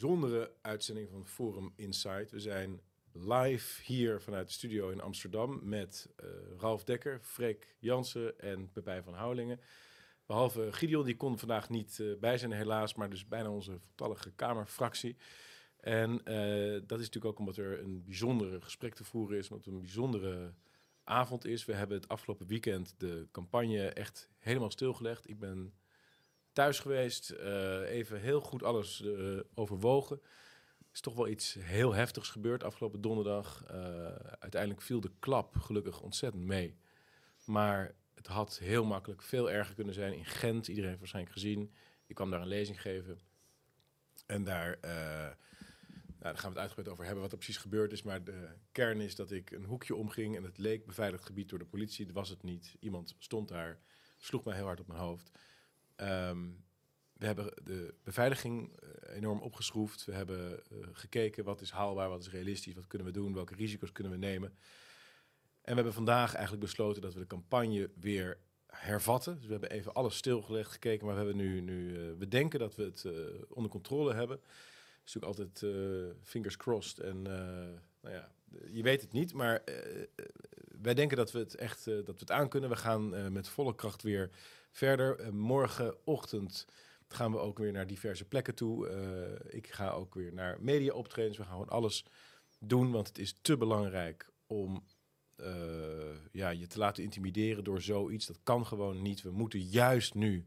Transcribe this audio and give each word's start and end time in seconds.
bijzondere 0.00 0.52
uitzending 0.60 1.08
van 1.08 1.26
Forum 1.26 1.72
Insight. 1.76 2.30
We 2.30 2.40
zijn 2.40 2.80
live 3.12 3.82
hier 3.82 4.20
vanuit 4.20 4.46
de 4.46 4.52
studio 4.52 4.90
in 4.90 5.00
Amsterdam 5.00 5.60
met 5.62 6.08
uh, 6.24 6.30
Ralf 6.58 6.84
Dekker, 6.84 7.20
Freek 7.22 7.76
Jansen 7.78 8.38
en 8.38 8.70
Pepijn 8.72 9.02
van 9.02 9.14
Houwelingen. 9.14 9.60
Behalve 10.26 10.72
Gideon, 10.72 11.04
die 11.04 11.16
kon 11.16 11.38
vandaag 11.38 11.68
niet 11.68 11.98
uh, 11.98 12.18
bij 12.18 12.38
zijn 12.38 12.52
helaas, 12.52 12.94
maar 12.94 13.10
dus 13.10 13.28
bijna 13.28 13.50
onze 13.50 13.78
voltallige 13.78 14.32
Kamerfractie. 14.32 15.16
En 15.76 16.10
uh, 16.10 16.80
dat 16.86 16.98
is 16.98 17.06
natuurlijk 17.06 17.24
ook 17.24 17.38
omdat 17.38 17.56
er 17.56 17.80
een 17.80 18.04
bijzondere 18.04 18.60
gesprek 18.60 18.94
te 18.94 19.04
voeren 19.04 19.38
is, 19.38 19.48
omdat 19.50 19.64
het 19.64 19.74
een 19.74 19.80
bijzondere 19.80 20.54
avond 21.04 21.44
is. 21.44 21.64
We 21.64 21.74
hebben 21.74 21.96
het 21.96 22.08
afgelopen 22.08 22.46
weekend 22.46 22.94
de 22.98 23.28
campagne 23.32 23.88
echt 23.88 24.28
helemaal 24.38 24.70
stilgelegd. 24.70 25.28
Ik 25.28 25.38
ben 25.38 25.72
thuis 26.52 26.78
geweest, 26.78 27.30
uh, 27.30 27.90
even 27.90 28.20
heel 28.20 28.40
goed 28.40 28.62
alles 28.62 29.00
uh, 29.00 29.40
overwogen. 29.54 30.20
Er 30.78 30.96
is 30.96 31.00
toch 31.00 31.14
wel 31.14 31.28
iets 31.28 31.54
heel 31.58 31.94
heftigs 31.94 32.28
gebeurd 32.28 32.64
afgelopen 32.64 33.00
donderdag. 33.00 33.64
Uh, 33.70 33.74
uiteindelijk 34.38 34.82
viel 34.82 35.00
de 35.00 35.12
klap 35.18 35.56
gelukkig 35.56 36.00
ontzettend 36.00 36.44
mee. 36.44 36.76
Maar 37.44 37.94
het 38.14 38.26
had 38.26 38.58
heel 38.58 38.84
makkelijk 38.84 39.22
veel 39.22 39.50
erger 39.50 39.74
kunnen 39.74 39.94
zijn 39.94 40.14
in 40.14 40.24
Gent. 40.24 40.68
Iedereen 40.68 40.88
heeft 40.88 41.00
waarschijnlijk 41.00 41.34
gezien. 41.34 41.72
Ik 42.06 42.14
kwam 42.14 42.30
daar 42.30 42.40
een 42.40 42.46
lezing 42.46 42.80
geven. 42.80 43.20
En 44.26 44.44
daar, 44.44 44.78
nou, 46.20 46.34
daar 46.34 46.38
gaan 46.38 46.52
we 46.52 46.58
het 46.58 46.58
uitgebreid 46.58 46.88
over 46.88 47.04
hebben 47.04 47.22
wat 47.22 47.32
er 47.32 47.38
precies 47.38 47.56
gebeurd 47.56 47.92
is. 47.92 48.02
Maar 48.02 48.24
de 48.24 48.48
kern 48.72 49.00
is 49.00 49.14
dat 49.14 49.30
ik 49.30 49.50
een 49.50 49.64
hoekje 49.64 49.94
omging 49.94 50.36
en 50.36 50.42
het 50.42 50.58
leek 50.58 50.86
beveiligd 50.86 51.24
gebied 51.24 51.48
door 51.48 51.58
de 51.58 51.64
politie. 51.64 52.06
Dat 52.06 52.14
was 52.14 52.28
het 52.28 52.42
niet. 52.42 52.76
Iemand 52.80 53.14
stond 53.18 53.48
daar, 53.48 53.80
sloeg 54.18 54.44
mij 54.44 54.54
heel 54.54 54.64
hard 54.64 54.80
op 54.80 54.86
mijn 54.86 55.00
hoofd. 55.00 55.30
Um, 56.02 56.64
we 57.20 57.26
hebben 57.26 57.52
de 57.62 57.94
beveiliging 58.04 58.72
uh, 58.82 59.16
enorm 59.16 59.40
opgeschroefd. 59.40 60.04
We 60.04 60.12
hebben 60.12 60.62
uh, 60.72 60.86
gekeken 60.92 61.44
wat 61.44 61.60
is 61.60 61.70
haalbaar, 61.70 62.08
wat 62.08 62.20
is 62.20 62.30
realistisch, 62.30 62.74
wat 62.74 62.86
kunnen 62.86 63.06
we 63.06 63.12
doen, 63.12 63.34
welke 63.34 63.54
risico's 63.54 63.92
kunnen 63.92 64.12
we 64.12 64.18
nemen. 64.18 64.48
En 65.60 65.68
we 65.68 65.74
hebben 65.74 65.92
vandaag 65.92 66.32
eigenlijk 66.34 66.64
besloten 66.64 67.02
dat 67.02 67.14
we 67.14 67.20
de 67.20 67.26
campagne 67.26 67.90
weer 67.94 68.38
hervatten. 68.66 69.34
Dus 69.34 69.44
we 69.44 69.52
hebben 69.52 69.70
even 69.70 69.94
alles 69.94 70.16
stilgelegd, 70.16 70.70
gekeken, 70.70 71.06
maar 71.06 71.14
we 71.14 71.20
hebben 71.20 71.38
nu, 71.38 71.60
nu 71.60 71.90
uh, 71.90 72.18
we 72.18 72.28
denken 72.28 72.58
dat 72.58 72.74
we 72.74 72.82
het 72.82 73.06
onder 73.48 73.70
controle 73.70 74.14
hebben. 74.14 74.36
Het 74.36 75.08
is 75.08 75.14
natuurlijk 75.14 75.38
altijd 75.38 75.74
fingers 76.22 76.56
crossed 76.56 76.98
en 76.98 77.22
nou 77.22 78.14
ja, 78.14 78.32
je 78.66 78.82
weet 78.82 79.00
het 79.00 79.12
niet, 79.12 79.32
maar 79.32 79.62
wij 80.82 80.94
denken 80.94 81.16
dat 81.16 81.32
we 81.32 81.38
het 81.38 81.54
echt 81.54 81.84
dat 81.84 82.06
we 82.06 82.16
het 82.18 82.30
aankunnen. 82.30 82.70
We 82.70 82.76
gaan 82.76 83.32
met 83.32 83.48
volle 83.48 83.74
kracht 83.74 84.02
weer 84.02 84.30
verder. 84.70 85.20
Uh, 85.20 85.28
morgenochtend 85.28 86.66
gaan 87.08 87.32
we 87.32 87.38
ook 87.38 87.58
weer 87.58 87.72
naar 87.72 87.86
diverse 87.86 88.24
plekken 88.24 88.54
toe. 88.54 88.88
Uh, 88.88 89.54
ik 89.54 89.72
ga 89.72 89.90
ook 89.90 90.14
weer 90.14 90.32
naar 90.32 90.56
media 90.60 90.92
optredens. 90.92 91.36
We 91.36 91.42
gaan 91.42 91.52
gewoon 91.52 91.68
alles 91.68 92.04
doen, 92.58 92.90
want 92.90 93.08
het 93.08 93.18
is 93.18 93.34
te 93.42 93.56
belangrijk 93.56 94.30
om 94.46 94.84
uh, 95.36 95.46
ja, 96.32 96.48
je 96.48 96.66
te 96.66 96.78
laten 96.78 97.02
intimideren 97.02 97.64
door 97.64 97.82
zoiets. 97.82 98.26
Dat 98.26 98.40
kan 98.42 98.66
gewoon 98.66 99.02
niet. 99.02 99.22
We 99.22 99.30
moeten 99.30 99.60
juist 99.60 100.14
nu 100.14 100.46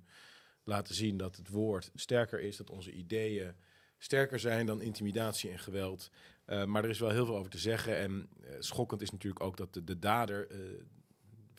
laten 0.64 0.96
zien 0.96 1.18
dat 1.18 1.36
het 1.36 1.50
woord 1.50 1.92
sterker 1.94 2.40
is, 2.40 2.58
dat 2.58 2.70
onze 2.70 2.92
ideeën 2.92 3.56
sterker 3.98 4.40
zijn 4.40 4.66
dan 4.66 4.82
intimidatie 4.82 5.52
en 5.52 5.60
geweld. 5.60 6.10
Maar 6.46 6.84
er 6.84 6.90
is 6.90 7.00
wel 7.00 7.10
heel 7.10 7.26
veel 7.26 7.38
over 7.38 7.52
te 7.52 7.58
zeggen. 7.58 7.98
En 7.98 8.30
schokkend 8.60 9.02
is 9.02 9.12
natuurlijk 9.12 9.44
ook 9.44 9.58
dat 9.58 9.74
de, 9.74 9.84
de 9.84 10.00
dader, 10.00 10.48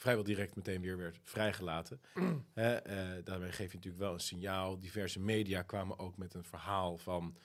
vrijwel 0.04 0.24
direct 0.24 0.56
meteen 0.56 0.80
weer 0.80 0.96
werd 0.96 1.18
vrijgelaten. 1.22 2.00
Hè, 2.52 2.88
uh, 2.88 3.24
daarmee 3.24 3.52
geef 3.52 3.70
je 3.70 3.76
natuurlijk 3.76 4.02
wel 4.02 4.12
een 4.12 4.20
signaal. 4.20 4.80
Diverse 4.80 5.20
media 5.20 5.62
kwamen 5.62 5.98
ook 5.98 6.16
met 6.16 6.34
een 6.34 6.44
verhaal 6.44 6.98
van... 6.98 7.36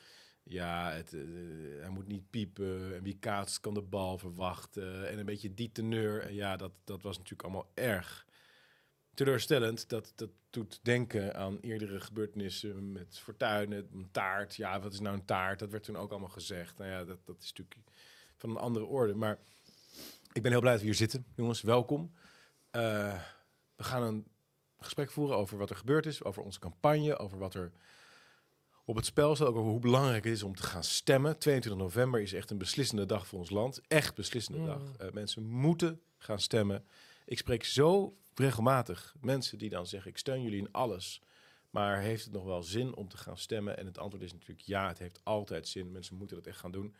Ja, 0.44 0.92
het, 0.92 1.14
uh, 1.14 1.82
hij 1.82 1.90
moet 1.90 2.08
niet 2.08 2.30
piepen. 2.30 2.96
En 2.96 3.04
wie 3.04 3.18
kaatst 3.20 3.60
kan 3.60 3.74
de 3.74 3.82
bal 3.82 4.18
verwachten. 4.18 5.10
En 5.10 5.20
een 5.20 5.26
beetje 5.26 5.54
die 5.54 5.72
teneur. 5.72 6.22
En 6.22 6.34
ja, 6.34 6.58
dat, 6.58 6.72
dat 6.84 7.02
was 7.02 7.18
natuurlijk 7.18 7.44
allemaal 7.44 7.72
erg 7.74 8.26
teleurstellend. 9.14 9.90
Dat, 9.90 10.14
dat 10.16 10.30
doet 10.50 10.80
denken 10.82 11.36
aan 11.36 11.60
eerdere 11.60 12.00
gebeurtenissen 12.00 12.92
met 12.92 13.20
fortuinen, 13.20 13.90
een 13.94 14.12
taart. 14.12 14.56
Ja, 14.56 14.80
wat 14.80 14.94
is 14.94 15.00
nou 15.00 15.16
een 15.16 15.26
taart? 15.26 15.60
Dat 15.60 15.72
werd 15.72 15.84
toen 15.84 15.98
ook 15.98 16.12
allemaal 16.12 16.30
gezegd. 16.30 16.78
Nou 16.78 16.90
ja, 16.90 17.04
dat, 17.04 17.26
dat 17.26 17.42
is 17.42 17.54
natuurlijk 17.54 17.90
van 18.36 18.50
een 18.50 18.58
andere 18.58 18.86
orde. 18.86 19.16
Maar 19.16 19.40
ik 20.34 20.42
ben 20.42 20.52
heel 20.52 20.62
blij 20.62 20.72
dat 20.72 20.82
we 20.82 20.88
hier 20.88 20.96
zitten, 20.96 21.26
jongens. 21.36 21.62
Welkom. 21.62 22.12
Uh, 22.72 23.22
we 23.76 23.84
gaan 23.84 24.04
een 24.04 24.28
gesprek 24.80 25.12
voeren 25.12 25.38
over 25.38 25.58
wat 25.58 25.70
er 25.70 25.76
gebeurd 25.76 26.06
is, 26.06 26.24
over 26.24 26.44
onze 26.44 26.60
campagne, 26.60 27.18
over 27.18 27.38
wat 27.38 27.54
er 27.54 27.72
op 28.86 28.96
het 28.96 29.06
spel 29.06 29.36
staat, 29.36 29.48
over 29.48 29.62
hoe 29.62 29.80
belangrijk 29.80 30.24
het 30.24 30.34
is 30.34 30.44
om 30.44 30.56
te 30.56 30.64
gaan 30.64 30.84
stemmen. 30.84 31.40
22 31.40 31.82
november 31.82 32.22
is 32.22 32.34
echt 32.34 32.50
een 32.50 32.58
beslissende 32.58 33.06
dag 33.06 33.28
voor 33.28 33.40
ons 33.40 33.50
land. 33.50 33.82
Echt 33.88 34.16
beslissende 34.16 34.60
mm. 34.60 34.66
dag. 34.66 34.82
Uh, 35.02 35.12
mensen 35.12 35.44
moeten 35.44 36.02
gaan 36.18 36.40
stemmen. 36.40 36.86
Ik 37.26 37.38
spreek 37.38 37.64
zo 37.64 38.18
regelmatig 38.34 39.16
mensen 39.22 39.58
die 39.58 39.70
dan 39.70 39.88
zeggen: 39.88 40.12
Ik 40.12 40.18
steun 40.18 40.42
jullie 40.42 40.60
in 40.60 40.72
alles. 40.72 41.22
Maar 41.70 42.00
heeft 42.00 42.24
het 42.24 42.34
nog 42.34 42.44
wel 42.44 42.64
zin 42.64 42.96
om 42.96 43.08
te 43.08 43.18
gaan 43.18 43.38
stemmen? 43.38 43.78
En 43.78 43.86
het 43.86 43.98
antwoord 43.98 44.24
is 44.24 44.34
natuurlijk 44.34 44.68
ja, 44.68 44.88
het 44.88 45.00
heeft 45.00 45.20
altijd 45.24 45.68
zin. 45.68 45.92
Mensen 45.92 46.16
moeten 46.16 46.36
dat 46.36 46.48
echt 46.48 46.60
gaan 46.60 46.72
doen. 46.72 46.96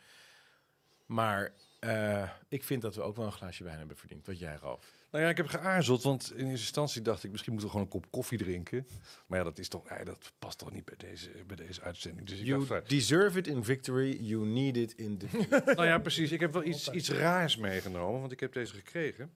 Maar 1.06 1.52
uh, 1.80 2.30
ik 2.48 2.64
vind 2.64 2.82
dat 2.82 2.94
we 2.94 3.02
ook 3.02 3.16
wel 3.16 3.26
een 3.26 3.32
glaasje 3.32 3.64
wijn 3.64 3.78
hebben 3.78 3.96
verdiend. 3.96 4.26
Wat 4.26 4.38
jij, 4.38 4.56
Ralf? 4.56 4.99
Nou 5.10 5.24
ja, 5.24 5.30
ik 5.30 5.36
heb 5.36 5.46
geaarzeld, 5.46 6.02
want 6.02 6.30
in 6.30 6.38
eerste 6.38 6.50
instantie 6.50 7.02
dacht 7.02 7.24
ik... 7.24 7.30
misschien 7.30 7.52
moeten 7.52 7.70
we 7.70 7.76
gewoon 7.76 7.92
een 7.92 8.00
kop 8.00 8.10
koffie 8.10 8.38
drinken. 8.38 8.86
Maar 9.26 9.38
ja, 9.38 9.44
dat, 9.44 9.58
is 9.58 9.68
toch, 9.68 9.88
ja, 9.88 10.04
dat 10.04 10.32
past 10.38 10.58
toch 10.58 10.72
niet 10.72 10.84
bij 10.84 10.94
deze, 10.96 11.30
bij 11.46 11.56
deze 11.56 11.80
uitzending. 11.80 12.28
Dus 12.28 12.38
ik 12.38 12.46
you 12.46 12.66
dacht, 12.66 12.88
deserve 12.88 13.38
it 13.38 13.46
in 13.46 13.64
victory, 13.64 14.18
you 14.20 14.46
need 14.46 14.76
it 14.76 14.92
in 14.96 15.18
defeat. 15.18 15.64
nou 15.76 15.86
ja, 15.86 15.98
precies. 15.98 16.32
Ik 16.32 16.40
heb 16.40 16.52
wel 16.52 16.64
iets, 16.64 16.90
iets 16.90 17.10
raars 17.10 17.56
meegenomen, 17.56 18.20
want 18.20 18.32
ik 18.32 18.40
heb 18.40 18.52
deze 18.52 18.74
gekregen 18.74 19.32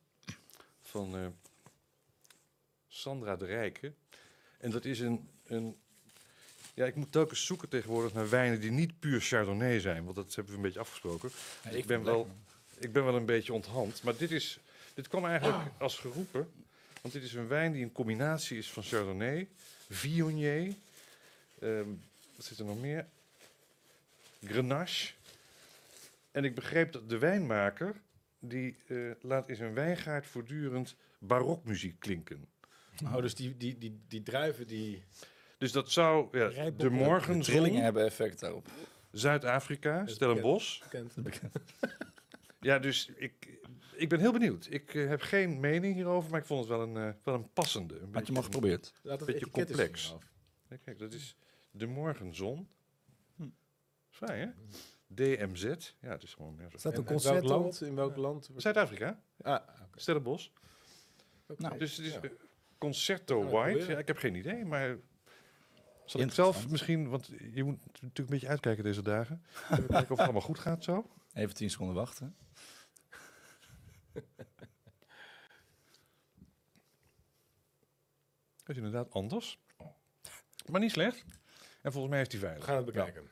van 0.80 1.16
uh, 1.16 1.26
Sandra 2.88 3.36
de 3.36 3.46
Rijke. 3.46 3.92
En 4.58 4.70
dat 4.70 4.84
is 4.84 5.00
een, 5.00 5.28
een 5.46 5.76
ja, 6.74 6.86
ik 6.86 6.94
moet 6.94 7.12
telkens 7.12 7.46
zoeken 7.46 7.68
tegenwoordig 7.68 8.12
naar 8.12 8.28
wijnen 8.28 8.60
die 8.60 8.70
niet 8.70 8.98
puur 8.98 9.20
Chardonnay 9.20 9.80
zijn. 9.80 10.04
Want 10.04 10.16
dat 10.16 10.34
hebben 10.34 10.52
we 10.52 10.58
een 10.58 10.64
beetje 10.64 10.80
afgesproken. 10.80 11.30
Ja, 11.64 11.70
ik, 11.70 11.86
ben 11.86 12.04
wel, 12.04 12.28
ik 12.78 12.92
ben 12.92 13.04
wel 13.04 13.14
een 13.14 13.26
beetje 13.26 13.52
onthand. 13.52 14.02
Maar 14.02 14.16
dit, 14.16 14.30
is, 14.30 14.60
dit 14.94 15.08
kwam 15.08 15.24
eigenlijk 15.24 15.56
oh. 15.56 15.80
als 15.80 15.98
geroepen. 15.98 16.50
Want 17.00 17.14
dit 17.14 17.22
is 17.22 17.34
een 17.34 17.48
wijn 17.48 17.72
die 17.72 17.84
een 17.84 17.92
combinatie 17.92 18.58
is 18.58 18.70
van 18.70 18.82
Chardonnay, 18.82 19.48
Viognier. 19.88 20.74
Um, 21.62 22.02
wat 22.36 22.44
zit 22.44 22.58
er 22.58 22.64
nog 22.64 22.80
meer? 22.80 23.06
Grenache. 24.44 25.12
En 26.30 26.44
ik 26.44 26.54
begreep 26.54 26.92
dat 26.92 27.08
de 27.08 27.18
wijnmaker... 27.18 27.94
die 28.38 28.76
uh, 28.86 29.12
laat 29.20 29.48
in 29.48 29.56
zijn 29.56 29.74
wijngaard 29.74 30.26
voortdurend 30.26 30.96
barokmuziek 31.18 32.00
klinken. 32.00 32.48
Oh, 33.04 33.16
dus 33.16 33.34
die, 33.34 33.56
die, 33.56 33.78
die, 33.78 34.00
die 34.08 34.22
druiven 34.22 34.66
die... 34.66 35.04
Dus 35.58 35.72
dat 35.72 35.90
zou 35.90 36.38
ja, 36.38 36.70
de 36.70 36.90
morgenzon... 36.90 37.38
De 37.38 37.44
trillingen 37.44 37.82
hebben 37.82 38.04
effect 38.04 38.40
daarop. 38.40 38.68
Zuid-Afrika, 39.10 40.06
Stellenbosch. 40.06 40.82
Bekend. 40.82 41.14
Bekend. 41.14 41.52
Ja, 42.64 42.78
dus 42.78 43.10
ik, 43.16 43.58
ik 43.92 44.08
ben 44.08 44.20
heel 44.20 44.32
benieuwd. 44.32 44.66
Ik 44.70 44.94
uh, 44.94 45.08
heb 45.08 45.20
geen 45.20 45.60
mening 45.60 45.94
hierover, 45.94 46.30
maar 46.30 46.40
ik 46.40 46.46
vond 46.46 46.60
het 46.60 46.68
wel 46.68 46.82
een, 46.82 46.96
uh, 46.96 47.12
wel 47.22 47.34
een 47.34 47.52
passende. 47.52 48.00
Een 48.00 48.14
Had 48.14 48.26
je 48.26 48.32
maar 48.32 48.42
geprobeerd? 48.42 48.92
Een 49.02 49.18
beetje 49.24 49.50
complex. 49.50 50.14
Ja, 50.68 50.76
kijk, 50.76 50.98
dat 50.98 51.12
is 51.12 51.36
de 51.70 51.86
morgenzon. 51.86 52.68
Hm. 53.36 53.48
Fijn, 54.10 54.40
hè? 54.40 54.74
DMZ. 55.06 55.62
Ja, 56.00 56.10
het 56.10 56.22
is 56.22 56.34
gewoon... 56.34 56.56
Ja, 56.58 56.78
Staat 56.78 56.98
een 56.98 57.04
concert 57.04 57.42
in 57.42 57.48
welk 57.48 57.62
land? 57.62 57.80
In 57.80 57.94
welk 57.94 58.16
land? 58.16 58.50
Zuid-Afrika. 58.56 59.20
Ah, 59.40 59.52
okay. 59.52 59.86
Stellenbosch. 59.94 60.48
Okay. 61.46 61.68
Nou, 61.68 61.78
dus 61.78 61.96
het 61.96 62.06
is 62.06 62.12
ja. 62.12 62.20
Concerto 62.78 63.44
White. 63.44 63.92
Ja, 63.92 63.98
ik 63.98 64.06
heb 64.06 64.16
geen 64.16 64.34
idee, 64.34 64.64
maar 64.64 64.96
zal 66.04 66.20
ik 66.20 66.32
zelf 66.32 66.68
misschien, 66.68 67.08
want 67.08 67.30
je 67.52 67.64
moet 67.64 67.78
natuurlijk 67.84 68.18
een 68.18 68.26
beetje 68.26 68.48
uitkijken 68.48 68.84
deze 68.84 69.02
dagen. 69.02 69.42
Even 69.70 69.86
kijken 69.86 70.02
of 70.02 70.08
het 70.08 70.18
allemaal 70.18 70.40
goed 70.40 70.58
gaat 70.58 70.84
zo. 70.84 71.10
Even 71.32 71.54
tien 71.54 71.70
seconden 71.70 71.94
wachten. 71.94 72.36
Het 78.64 78.76
is 78.76 78.76
inderdaad 78.76 79.10
anders. 79.10 79.58
Maar 80.66 80.80
niet 80.80 80.90
slecht. 80.90 81.24
En 81.82 81.92
volgens 81.92 82.12
mij 82.12 82.22
is 82.22 82.28
die 82.28 82.38
veilig. 82.38 82.60
We 82.60 82.66
gaan 82.66 82.76
het 82.76 82.86
bekijken. 82.86 83.30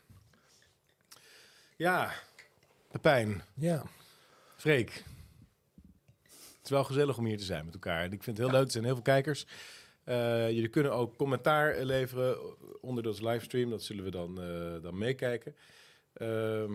Ja, 1.77 2.13
de 2.91 2.99
pijn. 2.99 3.43
Ja. 3.55 3.83
Freek. 4.57 5.05
Het 6.23 6.71
is 6.71 6.71
wel 6.71 6.85
gezellig 6.85 7.19
om 7.19 7.25
hier 7.25 7.39
te 7.39 7.45
zijn 7.45 7.65
met 7.65 7.75
elkaar. 7.75 8.05
Ik 8.05 8.11
vind 8.11 8.27
het 8.27 8.37
heel 8.37 8.47
ja. 8.47 8.53
leuk. 8.53 8.65
Er 8.65 8.71
zijn 8.71 8.85
heel 8.85 8.95
veel 8.95 9.03
kijkers. 9.03 9.47
Uh, 10.05 10.51
jullie 10.51 10.69
kunnen 10.69 10.93
ook 10.93 11.17
commentaar 11.17 11.85
leveren 11.85 12.39
onder 12.81 13.03
de 13.03 13.25
livestream. 13.25 13.71
Dat 13.71 13.83
zullen 13.83 14.05
we 14.05 14.11
dan, 14.11 14.45
uh, 14.45 14.83
dan 14.83 14.99
meekijken. 14.99 15.57
Uh, 16.17 16.71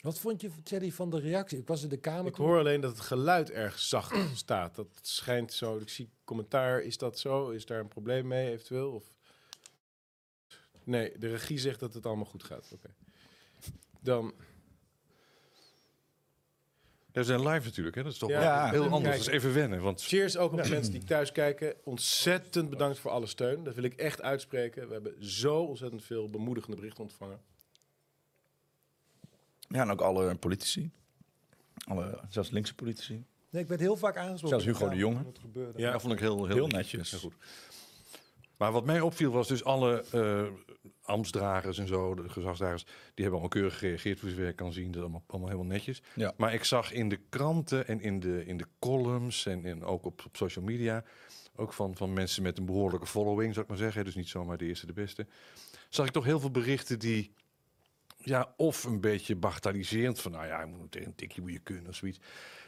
Wat 0.00 0.18
vond 0.18 0.40
je, 0.40 0.50
Thierry, 0.62 0.92
van 0.92 1.10
de 1.10 1.20
reactie? 1.20 1.58
Ik 1.58 1.66
was 1.66 1.82
in 1.82 1.88
de 1.88 1.96
kamer. 1.96 2.26
Ik 2.26 2.34
toen... 2.34 2.46
hoor 2.46 2.58
alleen 2.58 2.80
dat 2.80 2.90
het 2.90 3.00
geluid 3.00 3.50
erg 3.50 3.78
zacht 3.78 4.16
staat. 4.36 4.74
Dat 4.74 4.88
schijnt 5.02 5.52
zo. 5.52 5.76
Ik 5.78 5.88
zie 5.88 6.10
commentaar. 6.24 6.80
Is 6.82 6.98
dat 6.98 7.18
zo? 7.18 7.50
Is 7.50 7.66
daar 7.66 7.80
een 7.80 7.88
probleem 7.88 8.26
mee 8.26 8.50
eventueel? 8.50 8.90
Of... 8.92 9.04
Nee, 10.84 11.18
de 11.18 11.28
regie 11.28 11.58
zegt 11.58 11.80
dat 11.80 11.94
het 11.94 12.06
allemaal 12.06 12.24
goed 12.24 12.44
gaat. 12.44 12.70
Oké. 12.72 12.74
Okay. 12.74 12.94
dan... 14.00 14.34
Ja, 17.12 17.22
we 17.22 17.28
zijn 17.28 17.48
live 17.48 17.64
natuurlijk, 17.66 17.96
hè? 17.96 18.02
Dat 18.02 18.12
is 18.12 18.18
toch 18.18 18.30
Ja, 18.30 18.70
wel 18.70 18.82
heel 18.82 18.92
anders. 18.92 19.02
kijk- 19.02 19.16
Dat 19.16 19.26
is 19.26 19.32
even 19.32 19.54
wennen, 19.54 19.80
want 19.82 20.02
Cheers 20.02 20.36
ook 20.36 20.52
nog 20.52 20.60
de 20.64 20.70
mensen 20.70 20.92
die 20.92 21.04
thuis 21.04 21.32
kijken. 21.32 21.74
Ontzettend 21.84 22.70
bedankt 22.70 22.98
voor 22.98 23.10
alle 23.10 23.26
steun. 23.26 23.64
Dat 23.64 23.74
wil 23.74 23.84
ik 23.84 23.94
echt 23.94 24.22
uitspreken. 24.22 24.86
We 24.86 24.92
hebben 24.92 25.24
zo 25.24 25.58
ontzettend 25.62 26.04
veel 26.04 26.28
bemoedigende 26.30 26.76
berichten 26.76 27.02
ontvangen. 27.02 27.40
Ja, 29.68 29.80
en 29.80 29.90
ook 29.90 30.00
alle 30.00 30.34
politici. 30.34 30.90
Alle, 31.84 32.20
zelfs 32.28 32.50
linkse 32.50 32.74
politici. 32.74 33.24
Nee, 33.50 33.62
ik 33.62 33.68
werd 33.68 33.80
heel 33.80 33.96
vaak 33.96 34.16
aangesproken. 34.16 34.60
Zelfs 34.60 34.78
Hugo 34.78 34.92
de 34.92 34.96
Jonge. 34.96 35.24
gebeurde. 35.40 35.78
Ja. 35.78 35.92
dat 35.92 36.00
vond 36.00 36.12
ik 36.12 36.20
heel, 36.20 36.46
heel, 36.46 36.54
Heel 36.54 36.66
netjes. 36.66 37.10
Heel 37.10 37.20
goed. 37.20 37.34
Maar 38.56 38.72
wat 38.72 38.84
mij 38.84 39.00
opviel 39.00 39.30
was 39.30 39.48
dus 39.48 39.64
alle 39.64 40.04
eh 40.10 40.46
ambtsdragers 41.06 41.78
en 41.78 41.86
zo, 41.86 42.14
de 42.14 42.28
gezagsdragers, 42.28 42.84
die 42.84 42.94
hebben 43.24 43.30
allemaal 43.32 43.48
keurig 43.48 43.78
gereageerd, 43.78 44.20
voor 44.20 44.28
zover 44.28 44.48
ik 44.48 44.56
kan 44.56 44.72
zien. 44.72 44.86
Dat 44.86 44.94
is 44.94 45.00
allemaal, 45.00 45.24
allemaal 45.26 45.48
helemaal 45.48 45.72
netjes. 45.72 46.02
Ja. 46.14 46.32
Maar 46.36 46.54
ik 46.54 46.64
zag 46.64 46.92
in 46.92 47.08
de 47.08 47.20
kranten 47.28 47.86
en 47.86 48.00
in 48.00 48.20
de, 48.20 48.46
in 48.46 48.56
de 48.56 48.66
columns 48.78 49.46
en, 49.46 49.64
en 49.64 49.84
ook 49.84 50.04
op, 50.04 50.22
op 50.26 50.36
social 50.36 50.64
media, 50.64 51.04
ook 51.56 51.72
van, 51.72 51.96
van 51.96 52.12
mensen 52.12 52.42
met 52.42 52.58
een 52.58 52.64
behoorlijke 52.64 53.06
following, 53.06 53.52
zou 53.52 53.64
ik 53.64 53.70
maar 53.70 53.80
zeggen, 53.80 54.04
dus 54.04 54.14
niet 54.14 54.28
zomaar 54.28 54.56
de 54.56 54.64
eerste 54.64 54.86
de 54.86 54.92
beste, 54.92 55.26
zag 55.88 56.06
ik 56.06 56.12
toch 56.12 56.24
heel 56.24 56.40
veel 56.40 56.50
berichten 56.50 56.98
die, 56.98 57.32
ja, 58.26 58.54
of 58.56 58.84
een 58.84 59.00
beetje 59.00 59.36
bagatelliserend, 59.36 60.20
van 60.20 60.32
nou 60.32 60.46
ja, 60.46 60.60
je 60.60 60.66
moet 60.66 60.90
tegen 60.90 61.08
een 61.08 61.14
tikje 61.14 61.40
moet 61.40 61.52
je 61.52 61.58
kunnen 61.58 61.86
of 61.86 61.94
zoiets. 61.94 62.18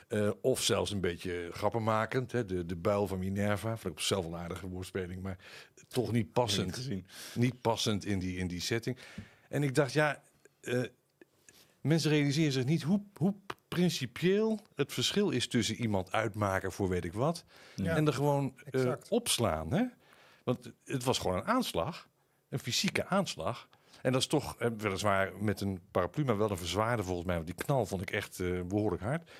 Eh, 0.08 0.31
of 0.40 0.62
zelfs 0.62 0.90
een 0.90 1.00
beetje 1.00 1.49
grappenmakend. 1.52 2.32
Hè? 2.32 2.44
De, 2.44 2.66
de 2.66 2.76
buil 2.76 3.06
van 3.06 3.19
Minerva. 3.19 3.76
Vond 3.76 3.94
ik 3.94 4.00
zelf 4.00 4.25
een 4.25 4.34
aardige 4.34 4.69
woordspeling, 4.69 5.22
maar 5.22 5.38
toch 5.88 6.12
niet 6.12 6.32
passend. 6.32 6.75
gezien. 6.75 7.06
Niet 7.34 7.60
passend 7.60 8.05
in 8.05 8.19
die, 8.19 8.37
in 8.37 8.46
die 8.46 8.60
setting. 8.60 8.99
En 9.49 9.62
ik 9.62 9.75
dacht, 9.75 9.93
ja, 9.93 10.22
eh, 10.60 10.82
mensen 11.81 12.10
realiseren 12.10 12.52
zich 12.52 12.64
niet 12.64 12.82
hoe, 12.82 13.02
hoe 13.14 13.34
principieel 13.69 14.60
het 14.75 14.93
verschil 14.93 15.31
is 15.31 15.49
tussen 15.49 15.75
iemand 15.75 16.12
uitmaken 16.12 16.72
voor 16.72 16.88
weet 16.88 17.05
ik 17.05 17.12
wat. 17.12 17.44
Ja. 17.75 17.96
En 17.96 18.06
er 18.06 18.12
gewoon 18.12 18.55
eh, 18.70 18.93
opslaan. 19.08 19.72
Hè? 19.72 19.84
Want 20.44 20.72
het 20.84 21.05
was 21.05 21.19
gewoon 21.19 21.37
een 21.37 21.46
aanslag. 21.46 22.08
Een 22.49 22.58
fysieke 22.58 23.06
aanslag. 23.06 23.69
En 24.02 24.12
dat 24.12 24.20
is 24.20 24.26
toch 24.26 24.56
eh, 24.58 24.70
weliswaar 24.78 25.32
met 25.42 25.60
een 25.60 25.80
paraplu, 25.90 26.24
maar 26.24 26.38
wel 26.38 26.50
een 26.50 26.56
verzwaarde 26.58 27.02
volgens 27.02 27.26
mij. 27.26 27.34
Want 27.34 27.46
die 27.46 27.56
knal 27.64 27.86
vond 27.86 28.02
ik 28.02 28.10
echt 28.10 28.40
eh, 28.40 28.62
behoorlijk 28.62 29.02
hard. 29.02 29.30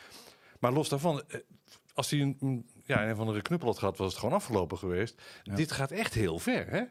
Maar 0.61 0.73
los 0.73 0.89
daarvan, 0.89 1.23
eh, 1.29 1.41
als 1.95 2.11
hij 2.11 2.21
een, 2.21 2.37
een- 2.41 2.69
ja, 2.85 3.09
een 3.09 3.17
van 3.17 3.33
de 3.33 3.43
knuppel 3.43 3.69
had 3.69 3.79
gehad, 3.79 3.97
was 3.99 4.11
het 4.11 4.19
gewoon 4.19 4.35
afgelopen 4.35 4.79
geweest. 4.79 5.23
Ja. 5.43 5.55
Dit 5.55 5.73
gaat 5.73 5.91
echt 5.91 6.15
heel 6.15 6.39
ver, 6.39 6.71
hè? 6.71 6.83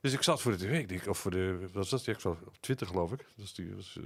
Dus 0.00 0.12
ik 0.12 0.22
zat 0.22 0.40
voor 0.40 0.52
de 0.52 0.58
tv, 0.58 0.78
ik 0.78 0.88
denk, 0.88 1.06
of 1.06 1.18
voor 1.18 1.30
de, 1.30 1.58
wat 1.60 1.72
was 1.72 1.90
dat? 1.90 2.06
Ik 2.06 2.20
zat 2.20 2.38
op 2.46 2.56
Twitter 2.60 2.86
geloof 2.86 3.12
ik. 3.12 3.18
Dat 3.36 3.44
is 3.44 3.54
die, 3.54 3.74
was, 3.74 3.98
eh, 3.98 4.04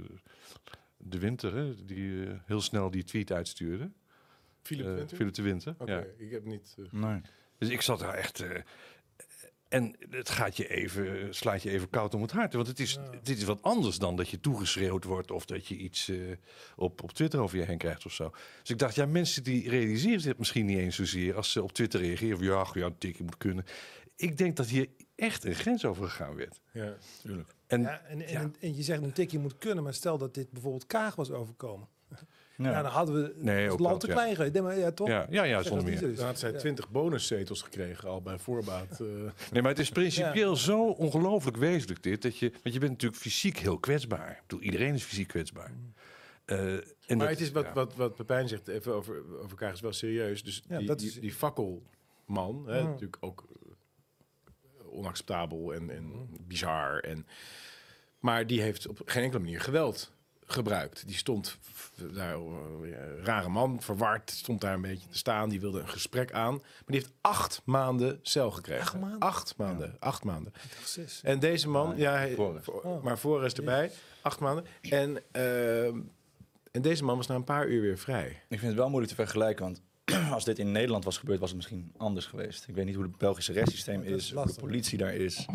de 0.97 1.19
Winter, 1.19 1.55
hè? 1.55 1.85
Die 1.85 2.27
heel 2.45 2.61
snel 2.61 2.91
die 2.91 3.03
tweet 3.03 3.31
uitstuurde. 3.31 3.91
Philip 4.61 4.85
Winter? 4.85 5.17
Philip 5.17 5.33
de 5.33 5.41
Winter, 5.41 5.75
Oké, 5.77 5.91
ja. 5.91 6.03
ik 6.17 6.31
heb 6.31 6.45
niet... 6.45 6.75
Nee. 6.91 7.21
Dus 7.57 7.69
ik 7.69 7.81
zat 7.81 7.99
daar 7.99 8.13
echt. 8.13 8.43
En 9.69 9.95
het 10.09 10.29
gaat 10.29 10.57
je 10.57 10.67
even, 10.67 11.35
slaat 11.35 11.63
je 11.63 11.69
even 11.69 11.89
koud 11.89 12.13
om 12.13 12.21
het 12.21 12.31
hart. 12.31 12.53
Want 12.53 12.67
het 12.67 12.79
is, 12.79 12.97
dit 13.23 13.37
is 13.37 13.43
wat 13.43 13.61
anders 13.61 13.97
dan 13.97 14.15
dat 14.15 14.29
je 14.29 14.39
toegeschreeuwd 14.39 15.03
wordt 15.03 15.31
of 15.31 15.45
dat 15.45 15.67
je 15.67 15.75
iets 15.75 16.09
eh, 16.09 16.17
op, 16.75 17.03
op 17.03 17.11
Twitter 17.11 17.39
over 17.39 17.57
je 17.57 17.63
heen 17.63 17.77
krijgt 17.77 18.05
of 18.05 18.13
zo. 18.13 18.29
Dus 18.61 18.69
ik 18.69 18.77
dacht, 18.77 18.95
ja, 18.95 19.05
mensen 19.05 19.43
die 19.43 19.69
realiseren 19.69 20.21
zich 20.21 20.37
misschien 20.37 20.65
niet 20.65 20.77
eens 20.77 20.95
zozeer 20.95 21.35
als 21.35 21.51
ze 21.51 21.63
op 21.63 21.71
Twitter 21.71 21.99
reageren. 21.99 22.37
Van, 22.37 22.45
ja, 22.45 22.65
ja, 22.73 22.85
een 22.85 22.97
tikje 22.97 23.23
moet 23.23 23.37
kunnen. 23.37 23.65
Ik 24.15 24.37
denk 24.37 24.55
dat 24.55 24.67
hier 24.67 24.87
echt 25.15 25.43
een 25.43 25.55
grens 25.55 25.85
over 25.85 26.03
gegaan 26.03 26.35
werd. 26.35 26.61
ja. 26.71 26.95
Tuurlijk. 27.21 27.55
En 27.67 27.81
Ja, 27.81 28.01
en, 28.01 28.21
en, 28.21 28.31
ja. 28.31 28.51
en 28.59 28.75
je 28.75 28.83
zegt 28.83 29.01
een 29.01 29.13
tikje 29.13 29.39
moet 29.39 29.57
kunnen, 29.57 29.83
maar 29.83 29.93
stel 29.93 30.17
dat 30.17 30.33
dit 30.33 30.51
bijvoorbeeld 30.51 30.85
Kaag 30.85 31.15
was 31.15 31.31
overkomen. 31.31 31.87
Ja. 32.57 32.69
Ja, 32.71 32.81
dan 32.81 32.91
hadden 32.91 33.15
we 33.23 33.33
Nee, 33.37 33.69
het 33.69 33.79
land 33.79 33.99
te 33.99 34.07
ja. 34.07 34.13
klein. 34.13 34.51
Nee, 34.53 34.61
maar 34.61 34.77
ja, 34.77 34.91
toch? 34.91 35.07
ja, 35.07 35.27
ja, 35.29 35.43
ja, 35.43 35.61
zonder 35.63 35.85
meer. 35.85 36.15
Dan 36.15 36.25
had 36.25 36.39
zij 36.39 36.51
Ja. 36.51 36.57
20 36.57 36.89
bonuszetels 36.89 37.61
gekregen 37.61 38.09
al 38.09 38.21
bij 38.21 38.37
voorbaat. 38.39 38.99
eh. 38.99 39.07
Nee, 39.51 39.61
maar 39.61 39.71
het 39.71 39.79
is 39.79 39.89
principieel 39.89 40.55
zo 40.55 40.85
ongelooflijk 40.89 41.57
wezenlijk 41.57 42.03
dit. 42.03 42.21
Dat 42.21 42.37
je, 42.37 42.49
want 42.63 42.73
je 42.73 42.79
bent 42.79 42.91
natuurlijk 42.91 43.21
fysiek 43.21 43.57
heel 43.57 43.77
kwetsbaar. 43.79 44.29
Ik 44.31 44.41
bedoel, 44.47 44.61
iedereen 44.63 44.93
is 44.93 45.03
fysiek 45.03 45.27
kwetsbaar. 45.27 45.71
Eh, 46.45 46.73
en 46.73 46.83
maar 47.07 47.17
dat- 47.17 47.29
het 47.29 47.39
is 47.39 47.51
wat, 47.51 47.63
ja. 47.65 47.73
wat, 47.73 47.95
wat 47.95 48.15
Pepijn 48.15 48.47
zegt, 48.47 48.67
even 48.67 48.93
over, 48.93 49.23
over 49.37 49.49
elkaar 49.49 49.73
is 49.73 49.79
wel 49.81 49.93
serieus. 49.93 50.43
Dus 50.43 50.63
Ja, 50.69 50.77
die, 50.77 50.87
dat 50.87 50.99
die, 50.99 51.07
is- 51.07 51.19
die 51.19 51.33
fakkelman, 51.33 52.63
hè, 52.67 52.79
Mhm. 52.81 52.89
natuurlijk 52.89 53.17
ook 53.19 53.45
eh, 53.49 54.87
onacceptabel 54.91 55.73
en, 55.73 55.89
en 55.89 56.27
bizar. 56.47 56.99
En, 56.99 57.27
maar 58.19 58.47
die 58.47 58.61
heeft 58.61 58.87
op 58.87 59.01
geen 59.05 59.23
enkele 59.23 59.43
manier 59.43 59.61
geweld 59.61 60.15
gebruikt. 60.49 61.07
Die 61.07 61.15
stond 61.15 61.57
daar, 62.13 62.35
eh, 62.35 63.23
rare 63.23 63.49
man, 63.49 63.81
verward, 63.81 64.29
stond 64.31 64.61
daar 64.61 64.73
een 64.73 64.81
beetje 64.81 65.07
te 65.07 65.17
staan. 65.17 65.49
Die 65.49 65.59
wilde 65.59 65.79
een 65.79 65.89
gesprek 65.89 66.31
aan. 66.31 66.53
Maar 66.53 66.63
die 66.85 66.95
heeft 66.95 67.11
acht 67.21 67.61
maanden 67.65 68.19
cel 68.21 68.51
gekregen. 68.51 68.81
Acht 68.83 68.97
maanden? 68.99 69.19
Acht 69.19 69.57
maanden. 69.57 69.95
Acht 69.99 70.23
maanden. 70.23 70.53
En 71.21 71.39
deze 71.39 71.69
man, 71.69 71.97
ja, 71.97 72.11
hij, 72.15 72.35
Oh. 72.35 73.03
maar 73.03 73.17
Forrest 73.17 73.57
erbij, 73.57 73.91
acht 74.21 74.39
maanden. 74.39 74.65
En, 74.81 75.21
en 76.71 76.81
deze 76.81 77.03
man 77.03 77.17
was 77.17 77.27
na 77.27 77.35
een 77.35 77.43
paar 77.43 77.67
uur 77.67 77.81
weer 77.81 77.97
vrij. 77.97 78.27
Ik 78.27 78.59
vind 78.59 78.61
het 78.61 78.75
wel 78.75 78.89
moeilijk 78.89 79.13
te 79.13 79.21
vergelijken, 79.21 79.63
want 79.65 79.81
als 80.33 80.43
dit 80.45 80.59
in 80.59 80.71
Nederland 80.71 81.03
was 81.03 81.17
gebeurd, 81.17 81.39
was 81.39 81.49
het 81.49 81.57
misschien 81.57 81.93
anders 81.97 82.25
geweest. 82.25 82.67
Ik 82.67 82.75
weet 82.75 82.85
niet 82.85 82.95
hoe 82.95 83.03
het 83.03 83.17
Belgische 83.17 83.53
rechtssysteem 83.53 84.01
is 84.01 84.11
is, 84.11 84.31
hoe 84.33 84.45
de 84.45 84.53
politie 84.59 84.97
daar 84.97 85.13
is. 85.13 85.45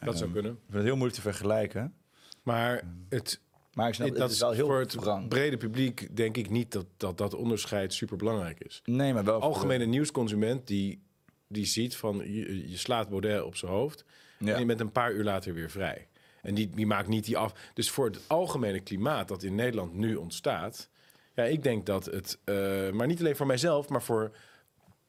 Dat 0.00 0.14
zou 0.14 0.24
Ehm, 0.24 0.32
kunnen. 0.32 0.52
Ik 0.52 0.58
vind 0.64 0.72
het 0.74 0.82
heel 0.82 0.96
moeilijk 0.96 1.14
te 1.16 1.20
vergelijken. 1.30 1.94
Maar 2.42 2.82
het, 3.08 3.40
Maar 3.76 3.88
ik 3.88 3.94
snap, 3.94 4.08
dat 4.08 4.18
het 4.18 4.30
is 4.30 4.38
wel 4.40 4.50
heel 4.50 4.66
voor 4.66 4.80
het 4.80 5.28
brede 5.28 5.56
publiek 5.56 6.16
denk 6.16 6.36
ik 6.36 6.50
niet 6.50 6.72
dat 6.72 6.86
dat, 6.96 7.18
dat 7.18 7.34
onderscheid 7.34 7.92
super 7.94 8.16
belangrijk 8.16 8.60
is. 8.64 8.82
Nee, 8.84 9.12
maar 9.12 9.24
wel 9.24 9.32
voor 9.40 9.50
de- 9.50 9.54
Algemene 9.56 9.84
nieuwsconsument 9.84 10.66
die, 10.66 11.02
die 11.48 11.64
ziet 11.64 11.96
van 11.96 12.16
je, 12.16 12.68
je 12.70 12.76
slaat 12.76 13.08
Baudet 13.08 13.42
op 13.42 13.56
zijn 13.56 13.72
hoofd 13.72 14.04
en 14.38 14.58
je 14.58 14.64
bent 14.66 14.80
een 14.80 14.92
paar 14.92 15.12
uur 15.12 15.24
later 15.24 15.54
weer 15.54 15.70
vrij. 15.70 16.08
En 16.42 16.54
die, 16.54 16.70
die 16.70 16.86
maakt 16.86 17.08
niet 17.08 17.24
die 17.24 17.36
af. 17.36 17.52
Dus 17.74 17.90
voor 17.90 18.04
het 18.06 18.20
algemene 18.26 18.80
klimaat 18.80 19.28
dat 19.28 19.42
in 19.42 19.54
Nederland 19.54 19.94
nu 19.94 20.14
ontstaat, 20.14 20.88
ja, 21.34 21.42
ik 21.44 21.62
denk 21.62 21.86
dat 21.86 22.04
het, 22.04 22.38
eh, 22.44 22.90
maar 22.90 23.06
niet 23.06 23.20
alleen 23.20 23.36
voor 23.36 23.46
mijzelf, 23.46 23.88
maar 23.88 24.02
voor 24.02 24.36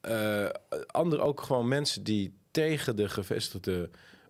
eh 0.01 0.50
anderen 0.88 1.25
ook 1.25 1.41
gewoon 1.41 1.67
mensen 1.67 2.03
die 2.03 2.33
tegen 2.51 2.95
de 2.95 3.09
gevestigde 3.09 3.89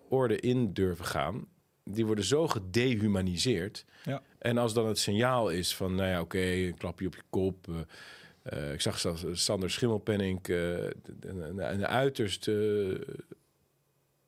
orde 0.10 0.39
in 0.39 0.74
durven 0.74 1.06
gaan, 1.06 1.48
die 1.88 2.06
worden 2.06 2.24
zo 2.24 2.48
gedehumaniseerd. 2.48 3.86
Ja. 4.03 4.22
En 4.39 4.58
als 4.58 4.74
dan 4.74 4.88
het 4.88 5.00
signaal 5.00 5.50
is 5.50 5.75
van, 5.75 5.96
nou 5.96 6.10
ja, 6.10 6.22
oké, 6.22 6.39
een 6.39 6.77
klapje 6.77 7.08
op 7.08 7.15
je 7.15 7.22
kop. 7.29 7.67
eh, 7.67 8.67
eh, 8.67 8.74
ik 8.74 8.82
zag 8.82 9.17
Sander 9.32 9.72
Schimmelpenning 9.72 10.48
eh, 10.48 10.84
een, 10.84 10.91
een, 11.20 11.74
een 11.74 11.88
uiterst 11.88 12.50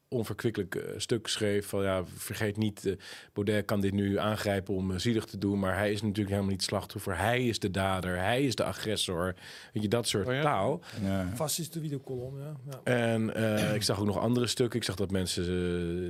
onverkwikkelijk 0.09 0.75
eh, 0.75 0.93
stuk 0.97 1.27
schreef 1.27 1.67
van 1.67 1.83
ja, 1.83 2.05
vergeet 2.05 2.57
niet, 2.57 2.85
eh, 2.85 2.93
Baudet 3.33 3.65
kan 3.65 3.81
dit 3.81 3.93
nu 3.93 4.17
aangrijpen 4.17 4.73
om 4.73 4.91
eh, 4.91 4.97
zielig 4.97 5.25
te 5.25 5.37
doen, 5.37 5.59
maar 5.59 5.77
hij 5.77 5.91
is 5.91 6.01
natuurlijk 6.01 6.29
helemaal 6.29 6.51
niet 6.51 6.63
slachtoffer. 6.63 7.17
Hij 7.17 7.47
is 7.47 7.59
de 7.59 7.71
dader, 7.71 8.17
hij 8.17 8.43
is 8.43 8.55
de 8.55 8.63
agressor. 8.63 9.35
Weet 9.73 9.83
je, 9.83 9.89
dat 9.89 10.07
soort 10.07 10.27
Oh 10.27 10.33
ja? 10.33 10.41
taal. 10.41 10.81
Ja. 11.03 11.31
Fascistische 11.35 11.81
videocolumn, 11.81 12.39
ja. 12.39 12.55
ja. 12.69 12.79
En 12.83 13.35
eh, 13.35 13.75
ik 13.75 13.83
zag 13.83 13.99
ook 13.99 14.05
nog 14.05 14.17
andere 14.17 14.47
stukken. 14.47 14.79
Ik 14.79 14.85
zag 14.85 14.95
dat 14.95 15.11
mensen 15.11 15.45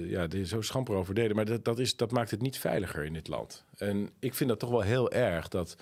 ja, 0.09 0.27
er 0.27 0.45
zo 0.45 0.61
schamper 0.61 0.95
over 0.95 1.13
deden. 1.13 1.35
Maar 1.35 1.45
dat, 1.45 1.65
dat, 1.65 1.79
is, 1.79 1.95
dat 1.95 2.11
maakt 2.11 2.31
het 2.31 2.41
niet 2.41 2.57
veiliger 2.57 3.05
in 3.05 3.13
dit 3.13 3.27
land. 3.27 3.63
En 3.77 4.09
ik 4.19 4.33
vind 4.33 4.49
dat 4.49 4.59
toch 4.59 4.69
wel 4.69 4.81
heel 4.81 5.11
erg 5.11 5.47
dat, 5.47 5.75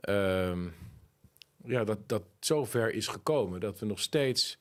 ehm, 0.00 0.68
ja, 1.64 1.84
dat, 1.84 2.08
dat 2.08 2.22
zo 2.40 2.64
ver 2.64 2.92
is 2.92 3.06
gekomen. 3.06 3.60
Dat 3.60 3.78
we 3.78 3.86
nog 3.86 4.00
steeds 4.00 4.58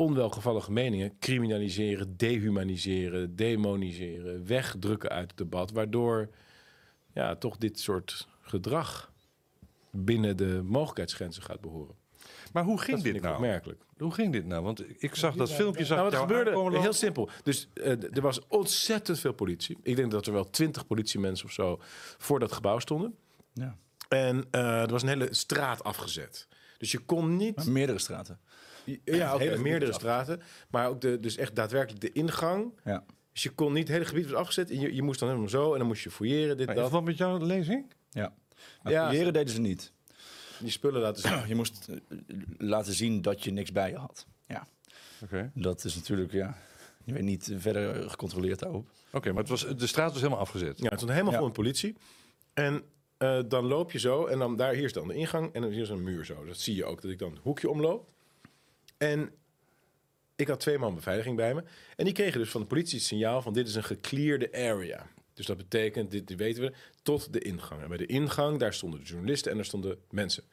onwelgevallige 0.00 0.72
meningen 0.72 1.18
criminaliseren, 1.18 2.16
dehumaniseren, 2.16 3.36
demoniseren, 3.36 4.46
wegdrukken 4.46 5.10
uit 5.10 5.28
het 5.28 5.38
debat. 5.38 5.70
Waardoor 5.70 6.28
ja, 7.12 7.36
toch 7.36 7.56
dit 7.56 7.80
soort 7.80 8.28
gedrag 8.40 9.12
binnen 9.90 10.36
de 10.36 10.60
mogelijkheidsgrenzen 10.64 11.42
gaat 11.42 11.60
behoren. 11.60 11.94
Maar 12.52 12.64
hoe 12.64 12.80
ging 12.80 13.02
dit 13.02 13.22
nou? 13.22 13.34
opmerkelijk. 13.34 13.82
Hoe 13.98 14.14
ging 14.14 14.32
dit 14.32 14.46
nou? 14.46 14.62
Want 14.62 15.02
ik 15.02 15.14
zag 15.14 15.34
dat 15.34 15.52
filmpje. 15.52 15.84
Zag 15.84 15.98
Nou, 15.98 16.10
wat 16.10 16.20
gebeurde? 16.20 16.50
aankomen 16.50 16.80
Heel 16.80 16.92
simpel. 16.92 17.28
Dus 17.42 17.68
eh, 17.74 18.14
er 18.16 18.20
was 18.20 18.46
ontzettend 18.48 19.18
veel 19.18 19.32
politie. 19.32 19.78
Ik 19.82 19.96
denk 19.96 20.10
dat 20.10 20.26
er 20.26 20.32
wel 20.32 20.50
twintig 20.50 20.86
politiemensen 20.86 21.46
of 21.46 21.52
zo 21.52 21.78
voor 22.18 22.38
dat 22.38 22.52
gebouw 22.52 22.78
stonden. 22.78 23.16
Ja. 23.52 23.76
En 24.08 24.44
eh, 24.50 24.82
er 24.82 24.90
was 24.90 25.02
een 25.02 25.08
hele 25.08 25.34
straat 25.34 25.84
afgezet. 25.84 26.48
Dus 26.78 26.92
je 26.92 26.98
kon 26.98 27.36
niet... 27.36 27.56
Maar 27.56 27.70
meerdere 27.70 27.98
straten. 27.98 28.40
Ja, 29.04 29.36
hele 29.38 29.58
meerdere 29.58 29.92
straten. 29.92 30.42
Maar 30.70 30.88
ook 30.88 31.00
de, 31.00 31.20
dus 31.20 31.36
echt 31.36 31.56
daadwerkelijk 31.56 32.00
de 32.00 32.12
ingang. 32.12 32.72
Ja. 32.84 33.04
Dus 33.32 33.42
je 33.42 33.50
kon 33.50 33.72
niet... 33.72 33.82
Het 33.82 33.92
hele 33.96 34.04
gebied 34.08 34.24
was 34.30 34.34
afgezet. 34.40 34.70
En 34.70 34.80
je, 34.80 34.94
je 34.94 35.02
moest 35.02 35.18
dan 35.20 35.28
helemaal 35.28 35.50
zo. 35.50 35.72
En 35.72 35.78
dan 35.78 35.86
moest 35.86 36.02
je 36.02 36.10
fouilleren, 36.10 36.56
dit, 36.56 36.66
Maar 36.66 36.74
dat. 36.74 36.86
is 36.86 36.90
wat 36.92 37.04
met 37.04 37.16
jouw 37.16 37.38
lezing? 37.38 37.92
ja. 38.10 38.32
Maar 38.82 38.92
Ja. 38.92 39.02
fouilleren 39.02 39.32
deden 39.32 39.54
ze 39.54 39.60
niet. 39.60 39.92
Die 40.58 40.70
spullen 40.70 41.00
laten 41.00 41.22
zien. 41.22 41.46
Je 41.48 41.54
moest 41.54 41.88
eh, 41.88 41.96
laten 42.58 42.92
zien 42.92 43.22
dat 43.22 43.44
je 43.44 43.52
niks 43.52 43.72
bij 43.72 43.90
je 43.90 43.96
had. 43.96 44.26
Ja. 44.46 44.66
Oké. 45.22 45.50
Dat 45.54 45.84
is 45.84 45.94
natuurlijk, 45.94 46.32
ja... 46.32 46.56
Je 47.04 47.12
weet 47.12 47.22
niet 47.22 47.52
verder 47.56 48.10
gecontroleerd 48.10 48.58
daarop. 48.58 48.88
Oké, 49.12 49.28
maar 49.32 49.40
het 49.40 49.48
was, 49.48 49.66
de 49.76 49.86
straat 49.86 50.10
was 50.12 50.18
helemaal 50.20 50.40
afgezet. 50.40 50.78
Ja, 50.78 50.84
het 50.88 50.94
stond 50.94 51.10
helemaal 51.10 51.32
Ja. 51.32 51.38
vol 51.38 51.46
met 51.46 51.56
politie. 51.56 51.96
En 52.54 52.82
eh, 53.16 53.38
dan 53.48 53.64
loop 53.64 53.92
je 53.92 53.98
zo 53.98 54.26
en 54.26 54.38
dan 54.38 54.56
daar, 54.56 54.72
hier 54.72 54.84
is 54.84 54.92
dan 54.92 55.08
de 55.08 55.14
ingang 55.14 55.52
en 55.52 55.62
dan 55.62 55.70
hier 55.70 55.82
is 55.82 55.88
een 55.88 56.02
muur 56.02 56.24
zo. 56.24 56.44
Dat 56.44 56.58
zie 56.58 56.74
je 56.74 56.84
ook, 56.84 57.02
dat 57.02 57.10
ik 57.10 57.18
dan 57.18 57.30
het 57.30 57.40
hoekje 57.42 57.70
omloop. 57.70 58.08
En 59.02 59.30
ik 60.36 60.48
had 60.48 60.60
twee 60.60 60.78
man 60.78 60.94
beveiliging 60.94 61.36
bij 61.36 61.54
me. 61.54 61.62
En 61.96 62.04
die 62.04 62.14
kregen 62.14 62.40
dus 62.40 62.50
van 62.50 62.60
de 62.60 62.66
politie 62.66 62.98
het 62.98 63.06
signaal 63.06 63.42
van 63.42 63.52
dit 63.52 63.68
is 63.68 63.74
een 63.74 63.84
geclearde 63.84 64.52
area. 64.52 65.06
Dus 65.34 65.46
dat 65.46 65.56
betekent, 65.56 66.10
dit, 66.10 66.36
weten 66.36 66.62
we, 66.62 66.72
tot 67.02 67.32
de 67.32 67.38
ingang. 67.38 67.82
En 67.82 67.88
bij 67.88 67.96
de 67.96 68.06
ingang, 68.06 68.58
daar 68.58 68.74
stonden 68.74 69.00
de 69.00 69.06
journalisten 69.06 69.50
en 69.50 69.56
daar 69.56 69.66
stonden 69.66 69.98
mensen. 70.10 70.44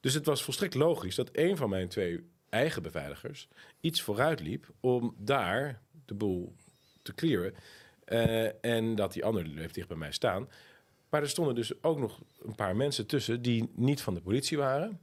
Dus 0.00 0.14
het 0.14 0.26
was 0.26 0.42
volstrekt 0.42 0.74
logisch 0.74 1.14
dat 1.14 1.28
een 1.32 1.56
van 1.56 1.68
mijn 1.68 1.88
twee 1.88 2.24
eigen 2.48 2.82
beveiligers 2.82 3.48
iets 3.80 4.02
vooruit 4.02 4.40
liep 4.40 4.66
om 4.80 5.14
daar 5.18 5.82
de 6.04 6.14
boel 6.14 6.54
te 7.02 7.14
clearen. 7.14 7.54
Eh, 8.04 8.64
en 8.64 8.94
dat 8.94 9.12
die 9.12 9.24
andere 9.24 9.50
bleef 9.50 9.72
dicht 9.72 9.88
bij 9.88 9.96
mij 9.96 10.12
staan. 10.12 10.48
Maar 11.10 11.22
er 11.22 11.28
stonden 11.28 11.54
dus 11.54 11.82
ook 11.82 11.98
nog 11.98 12.20
een 12.42 12.54
paar 12.54 12.76
mensen 12.76 13.06
tussen 13.06 13.42
die 13.42 13.70
niet 13.74 14.00
van 14.00 14.14
de 14.14 14.20
politie 14.20 14.58
waren. 14.58 15.00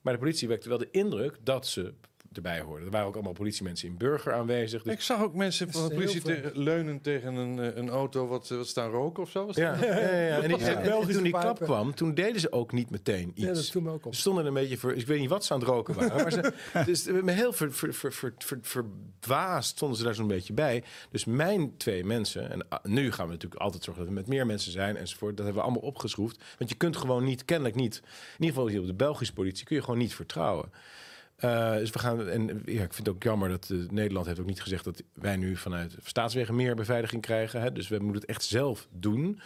Maar 0.00 0.12
de 0.12 0.18
politie 0.18 0.48
wekte 0.48 0.68
wel 0.68 0.78
de 0.78 0.90
indruk 0.90 1.36
dat 1.42 1.66
ze 1.66 1.94
erbij 2.32 2.60
hoorden. 2.60 2.84
Er 2.86 2.92
waren 2.92 3.06
ook 3.08 3.14
allemaal 3.14 3.32
politiemensen 3.32 3.88
in 3.88 3.96
burger 3.96 4.32
aanwezig. 4.32 4.82
Dus 4.82 4.92
Ik 4.92 5.00
zag 5.00 5.22
ook 5.22 5.34
mensen 5.34 5.72
van 5.72 5.88
de 5.88 5.94
politie 5.94 6.20
tegen- 6.22 6.58
leunen 6.62 7.00
tegen 7.00 7.34
een, 7.34 7.58
eh, 7.58 7.76
een 7.76 7.88
auto 7.88 8.26
wat, 8.26 8.50
eh, 8.50 8.56
wat 8.56 8.66
staan 8.68 8.90
roken 8.90 9.22
of 9.22 9.30
zo. 9.30 9.46
Was 9.46 9.56
ja, 9.66 9.74
ja, 9.80 9.86
ja, 9.86 9.94
ja. 10.00 10.40
En, 10.42 10.48
die- 10.48 10.58
Ja. 10.58 10.80
en- 10.80 11.08
toen 11.08 11.22
die 11.22 11.32
klap 11.32 11.60
kwam, 11.60 11.94
toen 11.94 12.14
deden 12.14 12.40
ze 12.40 12.52
ook 12.52 12.72
niet 12.72 12.90
meteen 12.90 13.28
iets. 13.34 13.46
Ja, 13.46 13.52
dat 13.52 13.66
viel 13.68 13.80
me 13.80 13.90
ook 13.90 14.06
op. 14.06 14.14
Ze 14.14 14.20
stonden 14.20 14.46
een 14.46 14.54
beetje 14.54 14.76
voor. 14.76 14.94
Ik 14.94 15.06
weet 15.06 15.20
niet 15.20 15.28
wat 15.30 15.44
ze 15.44 15.52
aan 15.52 15.58
het 15.60 15.68
roken 15.68 15.94
waren. 15.94 16.16
maar 16.16 16.32
ze, 16.32 16.52
dus 16.86 17.06
me 17.06 17.30
heel 17.32 17.52
ver, 17.52 17.72
ver, 17.72 17.94
ver, 17.94 18.12
ver, 18.12 18.32
ver- 18.38 18.84
verdwaasd 19.20 19.68
stonden 19.70 19.98
ze 19.98 20.04
daar 20.04 20.14
zo'n 20.14 20.26
beetje 20.26 20.52
bij. 20.52 20.82
Dus 21.10 21.24
mijn 21.24 21.76
twee 21.76 22.04
mensen. 22.04 22.50
En 22.50 22.68
ah, 22.68 22.84
nu 22.84 23.12
gaan 23.12 23.26
we 23.26 23.32
natuurlijk 23.32 23.60
altijd 23.60 23.84
zorgen 23.84 24.02
dat 24.04 24.12
we 24.12 24.18
met 24.20 24.28
meer 24.28 24.46
mensen 24.46 24.72
zijn 24.72 24.96
enzovoort. 24.96 25.36
Dat 25.36 25.44
hebben 25.46 25.62
we 25.64 25.68
allemaal 25.70 25.88
opgeschroefd. 25.90 26.44
Want 26.58 26.70
je 26.70 26.76
kunt 26.76 26.96
gewoon 26.96 27.24
niet, 27.24 27.44
kennelijk 27.44 27.74
niet. 27.76 27.96
In 28.04 28.04
ieder 28.44 28.48
geval 28.54 28.68
hier 28.68 28.80
op 28.80 28.86
de 28.86 28.94
Belgische 28.94 29.32
politie 29.34 29.66
kun 29.66 29.76
je 29.76 29.82
gewoon 29.82 29.98
niet 29.98 30.14
vertrouwen. 30.14 30.70
Eh, 31.38 31.72
dus 31.74 31.90
we 31.90 31.98
gaan. 31.98 32.28
En 32.28 32.46
ja, 32.64 32.82
ik 32.82 32.92
vind 32.94 33.06
het 33.06 33.08
ook 33.08 33.22
jammer 33.22 33.48
dat 33.48 33.70
eh, 33.70 33.78
Nederland 33.90 34.26
heeft 34.26 34.40
ook 34.40 34.46
niet 34.46 34.62
gezegd 34.62 34.84
dat 34.84 35.02
wij 35.12 35.36
nu 35.36 35.56
vanuit 35.56 35.96
staatswegen 36.04 36.54
meer 36.54 36.74
beveiliging 36.76 37.22
krijgen. 37.22 37.60
Hè? 37.60 37.72
Dus 37.72 37.88
we 37.88 37.98
moeten 37.98 38.20
het 38.20 38.30
echt 38.30 38.44
zelf 38.44 38.88
doen. 38.90 39.40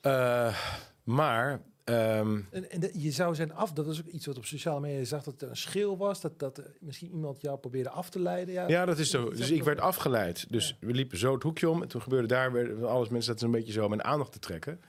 Eh, 0.00 0.56
maar. 1.04 1.60
ehm, 1.84 2.40
En, 2.50 2.70
en 2.70 2.80
de- 2.80 2.90
je 3.00 3.10
zou 3.10 3.34
zijn 3.34 3.52
af, 3.52 3.72
dat 3.72 3.86
is 3.86 4.00
ook 4.00 4.06
iets 4.06 4.26
wat 4.26 4.36
op 4.36 4.44
sociale 4.44 4.80
media 4.80 4.98
je 4.98 5.04
zag 5.04 5.22
dat 5.22 5.42
er 5.42 5.48
een 5.48 5.56
schil 5.56 5.96
was, 5.96 6.20
dat, 6.20 6.38
dat 6.38 6.62
misschien 6.80 7.10
iemand 7.10 7.40
jou 7.40 7.58
probeerde 7.58 7.88
af 7.90 8.10
te 8.10 8.20
leiden. 8.20 8.54
Ja, 8.54 8.68
Ja, 8.68 8.84
dat 8.84 8.98
is 8.98 9.10
zo. 9.10 9.30
Dus 9.30 9.50
ik 9.50 9.62
werd 9.64 9.80
afgeleid. 9.80 10.46
Dus 10.50 10.76
we 10.80 10.92
liepen 10.92 11.18
zo 11.18 11.32
het 11.34 11.42
hoekje 11.42 11.68
om. 11.68 11.82
En 11.82 11.88
toen 11.88 12.02
gebeurde 12.02 12.28
daar 12.28 12.52
weer 12.52 12.86
alles. 12.86 13.08
Mensen 13.08 13.32
zaten 13.32 13.46
een 13.46 13.52
beetje 13.52 13.72
zo 13.72 13.88
mijn 13.88 14.04
aandacht 14.04 14.32
te 14.32 14.38
trekken. 14.38 14.80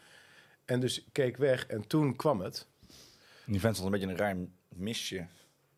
En 0.65 0.79
dus 0.79 1.00
ik 1.00 1.05
keek 1.12 1.38
weg. 1.38 1.65
En 1.67 1.88
toen 1.88 2.15
kwam 2.15 2.39
het. 2.41 2.67
Die 3.46 3.60
vent 3.60 3.75
stond 3.75 3.94
een 3.94 4.00
beetje 4.00 4.13
een 4.13 4.20
raar 4.20 4.36
mistje. 4.75 5.27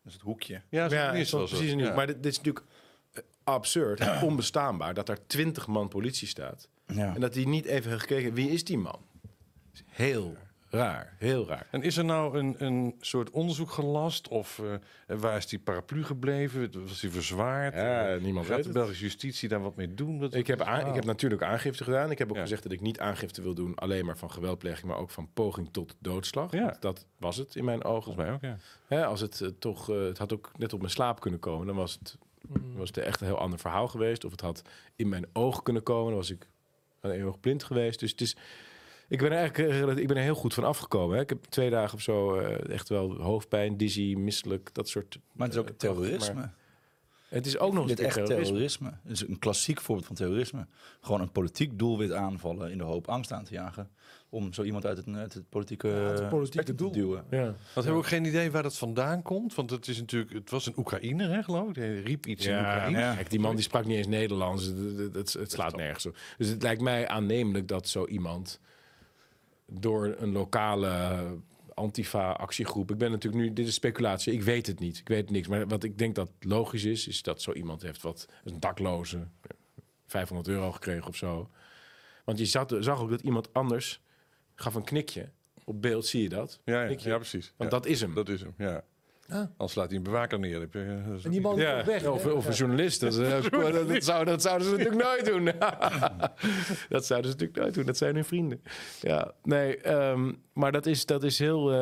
Is 0.08 0.14
het 0.14 0.22
hoekje. 0.22 0.62
Ja, 0.68 1.12
is 1.12 1.32
het 1.32 1.44
precies. 1.44 1.74
Maar 1.74 2.06
dit, 2.06 2.22
dit 2.22 2.32
is 2.32 2.36
natuurlijk 2.36 2.64
eh, 3.12 3.22
absurd. 3.44 4.00
onbestaanbaar. 4.22 4.94
Dat 4.94 5.06
daar 5.06 5.26
twintig 5.26 5.66
man 5.66 5.88
politie 5.88 6.28
staat. 6.28 6.68
Ja. 6.86 7.14
En 7.14 7.20
dat 7.20 7.32
die 7.32 7.48
niet 7.48 7.64
even 7.64 7.90
heeft 7.90 8.00
gekeken. 8.02 8.34
Wie 8.34 8.50
is 8.50 8.64
die 8.64 8.78
man? 8.78 9.00
Is 9.72 9.82
Heel 9.86 10.36
raar. 10.70 11.14
Heel 11.18 11.46
raar. 11.46 11.66
En 11.70 11.82
is 11.82 11.96
er 11.96 12.04
nou 12.04 12.38
een, 12.38 12.54
een 12.64 12.94
soort 13.00 13.30
onderzoek 13.30 13.70
gelast? 13.70 14.28
Of 14.28 14.58
eh, 15.06 15.18
waar 15.18 15.36
is 15.36 15.46
die 15.46 15.58
paraplu 15.58 16.04
gebleven? 16.04 16.70
Was 16.86 17.00
die 17.00 17.10
verzwaard? 17.10 17.74
Ja, 17.74 18.08
Eh, 18.14 18.20
niemand 18.20 18.46
Gaat 18.46 18.56
weet 18.56 18.64
de. 18.64 18.72
Belgische 18.72 19.02
justitie 19.02 19.48
daar 19.48 19.62
wat 19.62 19.76
mee 19.76 19.94
doen? 19.94 20.18
Dat, 20.18 20.34
Ik 20.34 20.46
heb, 20.46 20.60
aan, 20.62 20.86
ik 20.86 20.94
heb 20.94 21.04
natuurlijk 21.04 21.42
aangifte 21.42 21.84
gedaan. 21.84 22.10
Ik 22.10 22.18
heb 22.18 22.28
ook 22.30 22.36
Ja. 22.36 22.42
gezegd 22.42 22.62
dat 22.62 22.72
ik 22.72 22.80
niet 22.80 23.00
aangifte 23.00 23.42
wil 23.42 23.54
doen. 23.54 23.74
Alleen 23.74 24.04
maar 24.04 24.16
van 24.18 24.30
geweldpleging. 24.30 24.86
Maar 24.86 24.98
ook 24.98 25.10
van 25.10 25.28
poging 25.34 25.68
tot 25.72 25.96
doodslag. 25.98 26.52
Ja. 26.52 26.76
Dat 26.80 27.06
was 27.18 27.36
het 27.36 27.56
in 27.56 27.64
mijn 27.64 27.84
ogen. 27.84 28.02
Volgens 28.14 28.24
mij 28.26 28.34
ook, 28.34 28.58
ja. 28.88 29.04
Als 29.04 29.20
het 29.20 29.40
eh, 29.40 29.48
toch, 29.58 29.86
het 29.86 30.18
had 30.18 30.32
ook 30.32 30.50
net 30.56 30.72
op 30.72 30.78
mijn 30.80 30.92
slaap 30.92 31.20
kunnen 31.20 31.40
komen, 31.40 31.66
dan 31.66 31.76
was 31.76 31.92
het, 31.98 32.16
Mm. 32.48 32.76
was 32.76 32.88
het 32.88 32.96
echt 32.98 33.20
een 33.20 33.26
heel 33.26 33.38
ander 33.38 33.58
verhaal 33.58 33.88
geweest. 33.88 34.24
Of 34.24 34.30
het 34.30 34.40
had 34.40 34.62
in 34.96 35.08
mijn 35.08 35.26
oog 35.32 35.62
kunnen 35.62 35.82
komen, 35.82 36.06
dan 36.06 36.16
was 36.16 36.30
ik 36.30 36.48
een 37.00 37.10
eeuwig 37.10 37.40
blind 37.40 37.62
geweest. 37.64 38.00
Dus 38.00 38.10
het 38.10 38.20
is, 38.20 38.36
ik 39.08 39.18
ben 39.18 39.30
er 39.30 39.36
eigenlijk 39.38 39.88
eh, 39.90 39.96
ik 39.96 40.06
ben 40.08 40.16
er 40.16 40.22
heel 40.22 40.34
goed 40.34 40.54
van 40.54 40.64
afgekomen. 40.64 41.16
Hè. 41.16 41.22
Ik 41.22 41.28
heb 41.28 41.44
twee 41.44 41.70
dagen 41.70 41.94
of 41.94 42.00
zo 42.02 42.34
eh, 42.38 42.74
echt 42.74 42.88
wel 42.88 43.14
hoofdpijn, 43.20 43.76
dizzy, 43.76 44.14
misselijk, 44.18 44.70
dat 44.72 44.88
soort. 44.88 45.18
Maar 45.32 45.46
het 45.46 45.56
is 45.56 45.62
ook 45.62 45.68
eh, 45.68 45.74
terrorisme. 45.76 46.34
maar 46.34 46.54
Het 47.28 47.46
is 47.46 47.58
ook 47.58 47.72
nog 47.72 47.88
eens 47.90 48.00
echt 48.00 48.14
terrorisme. 48.14 48.44
terrorisme. 48.44 48.88
Het 49.02 49.12
is 49.12 49.28
een 49.28 49.38
klassiek 49.38 49.80
voorbeeld 49.80 50.06
van 50.06 50.16
terrorisme. 50.16 50.66
Gewoon 51.00 51.20
een 51.20 51.32
politiek 51.32 51.78
doelwit 51.78 52.12
aanvallen 52.12 52.70
in 52.70 52.78
de 52.78 52.84
hoop 52.84 53.08
angst 53.08 53.32
aan 53.32 53.44
te 53.44 53.52
jagen. 53.52 53.90
Om 54.30 54.52
zo 54.52 54.62
iemand 54.62 54.86
uit 54.86 54.96
het, 54.96 55.06
uit 55.16 55.34
het 55.34 55.48
politieke, 55.48 55.88
Ja, 55.88 55.94
het 55.94 56.28
politieke 56.28 56.46
spectrum 56.62 56.76
te 56.76 56.82
doel. 56.82 56.92
duwen. 56.92 57.24
Ja. 57.30 57.44
Want 57.44 57.56
hebben 57.74 57.92
we 57.92 57.98
ook 57.98 58.06
geen 58.06 58.24
idee 58.24 58.50
waar 58.50 58.62
dat 58.62 58.76
vandaan 58.78 59.22
komt? 59.22 59.54
Want 59.54 59.70
het 59.70 59.88
is 59.88 59.98
natuurlijk, 59.98 60.32
het 60.32 60.50
was 60.50 60.66
een 60.66 60.72
Oekraïner, 60.76 61.30
hè, 61.30 61.42
geloof 61.42 61.68
ik. 61.68 61.76
Hij 61.76 62.00
riep 62.00 62.26
iets 62.26 62.46
in 62.46 62.54
Oekraïne. 62.58 62.98
ja. 62.98 63.14
Kijk, 63.14 63.30
die 63.30 63.40
man 63.40 63.54
die 63.54 63.64
sprak 63.64 63.84
niet 63.84 63.96
eens 63.96 64.06
Nederlands. 64.06 64.64
Het, 64.64 64.76
het, 64.98 65.14
het, 65.14 65.32
het 65.32 65.52
slaat 65.52 65.76
nergens 65.76 66.06
op. 66.06 66.16
Dus 66.38 66.48
het 66.48 66.62
lijkt 66.62 66.80
mij 66.82 67.08
aannemelijk 67.08 67.68
dat 67.68 67.88
zo 67.88 68.06
iemand 68.06 68.60
door 69.72 70.14
een 70.18 70.32
lokale 70.32 71.24
Antifa-actiegroep. 71.74 72.90
Ik 72.90 72.98
ben 72.98 73.10
natuurlijk 73.10 73.42
nu, 73.42 73.52
dit 73.52 73.66
is 73.66 73.74
speculatie, 73.74 74.32
ik 74.32 74.42
weet 74.42 74.66
het 74.66 74.78
niet. 74.78 74.98
Ik 74.98 75.08
weet 75.08 75.30
niks. 75.30 75.48
Maar 75.48 75.66
wat 75.66 75.84
ik 75.84 75.98
denk 75.98 76.14
dat 76.14 76.30
logisch 76.40 76.84
is, 76.84 77.08
is 77.08 77.22
dat 77.22 77.42
zo 77.42 77.52
iemand 77.52 77.82
heeft 77.82 78.02
wat 78.02 78.28
een 78.44 78.60
dakloze 78.60 79.26
500 80.06 80.48
euro 80.48 80.72
gekregen 80.72 81.08
of 81.08 81.16
zo. 81.16 81.50
Want 82.24 82.38
je 82.38 82.44
zag, 82.44 82.66
zag 82.80 83.00
ook 83.00 83.10
dat 83.10 83.20
iemand 83.20 83.52
anders 83.52 84.00
gaf 84.54 84.74
een 84.74 84.84
knikje. 84.84 85.30
Op 85.64 85.82
beeld 85.82 86.06
zie 86.06 86.22
je 86.22 86.28
dat. 86.28 86.60
Ja, 86.64 86.82
ja, 86.82 87.16
precies. 87.16 87.52
Want 87.56 87.70
Ja, 87.72 87.78
dat 87.78 87.86
is 87.86 88.00
hem. 88.00 88.14
dat 88.14 88.28
is 88.28 88.40
hem, 88.40 88.54
ja. 88.58 88.84
Ah. 89.28 89.38
Anders 89.56 89.74
laat 89.74 89.88
hij 89.88 89.96
een 89.96 90.02
bewaker 90.02 90.38
neer. 90.38 90.60
Heb 90.60 90.72
je, 90.72 90.80
eh, 90.80 91.08
dat 91.08 91.18
is 91.18 91.24
En 91.24 91.30
die 91.30 91.40
man 91.40 91.56
weg. 91.56 92.06
of, 92.06 92.46
een 92.46 92.52
journalist. 92.52 93.00
Dat, 93.00 93.18
eh, 93.18 93.30
dat, 93.50 93.88
dat, 93.88 94.04
zou, 94.04 94.24
dat 94.24 94.42
zouden 94.42 94.66
ze 94.68 94.76
natuurlijk 94.76 95.02
nooit 95.04 95.24
doen. 95.26 95.44
dat 96.88 97.06
zouden 97.06 97.30
ze 97.30 97.36
natuurlijk 97.36 97.58
nooit 97.58 97.74
doen. 97.74 97.84
Dat 97.86 97.96
zijn 97.96 98.14
hun 98.14 98.24
vrienden. 98.24 98.62
Ja, 99.00 99.32
nee, 99.42 99.76
ehm, 99.76 100.32
maar 100.52 100.72
dat 100.72 100.86
is, 100.86 101.06
dat 101.06 101.22
is 101.22 101.38
heel, 101.38 101.72
eh, 101.72 101.78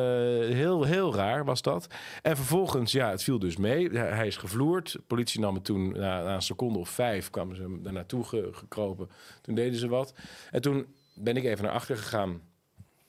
heel, 0.55 0.83
heel 0.83 1.15
raar, 1.15 1.45
was 1.45 1.61
dat. 1.61 1.87
En 2.21 2.35
vervolgens, 2.35 2.91
ja, 2.91 3.09
het 3.09 3.23
viel 3.23 3.39
dus 3.39 3.57
mee. 3.57 3.89
Hij, 3.89 4.27
is 4.27 4.37
gevloerd. 4.37 4.91
De 4.91 5.01
politie 5.07 5.39
nam 5.39 5.55
het 5.55 5.65
toen, 5.65 5.91
na, 5.91 6.23
na 6.23 6.33
een 6.33 6.41
seconde 6.41 6.79
of 6.79 6.89
vijf, 6.89 7.29
kwamen 7.29 7.55
ze 7.55 7.61
hem 7.61 7.83
daar 7.83 7.93
naartoe 7.93 8.23
ge- 8.23 8.49
gekropen. 8.51 9.09
Toen 9.41 9.55
deden 9.55 9.79
ze 9.79 9.87
wat. 9.87 10.13
En 10.51 10.61
toen 10.61 10.85
ben 11.13 11.37
ik 11.37 11.43
even 11.43 11.63
naar 11.63 11.73
achter 11.73 11.97
gegaan. 11.97 12.41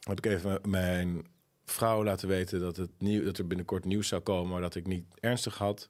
Heb 0.01 0.19
ik 0.19 0.27
even 0.27 0.59
mijn 0.69 1.27
vrouw 1.71 2.05
laten 2.05 2.29
weten 2.29 2.61
dat, 2.61 2.77
het 2.77 2.91
nieuw, 2.99 3.25
dat 3.25 3.39
er 3.39 3.47
binnenkort 3.47 3.85
nieuws 3.85 4.09
zou 4.09 4.23
komen, 4.23 4.51
maar 4.53 4.61
dat 4.61 4.75
ik 4.75 4.87
niet 4.87 5.05
ernstig 5.21 5.59
had. 5.59 5.89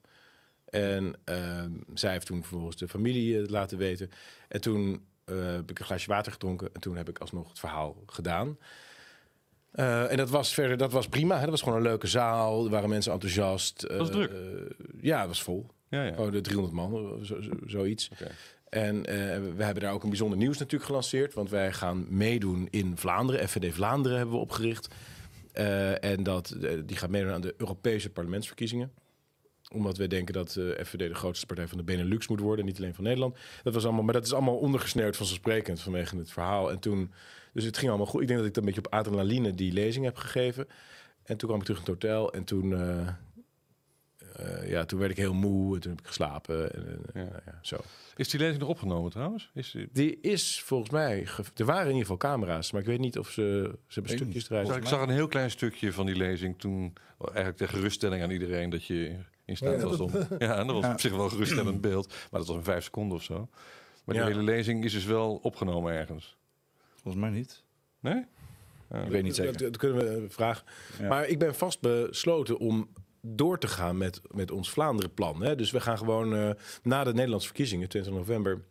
En 0.69 1.15
ehm, 1.23 1.71
zij 1.93 2.11
heeft 2.11 2.25
toen 2.25 2.41
vervolgens 2.43 2.75
de 2.77 2.87
familie 2.87 3.41
eh, 3.41 3.47
laten 3.49 3.77
weten. 3.77 4.11
En 4.47 4.61
toen 4.61 5.05
eh, 5.25 5.35
heb 5.45 5.69
ik 5.71 5.79
een 5.79 5.85
glaasje 5.85 6.09
water 6.09 6.31
gedronken. 6.31 6.69
En 6.73 6.81
toen 6.81 6.97
heb 6.97 7.09
ik 7.09 7.17
alsnog 7.19 7.49
het 7.49 7.59
verhaal 7.59 8.03
gedaan. 8.05 8.57
Eh, 9.71 10.11
en 10.11 10.17
dat 10.17 10.29
was 10.29 10.53
verder, 10.53 10.77
dat 10.77 10.91
was 10.91 11.07
prima. 11.07 11.35
Hè? 11.35 11.41
Dat 11.41 11.49
was 11.49 11.61
gewoon 11.61 11.77
een 11.77 11.83
leuke 11.83 12.07
zaal. 12.07 12.65
Er 12.65 12.71
waren 12.71 12.89
mensen 12.89 13.11
enthousiast. 13.13 13.87
Was 13.97 14.09
druk? 14.09 14.31
Ja, 15.01 15.19
het 15.19 15.27
was 15.27 15.43
vol. 15.43 15.69
Ja, 15.89 16.03
ja. 16.03 16.13
Gewoon 16.13 16.31
de 16.31 16.41
300 16.41 16.75
man, 16.75 17.19
zo, 17.25 17.41
zo- 17.41 17.51
zoiets. 17.65 18.09
En 18.69 19.01
we 19.55 19.63
hebben 19.63 19.83
daar 19.83 19.93
ook 19.93 20.03
een 20.03 20.09
bijzonder 20.09 20.37
nieuws 20.37 20.57
natuurlijk 20.57 20.85
gelanceerd. 20.85 21.33
Want 21.33 21.49
wij 21.49 21.73
gaan 21.73 22.05
meedoen 22.09 22.67
in 22.69 22.97
Vlaanderen. 22.97 23.49
FVD 23.49 23.73
Vlaanderen 23.73 24.17
hebben 24.17 24.35
we 24.35 24.41
opgericht. 24.41 24.87
Eh, 25.51 26.03
en 26.03 26.23
dat, 26.23 26.49
eh, 26.49 26.71
die 26.85 26.97
gaat 26.97 27.09
meedoen 27.09 27.31
aan 27.31 27.41
de 27.41 27.53
Europese 27.57 28.09
parlementsverkiezingen. 28.09 28.91
Omdat 29.73 29.97
wij 29.97 30.07
denken 30.07 30.33
dat 30.33 30.55
eh 30.55 30.85
FVD 30.85 30.97
de 30.97 31.13
grootste 31.13 31.45
partij 31.45 31.67
van 31.67 31.77
de 31.77 31.83
Benelux 31.83 32.27
moet 32.27 32.39
worden. 32.39 32.65
Niet 32.65 32.77
alleen 32.77 32.95
van 32.95 33.03
Nederland. 33.03 33.37
Dat 33.63 33.73
was 33.73 33.83
allemaal, 33.83 34.03
maar 34.03 34.13
dat 34.13 34.25
is 34.25 34.33
allemaal 34.33 34.57
ondergesneeuwd 34.57 35.17
vanzelfsprekend 35.17 35.81
vanwege 35.81 36.17
het 36.17 36.31
verhaal. 36.31 36.71
En 36.71 36.79
toen, 36.79 37.11
dus 37.53 37.63
het 37.63 37.77
ging 37.77 37.89
allemaal 37.89 38.07
goed. 38.07 38.21
Ik 38.21 38.27
denk 38.27 38.39
dat 38.39 38.47
ik 38.47 38.53
dan 38.53 38.63
een 38.63 38.73
beetje 38.73 38.85
op 38.85 38.93
adrenaline 38.93 39.55
die 39.55 39.73
lezing 39.73 40.05
heb 40.05 40.17
gegeven. 40.17 40.67
En 41.23 41.37
toen 41.37 41.47
kwam 41.47 41.59
ik 41.59 41.65
terug 41.65 41.79
in 41.79 41.91
het 41.91 42.03
hotel. 42.03 42.33
En 42.33 42.43
toen, 42.43 42.73
eh, 44.39 44.69
ja, 44.69 44.85
toen 44.85 44.99
werd 44.99 45.11
ik 45.11 45.17
heel 45.17 45.33
moe. 45.33 45.75
En 45.75 45.81
toen 45.81 45.91
heb 45.91 45.99
ik 45.99 46.07
geslapen. 46.07 46.73
En, 46.73 46.87
eh, 46.87 47.21
Ja. 47.23 47.29
nou 47.29 47.41
ja, 47.45 47.59
zo. 47.61 47.77
Is 48.15 48.29
die 48.29 48.39
lezing 48.39 48.59
nog 48.59 48.69
opgenomen 48.69 49.11
trouwens? 49.11 49.51
Is 49.53 49.71
die... 49.71 49.89
Die 49.93 50.19
is 50.21 50.61
volgens 50.65 50.89
mij... 50.89 51.27
Er 51.55 51.65
waren 51.65 51.81
in 51.81 51.87
ieder 51.87 52.01
geval 52.01 52.17
camera's, 52.17 52.71
maar 52.71 52.81
ik 52.81 52.87
weet 52.87 52.99
niet 52.99 53.17
of 53.19 53.29
ze... 53.29 53.71
Ze 53.87 53.99
hebben 53.99 54.17
stukjes 54.17 54.49
eruit. 54.49 54.75
Ik 54.75 54.85
zag 54.87 55.01
een 55.01 55.09
heel 55.09 55.27
klein 55.27 55.51
stukje 55.51 55.93
van 55.93 56.05
die 56.05 56.15
lezing 56.15 56.59
toen, 56.59 56.93
eigenlijk 57.21 57.57
de 57.57 57.67
geruststelling 57.67 58.23
aan 58.23 58.31
iedereen 58.31 58.69
dat 58.69 58.85
je 58.85 59.15
in 59.45 59.57
staat 59.57 59.81
Ja, 59.81 59.87
was 59.87 59.99
om. 59.99 60.11
Ja, 60.37 60.57
en 60.57 60.67
dat 60.67 60.75
was 60.75 60.85
Ja. 60.85 60.91
op 60.91 60.99
zich 60.99 61.11
wel 61.11 61.23
een 61.23 61.29
geruststellend 61.31 61.81
beeld, 61.81 62.07
maar 62.07 62.39
dat 62.39 62.47
was 62.47 62.57
een 62.57 62.63
vijf 62.63 62.83
seconden 62.83 63.17
of 63.17 63.23
zo. 63.23 63.47
Maar 64.05 64.15
die 64.15 64.23
Ja. 64.23 64.29
hele 64.31 64.43
lezing 64.43 64.83
is 64.83 64.93
dus 64.93 65.05
wel 65.05 65.35
opgenomen 65.41 65.93
ergens. 65.93 66.37
Volgens 67.01 67.23
mij 67.23 67.31
niet. 67.31 67.63
Nee? 67.99 68.25
Ja. 68.91 69.01
Ik 69.01 69.09
weet 69.09 69.23
niet 69.23 69.35
Dat, 69.35 69.45
zeker. 69.45 69.59
dat 69.61 69.77
kunnen 69.77 70.21
we 70.21 70.29
vragen. 70.29 70.65
Ja. 70.99 71.07
Maar 71.07 71.27
ik 71.27 71.39
ben 71.39 71.55
vast 71.55 71.81
besloten 71.81 72.57
om 72.57 72.89
door 73.21 73.59
te 73.59 73.67
gaan 73.67 73.97
met, 73.97 74.21
met 74.31 74.51
ons 74.51 74.69
Vlaanderen-plan. 74.69 75.41
Hè? 75.41 75.55
Dus 75.55 75.71
we 75.71 75.81
gaan 75.81 75.97
gewoon 75.97 76.35
eh, 76.35 76.49
na 76.83 77.03
de 77.03 77.13
Nederlandse 77.13 77.47
verkiezingen, 77.47 77.89
20 77.89 78.13
november, 78.13 78.61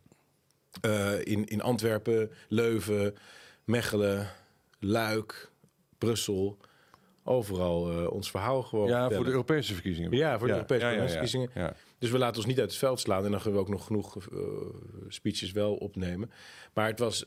eh, 0.81 1.25
in, 1.25 1.45
in 1.45 1.61
Antwerpen, 1.61 2.31
Leuven, 2.47 3.15
Mechelen, 3.63 4.27
Luik, 4.79 5.51
Brussel, 5.97 6.57
overal 7.23 7.91
eh, 7.91 8.11
ons 8.11 8.31
verhaal 8.31 8.63
gewoon. 8.63 8.87
Ja, 8.87 9.09
voor 9.09 9.23
de 9.23 9.29
Europese 9.29 9.73
verkiezingen. 9.73 10.11
Ja, 10.11 10.37
voor 10.37 10.47
de 10.47 10.53
Europese 10.53 10.79
parlementsverkiezingen. 10.79 11.49
Ja. 11.53 11.73
Dus 11.97 12.09
we 12.09 12.17
laten 12.17 12.37
ons 12.37 12.45
niet 12.45 12.59
uit 12.59 12.69
het 12.69 12.79
veld 12.79 12.99
slaan 12.99 13.25
en 13.25 13.31
dan 13.31 13.41
gaan 13.41 13.51
we 13.51 13.57
ook 13.57 13.69
nog 13.69 13.85
genoeg 13.85 14.17
speeches 15.07 15.51
wel 15.51 15.75
opnemen. 15.75 16.31
Maar 16.73 16.87
het 16.87 16.99
was, 16.99 17.25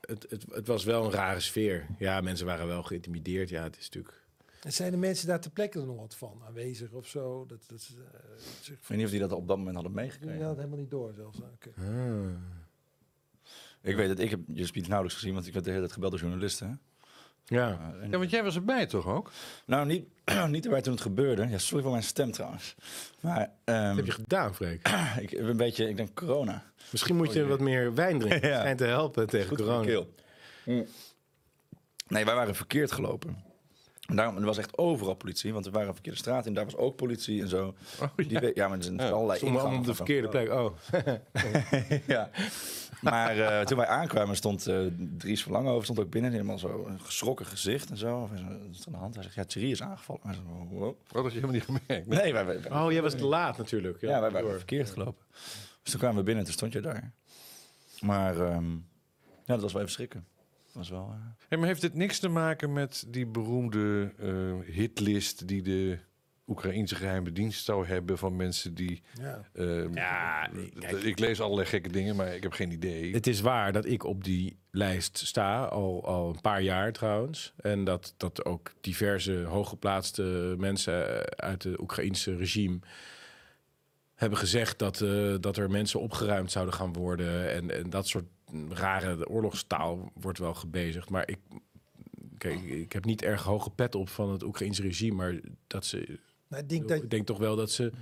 het, 0.00 0.26
het, 0.28 0.44
het 0.50 0.66
was 0.66 0.84
wel 0.84 1.04
een 1.04 1.10
rare 1.10 1.40
sfeer. 1.40 1.86
Ja, 1.98 2.20
mensen 2.20 2.46
waren 2.46 2.66
wel 2.66 2.82
geïntimideerd. 2.82 3.48
Ja, 3.48 3.62
het 3.62 3.76
is 3.76 3.84
natuurlijk. 3.84 4.23
En 4.64 4.72
zijn 4.72 4.90
de 4.90 4.96
mensen 4.96 5.26
daar 5.26 5.40
ter 5.40 5.50
plekke 5.50 5.80
nog 5.84 5.96
wat 5.96 6.14
van 6.14 6.42
aanwezig 6.46 6.90
of 6.90 7.06
zo? 7.06 7.46
Dat, 7.46 7.64
dat, 7.66 7.88
eh, 7.98 8.20
zich- 8.60 8.74
Ik 8.74 8.86
weet 8.86 8.96
niet 8.96 9.06
of 9.06 9.12
die 9.12 9.20
dat 9.20 9.32
op 9.32 9.48
dat 9.48 9.56
moment 9.56 9.74
hadden 9.74 9.92
die 9.92 10.02
meegekregen. 10.02 10.38
had 10.40 10.48
het 10.48 10.56
helemaal 10.58 10.78
niet 10.78 10.90
door 10.90 11.12
zelfs. 11.16 11.38
Oké. 11.38 11.70
Ik 13.80 13.96
weet 13.96 14.08
het, 14.08 14.18
ik 14.20 14.30
heb 14.30 14.40
je 14.52 14.66
speech 14.66 14.86
nauwelijks 14.86 15.18
gezien, 15.20 15.34
want 15.34 15.46
ik 15.46 15.52
werd 15.52 15.64
de 15.64 15.70
hele 15.70 15.82
tijd 15.82 15.94
gebeld 15.94 16.12
door 16.12 16.20
journalisten. 16.20 16.68
hè. 16.68 16.74
Ja. 17.56 17.92
Uh, 17.94 18.02
en- 18.02 18.10
Ja, 18.10 18.18
want 18.18 18.30
jij 18.30 18.42
was 18.44 18.54
erbij 18.54 18.86
toch 18.86 19.06
ook? 19.06 19.30
Nou, 19.66 19.86
niet, 19.86 20.06
niet 20.48 20.64
erbij 20.64 20.82
toen 20.82 20.92
het 20.92 21.02
gebeurde. 21.02 21.48
Ja, 21.48 21.58
sorry 21.58 21.82
voor 21.82 21.92
mijn 21.92 22.02
stem 22.04 22.30
trouwens. 22.32 22.74
Maar 23.20 23.50
ehm, 23.64 23.86
Wat 23.86 23.96
heb 23.96 24.04
je 24.06 24.12
gedaan, 24.12 24.54
Freek? 24.54 24.88
ik 25.20 25.30
heb 25.30 25.40
een 25.46 25.56
beetje, 25.56 25.88
ik 25.88 25.96
denk 25.96 26.14
corona. 26.14 26.64
Misschien 26.90 27.16
moet 27.16 27.32
je 27.32 27.46
wat 27.46 27.60
meer 27.60 27.94
wijn 27.94 28.18
drinken. 28.18 28.48
Ja. 28.50 28.58
Schijnt 28.58 28.78
te 28.78 28.84
helpen 28.84 29.26
tegen 29.26 29.48
Goed 29.48 29.58
corona. 29.58 29.84
keel. 29.84 30.14
Mm. 30.64 30.86
Nee, 32.08 32.24
wij 32.24 32.34
waren 32.34 32.54
verkeerd 32.54 32.92
gelopen. 32.92 33.44
Daarom, 34.06 34.36
er 34.36 34.44
was 34.44 34.58
echt 34.58 34.78
overal 34.78 35.14
politie, 35.14 35.52
want 35.52 35.66
er 35.66 35.72
waren 35.72 35.86
een 35.88 35.94
verkeerde 35.94 36.18
straat 36.18 36.46
en 36.46 36.54
daar 36.54 36.64
was 36.64 36.76
ook 36.76 36.96
politie 36.96 37.40
en 37.42 37.48
zo. 37.48 37.74
Oh, 38.00 38.08
Die 38.16 38.38
we- 38.38 38.52
ja, 38.54 38.68
maar 38.68 38.76
er 38.78 38.84
zijn 38.84 39.00
allerlei 39.00 39.38
Stonden 39.38 39.60
allemaal 39.60 39.78
op 39.78 39.84
de 39.84 39.90
ingangen 39.90 39.96
verkeerde 39.96 40.28
plek. 40.28 40.50
Oh. 40.50 42.06
ja. 42.16 42.30
Maar 43.00 43.38
eh, 43.38 43.64
toen 43.66 43.76
wij 43.76 43.86
aankwamen 43.86 44.36
stond 44.36 44.66
eh 44.66 44.78
Dries 44.96 45.42
van 45.42 45.52
Langehoven 45.52 45.84
stond 45.84 45.98
ook 46.00 46.10
binnen. 46.10 46.30
Helemaal 46.32 46.58
zo 46.58 46.84
een 46.86 47.00
geschrokken 47.00 47.46
gezicht 47.46 47.90
en 47.90 47.96
zo. 47.96 48.20
Of 48.20 48.30
aan 48.30 48.70
de 48.84 48.96
hand? 48.96 49.14
Hij 49.14 49.22
zegt, 49.22 49.34
ja, 49.34 49.44
Thierry 49.44 49.70
is 49.70 49.82
aangevallen. 49.82 50.20
Maar 50.24 50.34
zo, 50.34 50.40
wow. 50.70 50.82
Oh, 50.88 50.94
dat 51.12 51.22
had 51.22 51.32
je 51.32 51.40
helemaal 51.40 51.52
niet 51.54 51.64
gemerkt. 51.86 52.06
Nee, 52.06 52.32
wij, 52.32 52.44
wij, 52.46 52.70
oh, 52.70 52.92
jij 52.92 53.02
was 53.02 53.14
te 53.14 53.24
laat 53.24 53.58
natuurlijk. 53.58 54.00
ja, 54.00 54.20
wij 54.20 54.30
waren 54.30 54.50
verkeerd 54.56 54.90
gelopen. 54.90 55.24
Dus 55.82 55.90
toen 55.92 56.00
kwamen 56.00 56.16
we 56.18 56.22
binnen 56.24 56.38
en 56.44 56.48
toen 56.50 56.58
stond 56.58 56.72
je 56.72 56.80
daar. 56.80 57.12
Maar 58.00 58.40
ehm, 58.40 58.70
ja, 59.44 59.52
dat 59.54 59.60
was 59.60 59.72
wel 59.72 59.80
even 59.82 59.94
schrikken. 59.94 60.26
Dat 60.74 60.88
was 60.88 60.90
wel... 60.90 61.08
eh, 61.12 61.46
Hey, 61.48 61.58
maar 61.58 61.66
heeft 61.66 61.80
dit 61.80 61.94
niks 61.94 62.18
te 62.18 62.28
maken 62.28 62.72
met 62.72 63.04
die 63.08 63.26
beroemde 63.26 64.12
eh, 64.18 64.74
hitlist 64.74 65.48
die 65.48 65.62
de 65.62 65.98
Oekraïnse 66.46 66.94
geheime 66.94 67.32
dienst 67.32 67.64
zou 67.64 67.86
hebben 67.86 68.18
van 68.18 68.36
mensen 68.36 68.74
die... 68.74 69.02
Ja. 69.20 69.48
eh, 69.52 69.92
Ja, 69.94 70.48
kijk. 70.78 70.92
ik 71.02 71.18
lees 71.18 71.40
allerlei 71.40 71.68
gekke 71.68 71.88
dingen, 71.88 72.16
maar 72.16 72.34
ik 72.34 72.42
heb 72.42 72.52
geen 72.52 72.70
idee. 72.70 73.12
Het 73.12 73.26
is 73.26 73.40
waar 73.40 73.72
dat 73.72 73.84
ik 73.86 74.04
op 74.04 74.24
die 74.24 74.58
lijst 74.70 75.18
sta, 75.18 75.64
al, 75.64 76.04
al 76.06 76.28
een 76.28 76.40
paar 76.40 76.62
jaar 76.62 76.92
trouwens. 76.92 77.54
En 77.56 77.84
dat, 77.84 78.14
dat 78.16 78.44
ook 78.44 78.72
diverse 78.80 79.42
hooggeplaatste 79.42 80.54
mensen 80.58 81.26
uit 81.36 81.62
het 81.62 81.80
Oekraïnse 81.80 82.36
regime 82.36 82.78
hebben 84.14 84.38
gezegd 84.38 84.78
dat, 84.78 85.00
eh, 85.00 85.34
dat 85.40 85.56
er 85.56 85.70
mensen 85.70 86.00
opgeruimd 86.00 86.50
zouden 86.50 86.74
gaan 86.74 86.92
worden. 86.92 87.52
En, 87.52 87.70
en 87.70 87.90
dat 87.90 88.08
soort 88.08 88.24
rare 88.68 89.28
oorlogstaal 89.28 90.10
wordt 90.14 90.38
wel 90.38 90.54
gebezigd. 90.54 91.10
Maar 91.10 91.28
ik, 91.28 91.38
kijk, 92.38 92.62
ik 92.62 92.92
heb 92.92 93.04
niet 93.04 93.22
erg 93.22 93.42
hoge 93.42 93.70
pet 93.70 93.94
op 93.94 94.08
van 94.08 94.30
het 94.30 94.42
Oekraïnse 94.42 94.82
regime. 94.82 95.14
Maar 95.16 95.40
dat 95.66 95.84
ze, 95.84 96.18
Nou, 96.48 96.62
ik 96.62 96.68
denk 96.68 96.88
dat, 96.88 97.02
ik 97.02 97.10
denk 97.10 97.26
toch 97.26 97.38
wel 97.38 97.56
dat 97.56 97.70
ze 97.70 97.92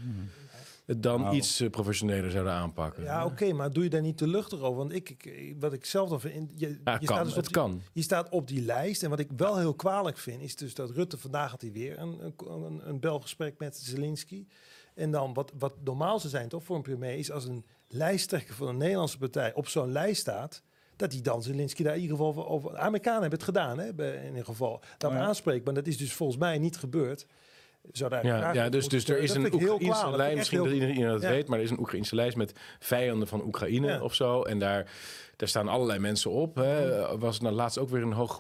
het 0.87 1.03
dan 1.03 1.21
Nou. 1.21 1.37
iets 1.37 1.61
eh, 1.61 1.71
professioneler 1.71 2.31
zouden 2.31 2.53
aanpakken. 2.53 3.03
ja, 3.03 3.25
oké, 3.25 3.53
maar 3.53 3.73
doe 3.73 3.83
je 3.85 3.91
daar 3.91 4.01
niet 4.01 4.17
te 4.19 4.27
luchtig 4.27 4.61
over? 4.61 4.77
Want 4.79 4.93
ik, 4.93 5.11
ik, 5.25 5.57
wat 5.61 5.73
ik 5.73 5.85
zelf 5.85 6.09
dan 6.09 6.21
vind, 6.21 6.51
je, 6.57 6.69
Ja, 6.69 6.75
je 6.75 6.83
kan, 6.85 7.01
staat 7.03 7.19
dus 7.25 7.31
op 7.31 7.37
het 7.37 7.45
die- 7.45 7.55
kan. 7.55 7.83
Je 7.93 8.03
staat 8.03 8.29
op 8.29 8.49
die 8.49 8.63
lijst. 8.63 9.03
En 9.03 9.11
wat 9.11 9.19
ik 9.19 9.31
wel 9.37 9.59
heel 9.59 9.75
kwalijk 9.75 10.19
vind, 10.19 10.43
is 10.43 10.57
dus 10.57 10.75
dat 10.75 10.91
Rutte 10.91 11.19
vandaag 11.19 11.51
had 11.51 11.61
hij 11.61 11.73
weer 11.73 11.99
een, 11.99 12.25
een, 12.25 12.35
een, 12.65 12.89
een 12.89 13.01
belgesprek 13.01 13.59
met 13.59 13.77
Zelensky. 13.77 14.47
En 14.95 15.11
dan 15.11 15.35
wat, 15.35 15.53
wat 15.59 15.75
normaal 15.85 16.19
zou 16.19 16.31
zijn 16.31 16.49
toch 16.49 16.65
voor 16.65 16.77
een 16.77 16.83
premier 16.83 17.15
is 17.19 17.31
als 17.31 17.45
een 17.45 17.65
lijsttrekker 17.93 18.55
van 18.55 18.69
een 18.69 18.77
Nederlandse 18.77 19.19
partij 19.19 19.55
op 19.55 19.69
zo'n 19.69 19.93
lijst 19.93 20.21
staat. 20.21 20.63
Dat 20.97 21.11
die 21.11 21.21
dan 21.21 21.43
Zelensky 21.43 21.83
daar 21.83 21.95
in 21.95 22.01
ieder 22.01 22.17
geval 22.17 22.49
over. 22.49 22.79
Amerikanen 22.79 23.21
hebben 23.21 23.39
het 23.39 23.49
gedaan, 23.49 23.79
hè, 23.79 24.15
in 24.21 24.29
ieder 24.29 24.45
geval. 24.45 24.81
Dat 24.99 25.11
Oh 25.11 25.17
ja. 25.17 25.23
aanspreekt. 25.23 25.65
Maar 25.65 25.75
dat 25.75 25.87
is 25.87 25.97
dus 25.97 26.13
volgens 26.13 26.39
mij 26.39 26.59
niet 26.59 26.77
gebeurd. 26.77 27.27
Zou 27.93 28.11
daar 28.11 28.27
Ja, 28.27 28.53
ja 28.53 28.69
dus, 28.69 28.89
dus 28.89 29.09
er 29.09 29.19
is 29.19 29.35
een 29.35 29.53
Oekraïnse 29.55 30.23
Echt 30.23 30.35
misschien 30.37 30.59
heel- 30.59 30.67
dat 30.67 30.75
iedereen 30.89 31.07
dat 31.13 31.23
Ja. 31.23 31.29
weet, 31.29 31.49
maar 31.49 31.59
er 31.59 31.65
is 31.65 31.71
een 31.71 31.79
Oekraïnse 31.81 32.15
lijst 32.15 32.37
met 32.37 32.53
vijanden 32.79 33.29
van 33.29 33.43
Oekraïne 33.45 33.87
Ja. 33.87 34.01
of 34.03 34.15
zo. 34.15 34.43
En 34.43 34.59
daar, 34.59 34.91
daar 35.37 35.49
staan 35.49 35.69
allerlei 35.69 35.99
mensen 35.99 36.31
op. 36.31 36.57
Hè. 36.57 37.19
Was 37.19 37.41
nou 37.41 37.55
laatst 37.55 37.79
ook 37.79 37.89
weer 37.89 38.03
een 38.03 38.13
hoog 38.13 38.39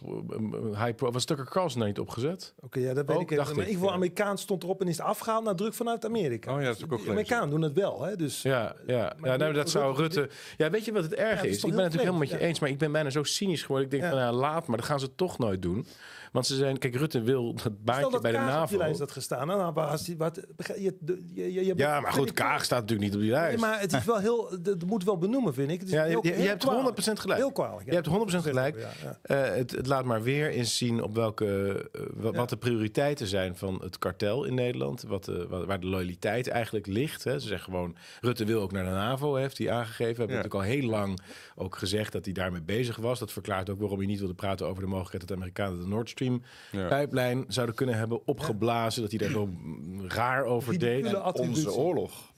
high 0.76 0.94
pro. 0.94 1.10
Was 1.10 1.24
Tucker 1.24 1.44
Carlson 1.48 1.78
daar 1.78 1.88
niet 1.88 1.98
opgezet? 1.98 2.54
Oké, 2.60 2.78
ja, 2.80 2.94
dat 2.94 3.06
weet 3.06 3.16
Ook, 3.16 3.22
ik 3.22 3.30
even. 3.30 3.42
Maar 3.44 3.46
in 3.46 3.52
ik, 3.52 3.58
ieder 3.58 3.74
geval, 3.74 3.88
ja. 3.88 3.94
Amerikaans 3.94 4.42
stond 4.42 4.62
erop 4.62 4.80
en 4.80 4.88
is 4.88 4.96
het 4.96 5.06
afgehaald 5.06 5.44
naar 5.44 5.56
druk 5.56 5.74
vanuit 5.74 6.04
Amerika. 6.04 6.54
Oh 6.54 6.60
ja, 6.60 6.66
dat 6.66 6.76
ik 6.78 6.82
ook 6.82 6.88
De 6.90 6.96
gelezen. 6.96 7.12
Amerikanen 7.12 7.50
doen 7.50 7.62
het 7.62 7.72
wel, 7.72 8.02
hè? 8.02 8.16
Dus 8.16 8.42
Ja, 8.42 8.74
ja. 8.86 8.96
Ja 8.96 9.12
nou, 9.20 9.36
Rutte- 9.38 9.52
dat 9.52 9.70
zou 9.70 9.96
Rutte-. 9.96 10.28
Ja, 10.56 10.70
weet 10.70 10.84
je 10.84 10.92
wat 10.92 11.02
het 11.02 11.14
erg 11.14 11.42
is 11.42 11.50
is? 11.50 11.56
Ik 11.56 11.60
ben 11.62 11.70
het 11.70 11.76
natuurlijk 11.76 11.92
helemaal 12.02 12.18
met 12.18 12.30
je 12.30 12.38
eens, 12.46 12.58
maar 12.60 12.68
ik 12.70 12.78
ben 12.78 12.92
bijna 12.92 13.10
zo 13.10 13.22
cynisch 13.22 13.62
geworden. 13.62 13.84
Ik 13.90 13.90
denk 14.00 14.12
van 14.12 14.18
ja, 14.22 14.32
laat, 14.32 14.66
maar 14.66 14.76
dat 14.76 14.86
gaan 14.86 15.00
ze 15.00 15.14
toch 15.14 15.38
nooit 15.38 15.62
doen. 15.62 15.86
Want 16.32 16.46
ze 16.46 16.56
zijn, 16.56 16.78
kijk, 16.78 16.94
Rutte 16.96 17.20
wil 17.22 17.50
dat 17.52 17.60
Stel 17.60 17.72
baantje 17.84 18.10
dat 18.10 18.22
bij 18.22 18.30
de 18.30 18.36
Kaag 18.36 18.46
op 18.46 18.52
die 18.52 18.60
NAVO. 18.60 18.76
lijst 18.76 18.98
had 19.00 19.10
gestaan. 19.12 19.74
Was 19.74 20.04
die, 20.04 20.16
wat, 20.16 20.40
je, 20.56 20.74
je, 21.34 21.52
je, 21.52 21.64
je, 21.64 21.72
Ja, 21.76 22.00
maar 22.00 22.12
goed, 22.12 22.32
Kaag 22.32 22.64
staat 22.64 22.80
natuurlijk 22.80 23.06
niet 23.08 23.14
op 23.14 23.20
die 23.22 23.30
lijst. 23.30 23.60
Nee, 23.60 23.70
maar 23.70 23.80
het 23.80 23.92
is 23.92 24.04
wel 24.04 24.18
heel, 24.18 24.50
dat 24.62 24.84
moet 24.84 25.04
wel 25.04 25.18
benoemen, 25.18 25.54
vind 25.54 25.70
ik. 25.70 25.78
Het 25.80 25.88
is 25.88 25.94
Ja, 25.94 26.04
je, 26.04 26.10
heel, 26.10 26.20
je, 26.22 26.28
je 26.28 26.34
heel 26.34 26.46
hebt 26.46 26.64
kwalijk. 26.64 27.00
100% 27.00 27.12
gelijk. 27.12 27.38
Heel 27.40 27.52
kwalijk. 27.52 27.88
Je 27.90 27.94
hebt 27.94 28.08
100% 28.08 28.36
gelijk. 28.36 28.76
Ja. 29.02 29.18
Eh, 29.22 29.54
het, 29.56 29.70
het 29.70 29.86
laat 29.86 30.04
maar 30.04 30.22
weer 30.22 30.48
eens 30.50 30.76
zien 30.76 31.02
op 31.02 31.14
welke, 31.14 31.46
eh, 31.92 32.00
wa- 32.14 32.30
wat, 32.32 32.48
de 32.48 32.56
prioriteiten 32.56 33.26
zijn 33.26 33.56
van 33.56 33.80
het 33.82 33.98
kartel 33.98 34.44
in 34.44 34.54
Nederland. 34.54 35.02
Wat 35.02 35.24
de, 35.24 35.46
wa- 35.48 35.64
waar 35.66 35.80
de 35.80 35.86
loyaliteit 35.86 36.48
eigenlijk 36.48 36.86
ligt. 36.86 37.24
Hè. 37.24 37.38
Ze 37.38 37.46
zeggen 37.48 37.72
gewoon, 37.72 37.96
Rutte 38.20 38.44
wil 38.44 38.60
ook 38.60 38.72
naar 38.72 38.84
de 38.84 38.90
NAVO, 38.90 39.34
heeft 39.34 39.58
hij 39.58 39.70
aangegeven. 39.70 40.12
We 40.14 40.18
hebben 40.18 40.36
natuurlijk 40.36 40.64
al 40.64 40.70
heel 40.80 40.88
lang 40.88 41.18
ook 41.56 41.76
gezegd 41.76 42.12
dat 42.12 42.24
hij 42.24 42.34
daarmee 42.34 42.62
bezig 42.62 42.96
was. 42.96 43.18
Dat 43.18 43.32
verklaart 43.32 43.70
ook 43.70 43.78
waarom 43.80 43.98
hij 43.98 44.06
niet 44.06 44.18
wilde 44.18 44.34
praten 44.34 44.66
over 44.66 44.82
de 44.82 44.88
mogelijkheid 44.88 45.20
dat 45.20 45.28
de 45.28 45.34
Amerikanen 45.42 45.80
de 45.80 45.86
Nord 45.86 46.08
Stream 46.08 46.20
Ja. 46.70 46.86
pijplijn 46.88 47.44
zouden 47.48 47.74
kunnen 47.74 47.94
hebben 47.96 48.26
opgeblazen. 48.26 49.02
Dat 49.02 49.10
hij 49.10 49.18
daar 49.20 49.30
zo 49.30 49.48
raar 50.08 50.44
over 50.44 50.78
deed. 50.78 51.14
Onze 51.32 51.72
oorlog. 51.72 52.32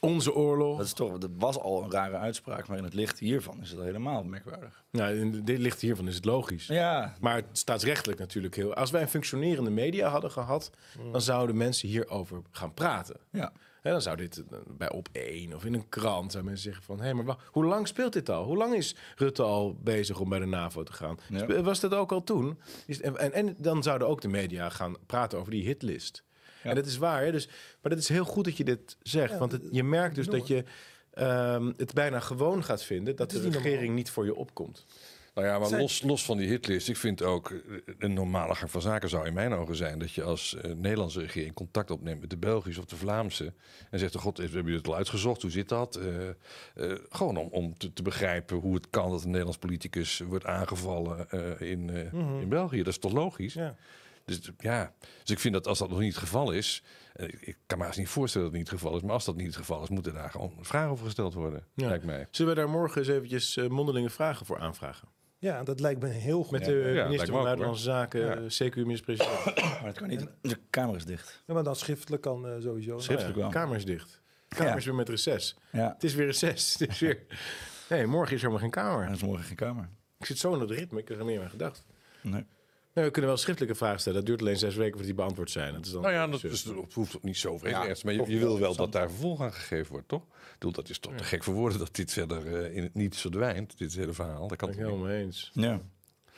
Onze 0.00 0.34
oorlog. 0.34 0.76
Dat, 0.76 0.86
is 0.86 0.92
toch, 0.92 1.18
dat 1.18 1.30
was 1.38 1.58
al 1.58 1.82
een 1.82 1.90
rare 1.90 2.16
uitspraak, 2.16 2.68
maar 2.68 2.78
in 2.78 2.84
het 2.84 2.94
licht 2.94 3.18
hiervan 3.18 3.60
is 3.60 3.70
het 3.70 3.80
helemaal 3.80 4.24
merkwaardig. 4.24 4.84
Nou, 4.90 5.14
in 5.18 5.44
dit 5.44 5.58
licht 5.58 5.80
hiervan 5.80 6.08
is 6.08 6.14
het 6.14 6.24
logisch. 6.24 6.66
Ja, 6.66 7.14
Maar 7.20 7.34
het 7.36 7.46
staatsrechtelijk 7.52 8.18
natuurlijk 8.18 8.54
heel. 8.56 8.74
Als 8.74 8.90
wij 8.90 9.02
een 9.02 9.08
functionerende 9.08 9.70
media 9.70 10.08
hadden 10.08 10.30
gehad, 10.30 10.70
dan 11.12 11.20
zouden 11.20 11.56
mensen 11.56 11.88
hierover 11.88 12.42
gaan 12.50 12.74
praten. 12.74 13.16
ja. 13.32 13.52
Hè, 13.82 13.90
dan 13.90 14.02
zou 14.02 14.16
dit 14.16 14.44
eh, 14.50 14.58
bij 14.66 14.90
op 14.90 15.08
één 15.12 15.54
of 15.54 15.64
in 15.64 15.74
een 15.74 15.88
krant 15.88 16.32
zou 16.32 16.44
mensen 16.44 16.62
zeggen 16.62 16.82
van, 16.82 17.00
hé, 17.00 17.14
maar 17.14 17.24
wacht, 17.24 17.46
hoe 17.50 17.64
lang 17.64 17.88
speelt 17.88 18.12
dit 18.12 18.28
al? 18.28 18.44
Hoe 18.44 18.56
lang 18.56 18.74
is 18.74 18.94
Rutte 19.16 19.42
al 19.42 19.74
bezig 19.82 20.20
om 20.20 20.28
bij 20.28 20.38
de 20.38 20.46
NAVO 20.46 20.82
te 20.82 20.92
gaan? 20.92 21.18
Ja. 21.28 21.62
Was 21.62 21.80
dat 21.80 21.94
ook 21.94 22.12
al 22.12 22.24
toen? 22.24 22.58
Is, 22.86 23.00
en, 23.00 23.16
en, 23.18 23.32
en 23.32 23.54
dan 23.58 23.82
zouden 23.82 24.08
ook 24.08 24.20
de 24.20 24.28
media 24.28 24.68
gaan 24.68 24.96
praten 25.06 25.38
over 25.38 25.50
die 25.50 25.64
hitlist. 25.64 26.24
Ja. 26.62 26.70
En 26.70 26.76
dat 26.76 26.86
is 26.86 26.96
waar, 26.96 27.22
hè? 27.22 27.32
Dus, 27.32 27.46
maar 27.82 27.90
dat 27.90 27.98
is 27.98 28.08
heel 28.08 28.24
goed 28.24 28.44
dat 28.44 28.56
je 28.56 28.64
dit 28.64 28.96
zegt, 29.02 29.32
Ja, 29.32 29.38
want 29.38 29.52
het, 29.52 29.62
je 29.70 29.84
merkt 29.84 30.14
dus 30.14 30.26
dat 30.26 30.46
je 30.46 30.64
ehm, 31.10 31.72
het 31.76 31.94
bijna 31.94 32.20
gewoon 32.20 32.64
gaat 32.64 32.82
vinden 32.82 33.16
dat 33.16 33.30
de 33.30 33.40
regering 33.40 33.76
normaal. 33.76 33.94
niet 33.94 34.10
voor 34.10 34.24
je 34.24 34.34
opkomt. 34.34 34.86
Nou 35.38 35.50
ja, 35.50 35.58
maar 35.58 35.68
Zijn- 35.68 35.80
los, 35.80 36.02
los 36.02 36.24
van 36.24 36.36
die 36.36 36.48
hitlist, 36.48 36.88
ik 36.88 36.96
vind 36.96 37.22
ook 37.22 37.50
eh, 37.50 37.58
een 37.98 38.12
normale 38.12 38.54
gang 38.54 38.70
van 38.70 38.80
zaken 38.80 39.08
zou 39.08 39.26
in 39.26 39.32
mijn 39.32 39.52
ogen 39.52 39.76
zijn 39.76 39.98
dat 39.98 40.12
je 40.12 40.22
als 40.22 40.54
eh, 40.56 40.72
Nederlandse 40.72 41.20
regering 41.20 41.54
contact 41.54 41.90
opneemt 41.90 42.20
met 42.20 42.30
de 42.30 42.36
Belgische 42.36 42.80
of 42.80 42.86
de 42.86 42.96
Vlaamse 42.96 43.52
en 43.90 43.98
zegt: 43.98 44.14
God, 44.14 44.36
we 44.38 44.48
hebben 44.52 44.72
het 44.72 44.86
al 44.88 44.96
uitgezocht, 44.96 45.42
hoe 45.42 45.50
zit 45.50 45.68
dat? 45.68 45.96
Eh, 45.96 46.92
gewoon 47.08 47.36
om, 47.36 47.48
om 47.50 47.78
te, 47.78 47.92
te 47.92 48.02
begrijpen 48.02 48.56
hoe 48.56 48.74
het 48.74 48.90
kan 48.90 49.10
dat 49.10 49.20
een 49.22 49.26
Nederlands 49.28 49.58
politicus 49.58 50.18
wordt 50.18 50.44
aangevallen 50.46 51.26
in, 51.60 51.84
Mhm. 52.12 52.40
in 52.40 52.48
België. 52.48 52.76
Dat 52.78 52.86
is 52.92 52.98
toch 52.98 53.12
logisch? 53.12 53.54
Ja. 53.54 53.76
Dus 54.24 54.40
ja, 54.58 54.92
dus 55.22 55.30
ik 55.30 55.38
vind 55.38 55.54
dat 55.54 55.66
als 55.66 55.78
dat 55.78 55.88
nog 55.88 55.98
niet 55.98 56.12
het 56.14 56.22
geval 56.22 56.52
is, 56.52 56.82
ik, 57.40 57.56
kan 57.66 57.78
me 57.78 57.84
haast 57.84 57.98
niet 57.98 58.08
voorstellen 58.08 58.46
dat 58.46 58.56
het 58.56 58.62
niet 58.64 58.72
het 58.72 58.80
geval 58.82 58.96
is, 58.96 59.02
maar 59.02 59.12
als 59.14 59.24
dat 59.24 59.36
niet 59.36 59.46
het 59.46 59.56
geval 59.56 59.82
is, 59.82 59.88
moeten 59.88 60.14
daar 60.14 60.30
gewoon 60.30 60.52
vragen 60.60 60.90
over 60.90 61.04
gesteld 61.04 61.34
worden, 61.34 61.64
Ja. 61.74 61.88
lijkt 61.88 62.04
mij. 62.04 62.26
Zullen 62.30 62.54
we 62.54 62.60
daar 62.60 62.68
morgen 62.70 62.98
eens 63.00 63.10
eventjes 63.10 63.56
mondelinge 63.68 64.10
vragen 64.10 64.46
voor 64.46 64.58
aanvragen? 64.58 65.08
Ja, 65.38 65.62
dat 65.62 65.80
lijkt 65.80 66.00
me 66.02 66.08
heel 66.08 66.42
goed. 66.42 66.50
Met 66.50 66.60
Ja. 66.66 66.66
de 66.72 66.78
Ja, 66.78 67.04
minister 67.04 67.32
van 67.32 67.42
Buitenlandse 67.42 67.82
Zaken, 67.82 68.20
Ja. 68.20 68.34
eh, 68.34 68.42
CQ-minister-president. 68.48 69.44
Maar 69.72 69.82
dat 69.84 69.98
kan 69.98 70.08
niet. 70.08 70.26
De 70.40 70.58
kamer 70.70 70.96
is 70.96 71.04
dicht. 71.04 71.42
Ja, 71.46 71.54
maar 71.54 71.62
dan 71.62 71.76
schriftelijk 71.76 72.22
kan 72.22 72.46
eh, 72.48 72.52
sowieso. 72.60 72.98
Schriftelijk 72.98 73.36
wel. 73.36 73.48
De 73.48 73.54
kamer 73.54 73.76
is 73.76 73.84
dicht. 73.84 74.20
De 74.48 74.54
kamer 74.56 74.72
Ja. 74.72 74.78
is 74.78 74.84
weer 74.84 74.94
met 74.94 75.08
reces. 75.08 75.56
Ja, 75.72 75.92
Het 75.92 76.04
is 76.04 76.14
weer 76.14 76.26
reces. 76.26 76.74
Het 76.78 76.88
is 76.90 76.98
weer... 76.98 77.18
Nee, 77.88 78.06
morgen 78.06 78.34
is 78.34 78.42
er 78.42 78.48
helemaal 78.48 78.58
geen 78.58 78.82
kamer. 78.82 79.06
er 79.06 79.12
is 79.12 79.22
morgen 79.22 79.44
geen 79.44 79.56
kamer. 79.56 79.88
Ik 80.18 80.26
zit 80.26 80.38
zo 80.38 80.54
in 80.54 80.60
het 80.60 80.70
ritme, 80.70 80.98
ik 81.00 81.08
heb 81.08 81.18
er 81.18 81.24
meer 81.24 81.42
aan 81.42 81.50
gedacht. 81.50 81.84
Nee. 82.22 82.44
Nou, 82.98 83.10
we 83.10 83.16
kunnen 83.16 83.30
wel 83.30 83.40
schriftelijke 83.40 83.76
vragen 83.76 84.00
stellen. 84.00 84.18
Dat 84.18 84.26
duurt 84.26 84.40
alleen 84.40 84.56
zes 84.56 84.74
weken 84.74 84.90
voordat 84.90 85.06
die 85.06 85.14
beantwoord 85.14 85.50
zijn. 85.50 85.72
Dat 85.72 85.86
is 85.86 85.92
dan 85.92 86.02
Nou 86.02 86.14
ja, 86.14 86.26
dat, 86.26 86.44
is, 86.44 86.62
dat 86.62 86.92
hoeft 86.92 87.16
ook 87.16 87.22
niet 87.22 87.36
zo 87.36 87.58
vreemd 87.58 87.76
Ja. 87.86 87.94
Maar 88.04 88.14
je, 88.14 88.24
je 88.26 88.38
wil 88.38 88.58
wel 88.58 88.76
dat 88.76 88.92
daar 88.92 89.08
vervolg 89.10 89.40
aan 89.40 89.52
gegeven 89.52 89.92
wordt, 89.92 90.08
toch? 90.08 90.22
Bedoel, 90.52 90.72
dat 90.72 90.88
is 90.88 90.98
toch 90.98 91.14
te 91.14 91.24
gek 91.24 91.44
voor 91.44 91.54
woorden 91.54 91.78
dat 91.78 91.94
dit 91.94 92.12
verder 92.12 92.54
eh, 92.56 92.76
in 92.76 92.82
het 92.82 92.94
niets 92.94 93.20
verdwijnt, 93.20 93.78
dit 93.78 93.94
hele 93.94 94.12
verhaal. 94.12 94.48
Dat 94.48 94.56
kan 94.58 94.68
ben 94.68 94.78
ik 94.78 94.84
helemaal 94.84 95.06
niet? 95.06 95.14
mee 95.14 95.24
eens. 95.24 95.50
Ja. 95.54 95.80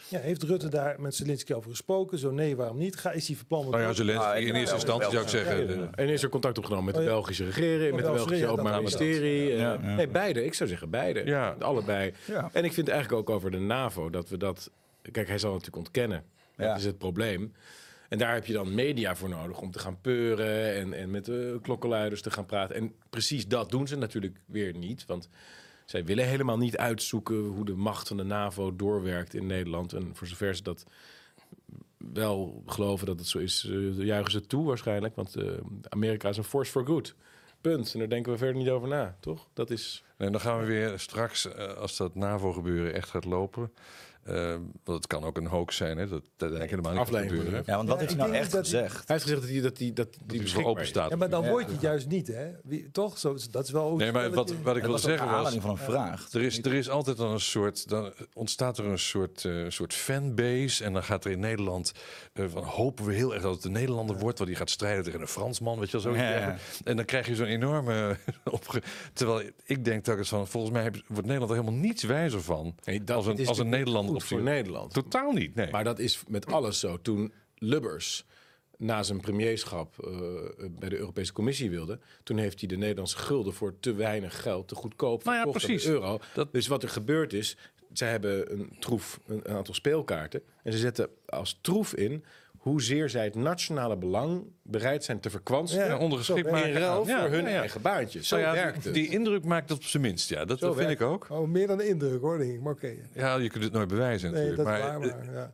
Ja, 0.09 0.18
heeft 0.18 0.42
Rutte 0.42 0.68
daar 0.68 1.01
met 1.01 1.14
Zelensky 1.14 1.53
over 1.53 1.70
gesproken? 1.70 2.18
Zo 2.18 2.31
nee, 2.31 2.57
waarom 2.57 2.79
niet? 2.79 2.96
Ga, 2.96 3.11
is 3.11 3.27
hij 3.27 3.37
verplan? 3.37 3.70
Nou 3.70 3.83
ja, 3.83 3.92
Zelensky, 3.92 4.27
Ah, 4.27 4.40
in 4.40 4.55
eerste 4.55 4.75
instantie 4.75 5.11
zou 5.11 5.23
ik 5.23 5.29
zeggen... 5.29 5.94
En 5.94 6.09
is 6.09 6.23
er 6.23 6.29
contact 6.29 6.59
opgenomen 6.59 6.85
met 6.85 6.94
de 6.94 7.01
Oh. 7.01 7.07
Belgische 7.07 7.44
regering, 7.44 7.96
met 7.96 8.05
het 8.05 8.14
Belgische 8.14 8.46
Openbaar 8.46 8.77
Ministerie? 8.77 9.57
Ja, 9.57 9.75
eh. 9.75 9.94
Nee, 9.96 10.09
beide. 10.09 10.44
Ik 10.44 10.55
zou 10.55 10.68
zeggen 10.68 10.90
beide. 10.90 11.25
Ja. 11.25 11.57
Allebei. 11.59 12.12
Ja. 12.27 12.51
En 12.53 12.64
ik 12.64 12.73
vind 12.73 12.88
eigenlijk 12.88 13.20
ook 13.20 13.37
over 13.37 13.51
de 13.51 13.59
NAVO 13.59 14.11
dat 14.11 14.29
we 14.29 14.37
dat... 14.37 14.70
Kijk, 15.12 15.29
hij 15.29 15.38
zal 15.38 15.51
natuurlijk 15.51 15.77
ontkennen. 15.77 16.25
Dat 16.61 16.68
Ja. 16.68 16.77
is 16.77 16.85
het 16.85 16.99
probleem. 16.99 17.53
En 18.09 18.18
daar 18.18 18.35
heb 18.35 18.46
je 18.46 18.53
dan 18.53 18.75
media 18.75 19.16
voor 19.16 19.29
nodig 19.29 19.61
om 19.61 19.70
te 19.70 19.79
gaan 19.79 20.01
peuren 20.01 20.75
en, 20.75 20.92
en 20.92 21.11
met 21.11 21.25
de 21.25 21.59
klokkenluiders 21.62 22.23
te 22.23 22.31
gaan 22.31 22.46
praten. 22.46 22.77
En 22.77 22.92
precies 23.11 23.46
dat 23.49 23.70
doen 23.70 23.88
ze 23.88 23.96
natuurlijk 23.96 24.40
weer 24.46 24.77
niet. 24.77 25.07
Want 25.07 25.29
zij 25.85 26.05
willen 26.05 26.27
helemaal 26.27 26.59
niet 26.59 26.77
uitzoeken 26.77 27.37
hoe 27.37 27.64
de 27.64 27.75
macht 27.75 28.09
van 28.09 28.16
de 28.16 28.23
NAVO 28.23 28.77
doorwerkt 28.77 29.35
in 29.35 29.46
Nederland. 29.46 29.92
En 29.92 30.11
voor 30.14 30.27
zover 30.27 30.57
ze 30.57 30.62
dat 30.62 30.85
wel 31.96 32.62
geloven 32.66 33.07
dat 33.07 33.18
het 33.18 33.29
zo 33.29 33.38
is, 33.38 33.64
eh, 33.70 33.99
juichen 34.05 34.31
ze 34.33 34.46
toe 34.46 34.66
waarschijnlijk. 34.66 35.14
Want 35.16 35.37
eh, 35.37 35.44
Amerika 35.88 36.29
is 36.29 36.37
een 36.37 36.44
force 36.44 36.70
for 36.70 36.87
good. 36.87 37.14
Punt. 37.61 37.92
En 37.92 37.99
daar 37.99 38.09
denken 38.09 38.33
we 38.33 38.38
verder 38.38 38.57
niet 38.57 38.68
over 38.70 38.88
na, 38.88 39.16
toch? 39.20 39.49
Dat 39.53 39.70
is... 39.70 40.05
En 40.16 40.33
dan 40.33 40.40
gaan 40.40 40.59
we 40.61 40.64
weer 40.66 40.99
straks, 40.99 41.53
eh, 41.53 41.75
als 41.77 41.96
dat 41.96 42.14
NAVO-gebeuren 42.14 42.94
echt 42.94 43.09
gaat 43.09 43.25
lopen... 43.25 43.73
eh, 44.31 44.51
want 44.85 44.99
het 44.99 45.07
kan 45.07 45.25
ook 45.25 45.37
een 45.37 45.47
hoax 45.47 45.77
zijn, 45.77 45.99
hè? 45.99 46.09
Dat, 46.09 46.23
dat 46.37 46.51
eigenlijk 46.53 46.71
helemaal 46.71 46.93
niet 46.93 47.01
Afleiding 47.01 47.43
ja, 47.66 47.77
want 47.77 47.88
wat 47.88 47.88
Ja, 47.88 47.97
heeft 47.97 48.12
ik 48.12 48.19
hij 48.19 48.27
nou 48.29 48.38
echt 48.40 48.53
dat 48.53 48.69
hij- 48.71 48.81
gezegd? 48.81 48.95
Hij 48.95 49.16
heeft 49.16 49.23
gezegd 49.23 49.40
dat 49.40 49.51
die, 49.51 49.62
dat 49.62 49.77
die, 49.77 49.93
dat 49.93 50.12
die 50.12 50.21
Die 50.27 50.31
voor 50.37 50.43
beschikbaar 50.43 50.71
open 50.71 50.87
staat. 50.87 51.11
Ja, 51.11 51.16
maar 51.16 51.31
dan 51.31 51.45
Ja. 51.45 51.51
word 51.51 51.66
je 51.66 51.73
het 51.73 51.81
juist 51.81 52.07
niet, 52.09 52.27
hè? 52.27 52.51
Wie, 52.62 52.90
toch? 52.90 53.19
Zo, 53.19 53.37
dat 53.51 53.64
is 53.64 53.71
wel... 53.71 53.97
Nee, 53.97 54.12
maar 54.12 54.31
wat, 54.31 54.49
het 54.49 54.62
wat 54.62 54.77
ik 54.77 54.83
Dat 54.83 54.90
wil 54.90 54.99
zeggen 55.01 55.25
was... 55.27 55.35
aanleiding 55.35 55.62
van 55.62 55.71
een 55.71 55.79
vraag. 55.79 56.29
Er 56.33 56.43
is, 56.43 56.59
er 56.59 56.75
is 56.75 56.88
altijd 56.88 57.16
dan 57.16 57.31
een 57.31 57.40
soort, 57.40 57.88
dan 57.88 58.12
ontstaat 58.33 58.79
er 58.79 58.85
een 58.85 58.99
soort, 58.99 59.45
eh, 59.45 59.64
soort 59.69 59.95
fanbase. 59.95 60.85
En 60.85 60.93
dan 60.93 61.03
gaat 61.03 61.25
er 61.25 61.31
in 61.31 61.40
Nederland, 61.40 61.93
eh, 62.33 62.45
van, 62.49 62.62
hopen 62.64 63.05
we 63.05 63.12
heel 63.14 63.35
erg 63.35 63.43
dat 63.43 63.55
het 63.55 63.64
een 63.64 63.73
Nederlander 63.73 64.19
wordt, 64.19 64.38
want 64.38 64.51
die 64.51 64.59
gaat 64.59 64.71
strijden 64.71 65.05
tegen 65.05 65.21
een 65.21 65.29
Fransman, 65.29 65.79
weet 65.79 65.90
je 65.90 66.01
wel, 66.01 66.14
zo. 66.14 66.21
En 66.85 66.97
dan 66.97 67.05
krijg 67.05 67.27
je 67.27 67.35
zo'n 67.35 67.47
enorme 67.47 68.16
opge... 68.45 68.83
Terwijl 69.12 69.43
ik 69.64 69.85
denk 69.85 70.05
telkens 70.05 70.29
van, 70.29 70.47
volgens 70.49 70.73
mij 70.73 70.83
heb- 70.83 71.03
wordt 71.07 71.27
Nederland 71.27 71.51
er 71.53 71.59
helemaal 71.59 71.81
niets 71.81 72.03
wijzer 72.03 72.43
van. 72.43 72.75
Nee, 72.85 73.05
dat 73.05 73.16
als 73.16 73.27
een, 73.27 73.37
het 73.37 73.49
als 73.49 73.59
een 73.59 73.69
Nederlander 73.69 74.20
voor. 74.25 74.43
Nederland. 74.43 74.93
Totaal 74.93 75.33
niet, 75.33 75.55
nee. 75.55 75.71
Maar 75.71 75.85
dat 75.85 75.99
is 75.99 76.23
met 76.29 76.47
alles 76.47 76.81
zo. 76.81 77.01
Toen 77.03 77.33
Lubbers 77.55 78.25
na 78.77 79.03
zijn 79.03 79.21
premierschap 79.21 80.05
eh, 80.05 80.11
bij 80.71 80.89
de 80.89 80.97
Europese 80.99 81.33
Commissie 81.33 81.71
wilde... 81.71 81.99
toen 82.23 82.37
heeft 82.37 82.59
hij 82.61 82.69
de 82.69 82.77
Nederlandse 82.77 83.17
gulden 83.19 83.53
voor 83.55 83.75
te 83.81 83.95
weinig 83.95 84.43
geld, 84.43 84.69
te 84.69 84.75
goedkoop 84.75 85.25
Nou 85.25 85.37
ja, 85.37 85.43
verkocht 85.43 85.65
precies. 85.65 85.85
de 85.85 85.91
euro. 85.91 86.19
Dat- 86.35 86.53
Dus 86.53 86.67
wat 86.67 86.83
er 86.83 86.89
gebeurd 86.89 87.33
is, 87.33 87.57
zij 87.93 88.11
hebben 88.11 88.53
een 88.53 88.77
troef, 88.79 89.21
een, 89.27 89.41
een 89.45 89.57
aantal 89.57 89.75
speelkaarten... 89.75 90.43
en 90.63 90.73
ze 90.73 90.79
zetten 90.79 91.09
als 91.27 91.59
troef 91.61 91.95
in 91.95 92.25
hoezeer 92.61 93.11
zij 93.11 93.25
het 93.25 93.35
nationale 93.35 93.96
belang 93.96 94.44
bereid 94.62 95.05
zijn 95.05 95.20
te 95.20 95.31
verkwansen... 95.31 95.85
Ja, 95.85 95.99
ondergeschikt 95.99 96.46
zo, 96.46 96.53
maken. 96.53 96.68
in 96.68 96.77
ruil 96.77 97.07
Ja, 97.07 97.20
voor 97.20 97.31
hun 97.31 97.44
ja, 97.44 97.49
ja. 97.49 97.59
eigen 97.59 97.83
baantjes. 97.83 98.29
Zo 98.29 98.38
ja, 98.38 98.53
werkt 98.53 98.85
het. 98.85 98.94
Die 98.94 99.09
indruk 99.09 99.44
maakt 99.44 99.68
dat 99.68 99.77
op 99.77 99.83
zijn 99.83 100.03
minst, 100.03 100.29
ja. 100.29 100.44
Dat, 100.44 100.59
dat 100.61 100.77
vind 100.77 100.90
ik 100.90 101.01
ook. 101.01 101.27
Oh, 101.31 101.49
meer 101.49 101.66
dan 101.66 101.79
de 101.79 101.88
indruk, 101.88 102.20
hoor, 102.20 102.38
denk 102.38 102.53
ik. 102.53 102.61
Maar 102.61 102.73
oké. 102.73 102.94
Ja, 103.14 103.37
je 103.37 103.49
kunt 103.49 103.64
het 103.64 103.73
nooit 103.73 103.88
bewijzen 103.88 104.33
Nee, 104.33 104.51
natuurlijk. 104.51 104.68
dat 104.68 104.79
is 104.79 104.83
maar, 104.83 105.01
waar, 105.01 105.25
maar... 105.25 105.35
Ja. 105.35 105.53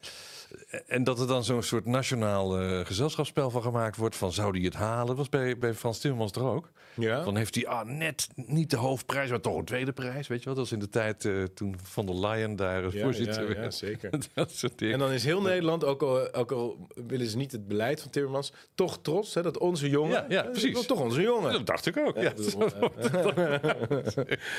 En 0.87 1.05
dat 1.05 1.21
er 1.21 1.27
dan 1.27 1.45
zo'n 1.45 1.63
soort 1.63 1.87
nationaal 1.87 2.61
eh, 2.61 2.87
gezelschapsspel 2.87 3.51
van 3.51 3.63
gemaakt 3.63 3.97
wordt. 3.97 4.17
Van 4.17 4.33
zou 4.33 4.53
die 4.53 4.65
het 4.65 4.75
halen? 4.75 5.07
Dat 5.07 5.17
was 5.17 5.29
bij, 5.29 5.59
bij 5.59 5.75
Frans 5.75 5.99
Timmermans 5.99 6.33
er 6.33 6.45
ook. 6.45 6.71
ja? 6.95 7.25
Dan 7.25 7.37
heeft 7.37 7.55
hij 7.55 7.67
ah, 7.67 7.87
net 7.87 8.29
niet 8.35 8.71
de 8.71 8.77
hoofdprijs, 8.77 9.31
maar 9.31 9.41
toch 9.41 9.57
een 9.57 9.65
tweede 9.65 9.93
prijs. 9.93 10.27
Weet 10.27 10.39
je 10.39 10.45
wel? 10.45 10.55
Dat 10.55 10.63
was 10.63 10.73
in 10.73 10.79
de 10.79 10.89
tijd 10.89 11.25
eh, 11.25 11.43
toen 11.43 11.77
Van 11.83 12.07
der 12.07 12.15
Leyen 12.15 12.57
daar 12.57 12.85
eh, 12.85 12.93
Ja, 12.93 13.03
voorzitter 13.03 13.43
ja, 13.43 13.49
ja, 13.49 13.61
werd. 13.61 13.75
zeker. 13.75 14.11
dat 14.35 14.51
soort 14.51 14.79
dingen. 14.79 14.95
En 14.95 15.01
dan 15.01 15.11
is 15.11 15.25
heel 15.25 15.43
Nederland, 15.43 15.85
ook 15.85 16.03
al, 16.03 16.35
ook 16.35 16.53
al 16.53 16.89
willen 17.07 17.27
ze 17.27 17.37
niet 17.37 17.53
het 17.53 17.69
beleid 17.69 18.01
van 18.01 18.11
Timmermans, 18.11 18.53
toch 18.75 18.99
trots 19.03 19.35
hè, 19.35 19.43
dat 19.43 19.59
onze 19.59 19.89
jongen. 19.89 20.11
Ja, 20.11 20.25
ja, 20.29 20.43
precies. 20.43 20.87
Toch 20.87 21.01
onze 21.01 21.23
jongen. 21.23 21.53
dat 21.53 21.67
dacht 21.67 21.87
ik 21.87 21.97
ook. 21.97 22.17
Ja, 22.17 22.33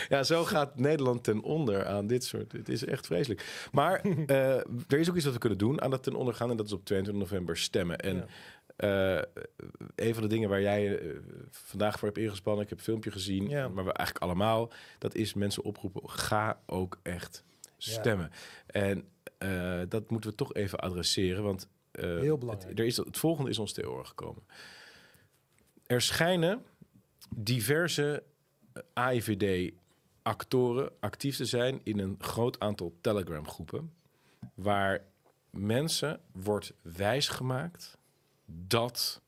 ja, 0.10 0.24
zo 0.34 0.44
gaat 0.44 0.80
Nederland 0.80 1.24
ten 1.24 1.42
onder 1.42 1.86
aan 1.86 2.08
dit 2.08 2.24
soort. 2.24 2.52
Het 2.52 2.70
is 2.70 2.86
echt 2.86 3.06
vreselijk. 3.06 3.46
Maar 3.72 4.02
er 4.88 5.00
is 5.00 5.10
ook 5.10 5.16
iets 5.16 5.26
wat 5.26 5.34
we 5.34 5.40
kunnen 5.40 5.58
doen 5.58 5.82
aan 5.88 5.94
dat 5.94 6.04
ten 6.04 6.16
onder 6.16 6.34
gaan. 6.34 6.50
En 6.50 6.58
dat 6.58 6.66
is 6.66 6.72
op 6.72 6.86
22 6.86 7.24
november 7.24 7.58
stemmen. 7.58 7.98
En 7.98 8.28
eh, 8.76 9.22
een 9.96 10.14
van 10.14 10.24
de 10.24 10.30
dingen 10.30 10.50
waar 10.50 10.62
jij 10.62 11.00
eh, 11.00 11.16
vandaag 11.52 12.00
voor 12.00 12.08
hebt 12.08 12.20
ingespannen, 12.20 12.64
ik 12.64 12.70
heb 12.70 12.78
een 12.78 12.84
filmpje 12.84 13.12
gezien, 13.12 13.50
Ja. 13.50 13.68
maar 13.68 13.86
we 13.86 13.94
eigenlijk 13.94 14.26
allemaal, 14.26 14.72
dat 14.98 15.16
is 15.16 15.34
mensen 15.34 15.64
oproepen, 15.64 16.10
ga 16.10 16.62
ook 16.66 17.00
echt 17.04 17.44
stemmen. 17.78 18.32
En 18.66 19.08
eh, 19.38 19.82
dat 19.90 20.12
moeten 20.12 20.30
we 20.30 20.36
toch 20.36 20.54
even 20.54 20.80
adresseren, 20.80 21.44
want 21.44 21.68
Heel 21.92 22.38
belangrijk. 22.38 22.70
Het, 22.70 22.80
er 22.80 22.86
is, 22.86 22.98
het 22.98 23.18
volgende 23.18 23.50
is 23.50 23.60
ons 23.60 23.74
te 23.74 23.90
oren 23.90 24.06
gekomen. 24.06 24.44
Er 25.86 26.02
schijnen 26.02 26.64
diverse 27.36 28.24
AIVD-actoren 28.94 30.92
actief 31.00 31.36
te 31.36 31.46
zijn 31.46 31.80
in 31.84 32.00
een 32.00 32.16
groot 32.20 32.60
aantal 32.60 32.98
Telegram-groepen, 33.02 33.94
waar 34.54 35.06
mensen 35.66 36.20
wordt 36.32 36.74
wijsgemaakt 36.82 37.98
dat 38.46 39.22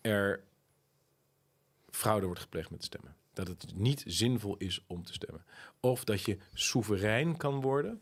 er 0.00 0.42
fraude 1.90 2.26
wordt 2.26 2.40
gepleegd 2.40 2.70
met 2.70 2.84
stemmen. 2.84 3.16
Dat 3.32 3.48
het 3.48 3.66
niet 3.74 4.02
zinvol 4.06 4.56
is 4.58 4.84
om 4.86 5.04
te 5.04 5.12
stemmen. 5.12 5.44
Of 5.80 6.04
dat 6.04 6.22
je 6.22 6.38
soeverein 6.52 7.36
kan 7.36 7.60
worden 7.60 8.00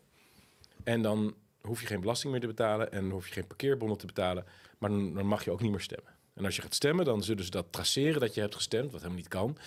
en 0.83 1.01
dan 1.01 1.35
hoef 1.61 1.81
je 1.81 1.87
geen 1.87 1.99
belasting 1.99 2.31
meer 2.31 2.41
te 2.41 2.47
betalen 2.47 2.91
en 2.91 3.09
hoef 3.09 3.27
je 3.27 3.33
geen 3.33 3.47
parkeerbonnen 3.47 3.97
te 3.97 4.05
betalen, 4.05 4.45
maar 4.77 4.89
dan, 4.89 5.25
mag 5.25 5.43
je 5.43 5.51
ook 5.51 5.61
niet 5.61 5.71
meer 5.71 5.81
stemmen. 5.81 6.13
En 6.33 6.45
als 6.45 6.55
je 6.55 6.61
gaat 6.61 6.75
stemmen, 6.75 7.05
dan 7.05 7.23
zullen 7.23 7.43
ze 7.43 7.49
dat 7.49 7.65
traceren 7.69 8.19
dat 8.19 8.33
je 8.33 8.41
hebt 8.41 8.55
gestemd, 8.55 8.91
wat 8.91 9.01
helemaal 9.01 9.17
niet 9.17 9.27
kan. 9.27 9.57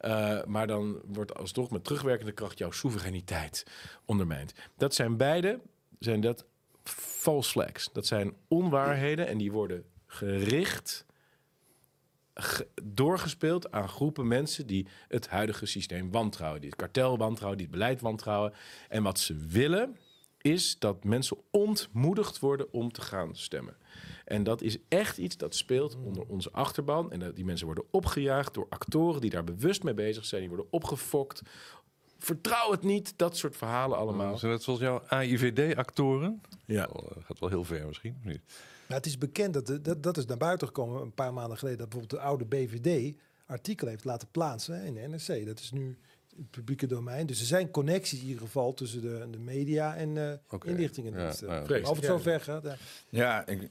Uh, 0.00 0.44
maar 0.44 0.66
dan 0.66 1.00
wordt 1.06 1.34
alsnog 1.34 1.70
met 1.70 1.84
terugwerkende 1.84 2.32
kracht 2.32 2.58
jouw 2.58 2.70
soevereiniteit 2.70 3.66
ondermijnd. 4.04 4.52
Dat 4.76 4.94
zijn 4.94 5.16
beide, 5.16 5.60
zijn 5.98 6.20
dat 6.20 6.44
false 6.88 7.50
flags. 7.50 7.88
Dat 7.92 8.06
zijn 8.06 8.34
onwaarheden 8.48 9.26
en 9.26 9.38
die 9.38 9.52
worden 9.52 9.84
gericht 10.06 11.06
ge- 12.34 12.68
doorgespeeld 12.82 13.70
aan 13.72 13.88
groepen 13.88 14.28
mensen 14.28 14.66
die 14.66 14.86
het 15.08 15.28
huidige 15.28 15.66
systeem 15.66 16.10
wantrouwen, 16.10 16.60
die 16.60 16.70
het 16.70 16.78
kartel 16.78 17.18
wantrouwen, 17.18 17.58
die 17.58 17.66
het 17.66 17.76
beleid 17.76 18.00
wantrouwen. 18.00 18.52
En 18.88 19.02
wat 19.02 19.18
ze 19.18 19.36
willen 19.36 19.96
is 20.40 20.78
dat 20.78 21.04
mensen 21.04 21.36
ontmoedigd 21.50 22.38
worden 22.38 22.72
om 22.72 22.92
te 22.92 23.00
gaan 23.00 23.36
stemmen. 23.36 23.76
En 24.24 24.42
dat 24.42 24.62
is 24.62 24.78
echt 24.88 25.18
iets 25.18 25.36
dat 25.36 25.54
speelt 25.54 25.96
onder 25.96 26.24
onze 26.26 26.50
achterban. 26.52 27.12
En 27.12 27.34
die 27.34 27.44
mensen 27.44 27.66
worden 27.66 27.84
opgejaagd 27.90 28.54
door 28.54 28.66
actoren 28.68 29.20
die 29.20 29.30
daar 29.30 29.44
bewust 29.44 29.82
mee 29.82 29.94
bezig 29.94 30.24
zijn. 30.24 30.40
Die 30.40 30.50
worden 30.50 30.66
opgefokt. 30.70 31.42
Vertrouw 32.22 32.70
het 32.70 32.82
niet, 32.82 33.12
dat 33.16 33.36
soort 33.36 33.56
verhalen 33.56 33.98
allemaal. 33.98 34.38
Zijn 34.38 34.52
dat 34.52 34.62
zoals 34.62 34.80
jouw 34.80 35.02
AIVD-actoren? 35.06 36.40
Ja. 36.64 36.86
Dat 36.86 37.24
gaat 37.24 37.38
wel 37.38 37.48
heel 37.48 37.64
ver 37.64 37.86
misschien, 37.86 38.16
niet? 38.24 38.40
Nou, 38.86 39.00
het 39.00 39.06
is 39.06 39.18
bekend 39.18 39.54
dat, 39.54 39.84
dat 39.84 40.02
dat 40.02 40.16
is 40.16 40.26
naar 40.26 40.36
buiten 40.36 40.66
gekomen 40.66 41.02
een 41.02 41.14
paar 41.14 41.32
maanden 41.32 41.58
geleden 41.58 41.78
dat 41.78 41.88
bijvoorbeeld 41.88 42.20
de 42.20 42.26
oude 42.28 42.44
BVD 42.44 43.16
artikel 43.46 43.88
heeft 43.88 44.04
laten 44.04 44.28
plaatsen 44.30 44.74
hè, 44.74 44.84
in 44.84 44.94
de 44.94 45.00
NRC. 45.00 45.46
Dat 45.46 45.58
is 45.58 45.70
nu 45.70 45.98
het 46.36 46.50
publieke 46.50 46.86
domein. 46.86 47.26
Dus 47.26 47.40
er 47.40 47.46
zijn 47.46 47.70
connecties 47.70 48.20
in 48.20 48.26
ieder 48.26 48.42
geval 48.42 48.74
tussen 48.74 49.00
de, 49.00 49.26
de 49.30 49.38
media 49.38 49.96
en 49.96 50.16
uh, 50.16 50.32
Oké. 50.50 50.68
inlichtingendiensten. 50.68 51.48
Ja, 51.48 51.62
nou. 51.66 51.82
Of 51.82 51.96
het 51.96 52.04
zo 52.04 52.18
ver 52.18 52.40
gaat. 52.40 52.62
ja. 52.62 52.76
Ja, 53.08 53.46
ik 53.46 53.68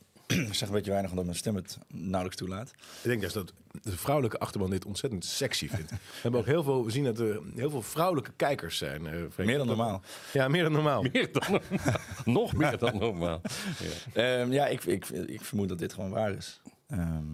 zeg 0.51 0.67
een 0.67 0.73
beetje 0.73 0.91
weinig 0.91 1.09
omdat 1.11 1.25
mijn 1.25 1.37
stem 1.37 1.55
het 1.55 1.77
nauwelijks 1.87 2.35
toelaat. 2.35 2.69
Ik 2.69 3.09
denk 3.09 3.21
dus 3.21 3.33
dat 3.33 3.53
de 3.81 3.97
vrouwelijke 3.97 4.39
achterban 4.39 4.69
dit 4.69 4.85
ontzettend 4.85 5.25
sexy 5.25 5.67
vindt. 5.69 5.91
we, 5.91 5.97
hebben 6.21 6.39
ook 6.39 6.45
heel 6.45 6.63
veel, 6.63 6.85
we 6.85 6.91
zien 6.91 7.03
dat 7.03 7.19
er 7.19 7.41
heel 7.55 7.69
veel 7.69 7.81
vrouwelijke 7.81 8.31
kijkers 8.35 8.77
zijn. 8.77 9.07
eh. 9.07 9.45
Meer 9.45 9.57
dan 9.57 9.67
normaal. 9.67 10.01
Ja, 10.33 10.47
meer 10.47 10.63
dan 10.63 10.71
normaal. 10.71 11.01
Meer 11.01 11.31
dan 11.31 11.43
normaal. 11.49 11.99
Nog 12.25 12.53
meer 12.53 12.77
dan 12.77 12.97
normaal. 12.97 13.41
Ja. 14.13 14.39
Ehm, 14.39 14.51
ja, 14.51 14.67
ik, 14.67 14.83
ik, 14.83 15.09
ik 15.09 15.41
vermoed 15.41 15.69
dat 15.69 15.79
dit 15.79 15.93
gewoon 15.93 16.09
waar 16.09 16.31
is. 16.33 16.61
Ehm, 16.87 17.25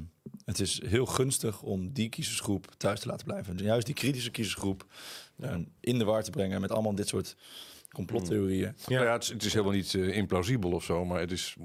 het 0.45 0.60
is 0.60 0.81
heel 0.86 1.05
gunstig 1.05 1.62
om 1.62 1.93
die 1.93 2.10
kiezersgroep 2.10 2.67
thuis 2.77 2.99
te 2.99 3.07
laten 3.07 3.25
blijven. 3.25 3.57
Dus 3.57 3.65
juist 3.65 3.86
die 3.86 3.95
kritische 3.95 4.31
kiezersgroep 4.31 4.86
ehm, 5.41 5.63
in 5.79 5.97
de 5.97 6.03
war 6.03 6.23
te 6.23 6.31
brengen 6.31 6.62
met 6.62 6.71
allemaal 6.71 6.95
dit 6.95 7.07
soort 7.07 7.36
complottheorieën. 7.91 8.75
Ja. 8.88 9.03
Ja, 9.03 9.12
het, 9.12 9.23
is, 9.23 9.29
het 9.29 9.43
is 9.43 9.53
helemaal 9.53 9.73
niet 9.75 9.93
eh, 9.93 10.17
implausibel 10.17 10.71
of 10.71 10.83
zo, 10.83 11.05
maar 11.05 11.19
het 11.19 11.31
is, 11.31 11.55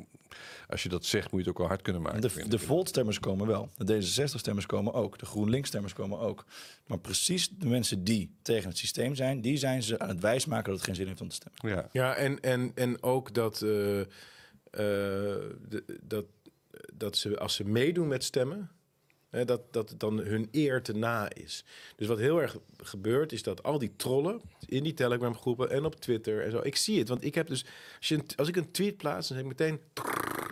als 0.69 0.83
je 0.83 0.89
dat 0.89 1.05
zegt, 1.05 1.25
moet 1.31 1.41
je 1.41 1.47
het 1.47 1.49
ook 1.49 1.59
wel 1.59 1.67
hard 1.69 1.83
kunnen 1.83 2.03
maken. 2.03 2.21
De, 2.21 2.49
de. 2.49 2.59
Volt-stemmers 2.59 3.21
komen 3.21 3.47
wel. 3.47 3.69
De 3.77 4.03
D66-stemmers 4.03 4.67
komen 4.67 4.93
ook. 4.93 5.19
De 5.19 5.27
GroenLinks-stemmers 5.27 5.93
komen 5.93 6.19
ook. 6.19 6.45
Maar 6.87 6.99
precies 6.99 7.49
de 7.49 7.67
mensen 7.67 8.05
die 8.05 8.35
tegen 8.43 8.69
het 8.69 8.79
systeem 8.79 9.15
zijn... 9.15 9.41
die 9.41 9.57
zijn 9.57 9.83
ze 9.83 9.99
aan 9.99 10.09
het 10.09 10.21
wijsmaken 10.21 10.65
dat 10.65 10.75
het 10.75 10.85
geen 10.85 10.95
zin 10.95 11.07
heeft 11.07 11.21
om 11.21 11.29
te 11.29 11.35
stemmen. 11.35 11.77
Ja. 11.79 11.89
Ja, 11.93 12.15
en, 12.15 12.41
en, 12.41 12.73
en 12.75 13.03
ook 13.03 13.35
dat. 13.35 13.63
eh, 13.63 14.01
eh, 14.01 14.07
de- 15.69 15.99
dat, 16.03 16.25
dat 16.95 17.17
ze 17.17 17.39
als 17.39 17.55
ze 17.55 17.65
meedoen 17.65 18.09
met 18.09 18.25
stemmen, 18.25 18.71
dat, 19.47 19.73
dat 19.73 19.89
het 19.89 20.01
dan 20.01 20.19
hun 20.19 20.49
eer 20.51 20.83
te 20.83 20.93
na 20.95 21.33
is. 21.33 21.65
Dus 21.97 22.07
wat 22.07 22.19
heel 22.19 22.41
erg 22.41 22.57
gebeurt, 22.77 23.33
is 23.33 23.43
dat 23.43 23.63
al 23.63 23.79
die 23.79 23.93
trollen 23.97 24.41
in 24.67 24.83
die 24.83 24.95
Telegram 24.95 25.35
groepen 25.37 25.71
en 25.71 25.85
op 25.85 25.95
Twitter 26.01 26.45
en 26.45 26.51
zo. 26.51 26.61
Ik 26.63 26.77
zie 26.77 26.99
het, 26.99 27.09
want 27.09 27.25
ik 27.25 27.35
heb 27.35 27.47
dus 27.47 27.65
als, 27.99 28.09
je 28.09 28.15
een, 28.15 28.25
als 28.37 28.49
ik 28.49 28.57
een 28.57 28.71
tweet 28.71 28.97
plaats, 28.97 29.29
dan 29.29 29.37
heb 29.37 29.47
ik 29.47 29.59
meteen 29.59 29.81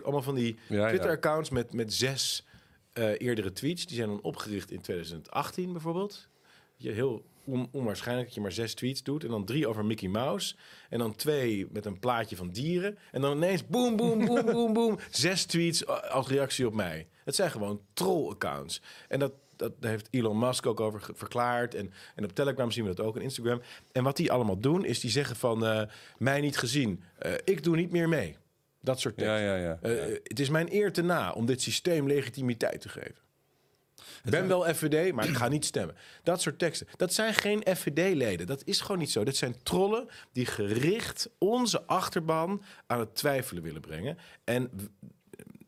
allemaal 0.03 0.21
van 0.21 0.35
die 0.35 0.55
Ja, 0.67 0.75
ja. 0.77 0.87
Twitter-accounts 0.87 1.49
met, 1.49 1.73
met 1.73 1.93
zes 1.93 2.45
eh, 2.93 3.21
eerdere 3.21 3.51
tweets. 3.53 3.85
Die 3.85 3.95
zijn 3.95 4.07
dan 4.09 4.21
opgericht 4.21 4.71
in 4.71 4.81
2018 4.81 5.71
bijvoorbeeld. 5.71 6.27
Je, 6.77 6.91
heel 6.91 7.25
on- 7.45 7.67
onwaarschijnlijk 7.71 8.25
dat 8.27 8.35
je 8.35 8.41
maar 8.41 8.51
zes 8.51 8.73
tweets 8.73 9.03
doet. 9.03 9.23
En 9.23 9.29
dan 9.29 9.45
drie 9.45 9.67
over 9.67 9.85
Mickey 9.85 10.09
Mouse. 10.09 10.55
En 10.89 10.99
dan 10.99 11.15
twee 11.15 11.67
met 11.71 11.85
een 11.85 11.99
plaatje 11.99 12.35
van 12.35 12.49
dieren. 12.49 12.97
En 13.11 13.21
dan 13.21 13.37
ineens 13.37 13.67
boom, 13.67 13.95
boom, 13.95 14.25
boom, 14.25 14.45
boom, 14.45 14.73
boom. 14.73 14.99
Zes 15.11 15.45
tweets 15.45 15.85
als 15.87 16.27
reactie 16.27 16.67
op 16.67 16.73
mij. 16.73 17.07
Het 17.23 17.35
zijn 17.35 17.51
gewoon 17.51 17.81
troll-accounts. 17.93 18.81
En 19.07 19.19
dat, 19.19 19.31
dat 19.55 19.81
daar 19.81 19.91
heeft 19.91 20.07
Elon 20.11 20.39
Musk 20.39 20.65
ook 20.65 20.79
over 20.79 21.09
verklaard. 21.13 21.75
En, 21.75 21.93
en 22.15 22.23
op 22.23 22.31
Telegram 22.35 22.71
zien 22.71 22.85
we 22.85 22.93
dat 22.93 23.05
ook, 23.05 23.15
en 23.15 23.21
Instagram. 23.21 23.61
En 23.91 24.03
wat 24.03 24.17
die 24.17 24.31
allemaal 24.31 24.59
doen, 24.59 24.85
is 24.85 24.99
die 24.99 25.11
zeggen 25.11 25.35
van... 25.35 25.65
eh, 25.65 25.81
mij 26.17 26.41
niet 26.41 26.57
gezien, 26.57 27.03
Eh, 27.17 27.31
ik 27.43 27.63
doe 27.63 27.75
niet 27.75 27.91
meer 27.91 28.09
mee. 28.09 28.37
Dat 28.81 28.99
soort 28.99 29.19
Ja, 29.19 29.25
teksten. 29.37 29.47
ja, 29.61 29.77
ja. 29.91 30.05
Eh, 30.05 30.17
Het 30.23 30.39
is 30.39 30.49
mijn 30.49 30.73
eer 30.73 30.91
te 30.93 31.01
na 31.01 31.31
om 31.31 31.45
dit 31.45 31.61
systeem 31.61 32.07
legitimiteit 32.07 32.81
te 32.81 32.89
geven. 32.89 33.15
Ik 34.23 34.31
ben 34.31 34.47
wel 34.47 34.73
FVD, 34.73 35.13
maar 35.13 35.27
ik 35.29 35.35
ga 35.35 35.47
niet 35.47 35.65
stemmen. 35.65 35.95
Dat 36.23 36.41
soort 36.41 36.59
teksten. 36.59 36.87
Dat 36.97 37.13
zijn 37.13 37.33
geen 37.33 37.63
FVD-leden. 37.75 38.47
Dat 38.47 38.61
is 38.65 38.81
gewoon 38.81 38.97
niet 38.97 39.11
zo. 39.11 39.23
Dit 39.23 39.35
zijn 39.35 39.55
trollen 39.63 40.07
die 40.31 40.45
gericht 40.45 41.29
onze 41.37 41.85
achterban 41.85 42.63
aan 42.87 42.99
het 42.99 43.15
twijfelen 43.15 43.63
willen 43.63 43.81
brengen. 43.81 44.17
En 44.43 44.69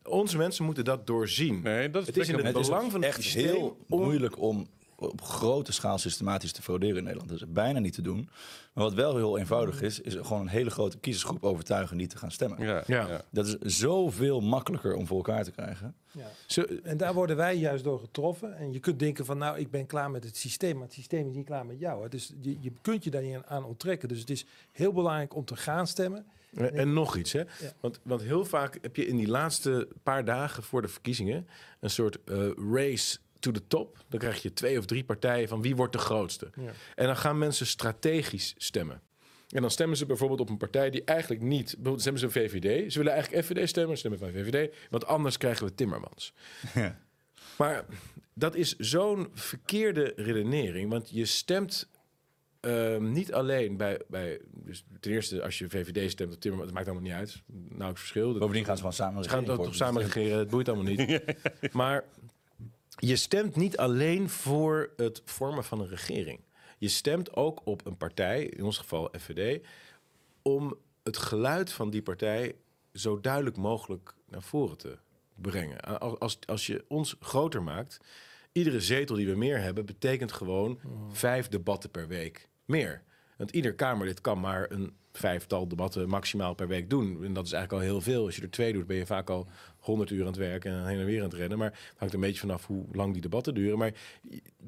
onze 0.08 0.36
mensen 0.36 0.64
moeten 0.64 0.84
dat 0.84 1.06
doorzien. 1.06 1.60
Nee, 1.62 1.90
dat 1.90 2.06
Het 2.06 2.16
is 2.16 2.28
in 2.28 2.34
het 2.34 2.46
Het 2.46 2.56
is 2.56 2.66
belang 2.66 2.90
van 2.90 3.00
het 3.00 3.08
echt 3.10 3.22
systeem 3.22 3.44
heel 3.46 3.76
om- 3.88 4.02
moeilijk 4.02 4.38
om 4.40 4.66
op 4.96 5.20
grote 5.22 5.72
schaal 5.72 5.98
systematisch 5.98 6.52
te 6.52 6.62
frauderen 6.62 6.96
in 6.96 7.02
Nederland. 7.04 7.30
Dat 7.30 7.38
is 7.40 7.52
bijna 7.52 7.78
niet 7.78 7.92
te 7.94 8.02
doen. 8.02 8.28
Maar 8.72 8.84
wat 8.84 8.94
wel 8.94 9.16
heel 9.16 9.38
eenvoudig 9.38 9.82
is, 9.82 10.00
is 10.00 10.14
gewoon 10.14 10.40
een 10.40 10.48
hele 10.48 10.70
grote 10.70 10.98
kiezersgroep 10.98 11.44
overtuigen 11.44 11.96
niet 11.96 12.10
te 12.10 12.16
gaan 12.16 12.30
stemmen. 12.30 12.62
Ja, 12.66 12.82
Ja. 12.86 13.08
ja. 13.08 13.24
Dat 13.30 13.46
is 13.46 13.78
zoveel 13.78 14.40
makkelijker 14.40 14.94
om 14.94 15.06
voor 15.06 15.16
elkaar 15.16 15.44
te 15.44 15.50
krijgen. 15.50 15.94
Ja. 16.10 16.26
Zo- 16.46 16.62
En 16.82 16.96
daar 16.96 17.14
worden 17.14 17.36
wij 17.36 17.56
juist 17.56 17.84
door 17.84 17.98
getroffen. 18.00 18.56
En 18.56 18.72
je 18.72 18.78
kunt 18.80 18.98
denken 18.98 19.24
van, 19.24 19.38
nou, 19.38 19.58
ik 19.58 19.70
ben 19.70 19.86
klaar 19.86 20.10
met 20.10 20.24
het 20.24 20.36
systeem, 20.36 20.74
maar 20.76 20.84
het 20.86 20.92
systeem 20.94 21.28
is 21.28 21.34
niet 21.34 21.46
klaar 21.46 21.66
met 21.66 21.78
jou. 21.78 22.02
Hè. 22.02 22.08
Dus 22.08 22.32
je, 22.40 22.56
je 22.60 22.72
kunt 22.82 23.04
je 23.04 23.10
daar 23.10 23.22
niet 23.22 23.34
aan- 23.34 23.46
aan 23.46 23.64
onttrekken. 23.64 24.08
Dus 24.08 24.18
het 24.20 24.30
is 24.30 24.44
heel 24.72 24.92
belangrijk 24.92 25.34
om 25.34 25.44
te 25.44 25.56
gaan 25.56 25.86
stemmen. 25.86 26.26
En, 26.54 26.74
en 26.74 26.92
nog 26.92 27.16
iets, 27.16 27.32
hè? 27.32 27.42
Want, 27.80 28.00
want 28.02 28.22
heel 28.22 28.44
vaak 28.44 28.78
heb 28.80 28.96
je 28.96 29.06
in 29.06 29.16
die 29.16 29.28
laatste 29.28 29.88
paar 30.02 30.24
dagen 30.24 30.62
voor 30.62 30.82
de 30.82 30.88
verkiezingen 30.88 31.48
een 31.80 31.90
soort 31.90 32.18
eh, 32.24 32.50
race 32.72 33.18
to 33.38 33.50
the 33.50 33.66
top. 33.66 34.04
Dan 34.08 34.20
krijg 34.20 34.42
je 34.42 34.52
twee 34.52 34.78
of 34.78 34.84
drie 34.84 35.04
partijen 35.04 35.48
van 35.48 35.62
wie 35.62 35.76
wordt 35.76 35.92
de 35.92 35.98
grootste. 35.98 36.50
Ja. 36.54 36.72
En 36.94 37.06
dan 37.06 37.16
gaan 37.16 37.38
mensen 37.38 37.66
strategisch 37.66 38.54
stemmen. 38.56 39.00
En 39.48 39.60
dan 39.60 39.70
stemmen 39.70 39.96
ze 39.96 40.06
bijvoorbeeld 40.06 40.40
op 40.40 40.48
een 40.48 40.56
partij 40.56 40.90
die 40.90 41.04
eigenlijk 41.04 41.42
niet... 41.42 41.64
Bijvoorbeeld 41.64 42.00
stemmen 42.00 42.20
ze 42.20 42.30
VVD. 42.30 42.92
Ze 42.92 42.98
willen 42.98 43.12
eigenlijk 43.12 43.44
FVD 43.44 43.68
stemmen, 43.68 43.98
stemmen 43.98 44.18
van 44.18 44.30
VVD. 44.30 44.74
Want 44.90 45.06
anders 45.06 45.36
krijgen 45.36 45.66
we 45.66 45.74
Timmermans. 45.74 46.32
Ja. 46.74 47.02
Maar 47.56 47.84
dat 48.34 48.54
is 48.54 48.76
zo'n 48.76 49.28
verkeerde 49.32 50.12
redenering. 50.16 50.90
Want 50.90 51.10
je 51.10 51.24
stemt 51.24 51.88
ehm, 52.64 53.12
niet 53.12 53.32
alleen 53.32 53.76
bij, 53.76 54.00
bij... 54.08 54.40
Dus 54.52 54.84
ten 55.00 55.12
eerste, 55.12 55.42
als 55.42 55.58
je 55.58 55.68
VVD 55.68 56.10
stemt 56.10 56.34
op 56.34 56.40
Timmermans... 56.40 56.70
Het 56.70 56.78
maakt 56.78 56.90
allemaal 56.90 57.08
niet 57.10 57.18
uit. 57.20 57.42
Nauwelijks 57.68 58.00
verschil. 58.00 58.30
Dat- 58.30 58.38
Bovendien 58.38 58.64
gaan 58.64 58.74
ze 58.76 58.82
gewoon 58.82 58.96
samen 58.96 59.24
ze 59.24 59.30
gaan 59.30 59.44
toch 59.44 59.74
samen 59.74 60.02
regeren, 60.02 60.38
het 60.38 60.50
boeit 60.50 60.68
allemaal 60.68 60.92
niet. 60.94 61.22
maar 61.72 62.04
je 62.96 63.16
stemt 63.16 63.56
niet 63.56 63.76
alleen 63.76 64.28
voor 64.28 64.90
het 64.96 65.22
vormen 65.24 65.64
van 65.64 65.80
een 65.80 65.88
regering. 65.88 66.40
Je 66.78 66.88
stemt 66.88 67.34
ook 67.36 67.60
op 67.64 67.86
een 67.86 67.96
partij, 67.96 68.44
in 68.44 68.64
ons 68.64 68.78
geval 68.78 69.12
FVD, 69.18 69.66
om 70.42 70.74
het 71.02 71.16
geluid 71.16 71.72
van 71.72 71.90
die 71.90 72.02
partij 72.02 72.54
zo 72.92 73.20
duidelijk 73.20 73.56
mogelijk 73.56 74.14
naar 74.28 74.42
voren 74.42 74.76
te 74.76 74.98
brengen. 75.34 75.80
Als, 76.00 76.18
als, 76.18 76.38
als 76.46 76.66
je 76.66 76.84
ons 76.88 77.16
groter 77.20 77.62
maakt, 77.62 77.98
iedere 78.52 78.80
zetel 78.80 79.16
die 79.16 79.26
we 79.26 79.36
meer 79.36 79.60
hebben, 79.60 79.86
betekent 79.86 80.32
gewoon 80.32 80.78
vijf 81.10 81.48
debatten 81.48 81.90
per 81.90 82.08
week 82.08 82.48
meer. 82.64 83.02
Want 83.36 83.50
ieder 83.50 83.74
Kamerlid 83.74 84.20
kan 84.20 84.40
maar 84.40 84.70
een 84.70 84.92
vijftal 85.12 85.68
debatten 85.68 86.08
maximaal 86.08 86.54
per 86.54 86.68
week 86.68 86.90
doen. 86.90 87.24
En 87.24 87.32
dat 87.32 87.46
is 87.46 87.52
eigenlijk 87.52 87.84
al 87.84 87.90
heel 87.90 88.00
veel. 88.00 88.24
Als 88.24 88.36
je 88.36 88.42
er 88.42 88.50
twee 88.50 88.72
doet, 88.72 88.86
ben 88.86 88.96
je 88.96 89.06
vaak 89.06 89.30
al 89.30 89.46
100 89.78 90.10
uur 90.10 90.20
aan 90.20 90.26
het 90.26 90.36
werken 90.36 90.72
en 90.72 90.86
heen 90.86 90.98
en 90.98 91.04
weer 91.04 91.18
aan 91.18 91.28
het 91.28 91.34
rennen. 91.34 91.58
Maar 91.58 91.70
het 91.70 91.94
hangt 91.96 92.14
een 92.14 92.20
beetje 92.20 92.40
vanaf 92.40 92.66
hoe 92.66 92.84
lang 92.92 93.12
die 93.12 93.22
debatten 93.22 93.54
duren. 93.54 93.78
Maar 93.78 93.92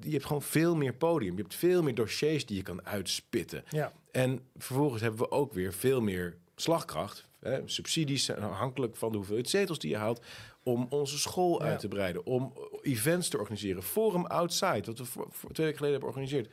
je, 0.01 0.11
hebt 0.11 0.25
gewoon 0.25 0.43
veel 0.43 0.77
meer 0.77 0.95
podium. 0.95 1.37
Je 1.37 1.43
hebt 1.43 1.55
veel 1.55 1.83
meer 1.83 1.95
dossiers 1.95 2.47
die 2.47 2.57
je 2.57 2.63
kan 2.63 2.87
uitspitten. 2.87 3.65
Ja. 3.69 3.93
En 4.11 4.41
vervolgens 4.57 5.03
hebben 5.03 5.21
we 5.21 5.31
ook 5.31 5.53
weer 5.53 5.73
veel 5.73 6.01
meer 6.01 6.37
slagkracht. 6.57 7.29
Hè. 7.41 7.61
Subsidies 7.65 8.25
zijn 8.25 8.43
afhankelijk 8.43 8.97
van 8.97 9.11
de 9.11 9.17
hoeveelheid 9.17 9.49
zetels 9.49 9.79
die 9.79 9.91
je 9.91 9.97
haalt. 9.97 10.25
Om 10.63 10.87
onze 10.91 11.19
school 11.19 11.63
Ja. 11.63 11.69
uit 11.69 11.79
te 11.79 11.89
breiden. 11.89 12.27
Om 12.27 12.53
events 12.83 13.29
te 13.29 13.39
organiseren. 13.39 13.83
Forum 13.83 14.27
Outside, 14.27 14.83
wat 14.85 14.99
we 14.99 15.05
twee 15.53 15.67
weken 15.67 15.77
geleden 15.77 15.81
hebben 15.81 16.01
georganiseerd. 16.01 16.53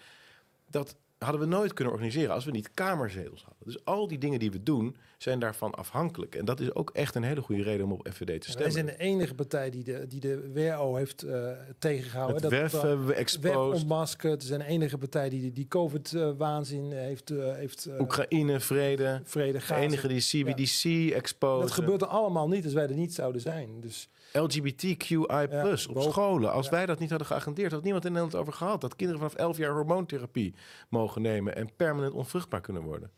Dat 0.69 0.95
hadden 1.24 1.42
we 1.42 1.56
nooit 1.56 1.74
kunnen 1.74 1.94
organiseren 1.94 2.34
als 2.34 2.46
we 2.46 2.52
niet 2.52 2.72
kamerzetels 2.74 3.44
hadden. 3.44 3.64
Dus 3.66 3.86
al 3.86 4.08
die 4.08 4.18
dingen 4.18 4.40
die 4.40 4.52
we 4.52 4.64
doen, 4.64 4.96
zijn 5.18 5.40
daarvan 5.40 5.76
afhankelijk. 5.76 6.36
En 6.36 6.46
dat 6.46 6.60
is 6.60 6.76
ook 6.76 6.90
echt 6.94 7.16
een 7.16 7.24
hele 7.24 7.42
goede 7.42 7.64
reden 7.64 7.86
om 7.86 7.92
op 7.92 8.08
FVD 8.12 8.26
te 8.26 8.26
Wij 8.26 8.40
stemmen. 8.40 8.72
zijn 8.72 8.86
de 8.86 8.98
enige 8.98 9.34
partij 9.36 9.70
die 9.70 9.84
de, 9.84 10.08
die 10.08 10.20
de 10.20 10.52
WO 10.54 10.96
heeft 10.96 11.24
eh, 11.24 11.50
tegengehouden. 11.80 12.42
Het 12.42 12.52
WEF 12.52 12.72
dat, 12.72 12.82
hebben 12.82 13.00
we 13.00 13.06
weg 13.06 13.18
exposed. 13.18 13.82
ontmaskerd. 13.82 14.42
We 14.42 14.48
zijn 14.48 14.60
de 14.60 14.66
enige 14.66 14.98
partij 14.98 15.30
die 15.30 15.52
die, 15.52 15.68
COVID-waanzin 15.68 16.92
heeft, 16.92 17.32
eh, 17.32 17.54
heeft 17.54 17.86
eh, 17.86 18.00
Oekraïne, 18.00 18.60
vrede. 18.60 19.22
vrede 19.24 19.60
De 19.68 19.76
enige 19.76 20.08
die 20.08 20.22
CBDC 20.22 21.12
exposed. 21.14 21.62
Dat 21.62 21.72
gebeurt 21.72 22.02
er 22.02 22.08
allemaal 22.08 22.48
niet 22.48 22.64
als 22.64 22.74
wij 22.74 22.88
er 22.88 22.96
niet 22.96 23.14
zouden 23.14 23.42
zijn. 23.42 23.82
Dus 23.82 24.10
LGBTQI 24.34 25.48
plus 25.48 25.88
op 25.88 26.02
scholen. 26.02 26.52
Als 26.52 26.65
Ja. 26.65 26.72
wij 26.72 26.86
dat 26.86 27.00
niet 27.00 27.10
hadden 27.10 27.28
geagendeerd, 27.28 27.72
had 27.72 27.84
niemand 27.84 28.06
in 28.06 28.12
Nederland 28.12 28.38
over 28.39 28.54
gehad. 28.54 28.82
Dat 28.82 28.96
kinderen 28.96 29.22
vanaf 29.22 29.36
11 29.38 29.58
jaar 29.58 29.72
hormoontherapie 29.74 30.56
mogen 30.89 31.22
nemen 31.22 31.56
en 31.56 31.76
permanent 31.76 32.13
onvruchtbaar 32.13 32.62
kunnen 32.62 32.82
worden. 32.84 33.12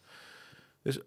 Dus 0.81 0.99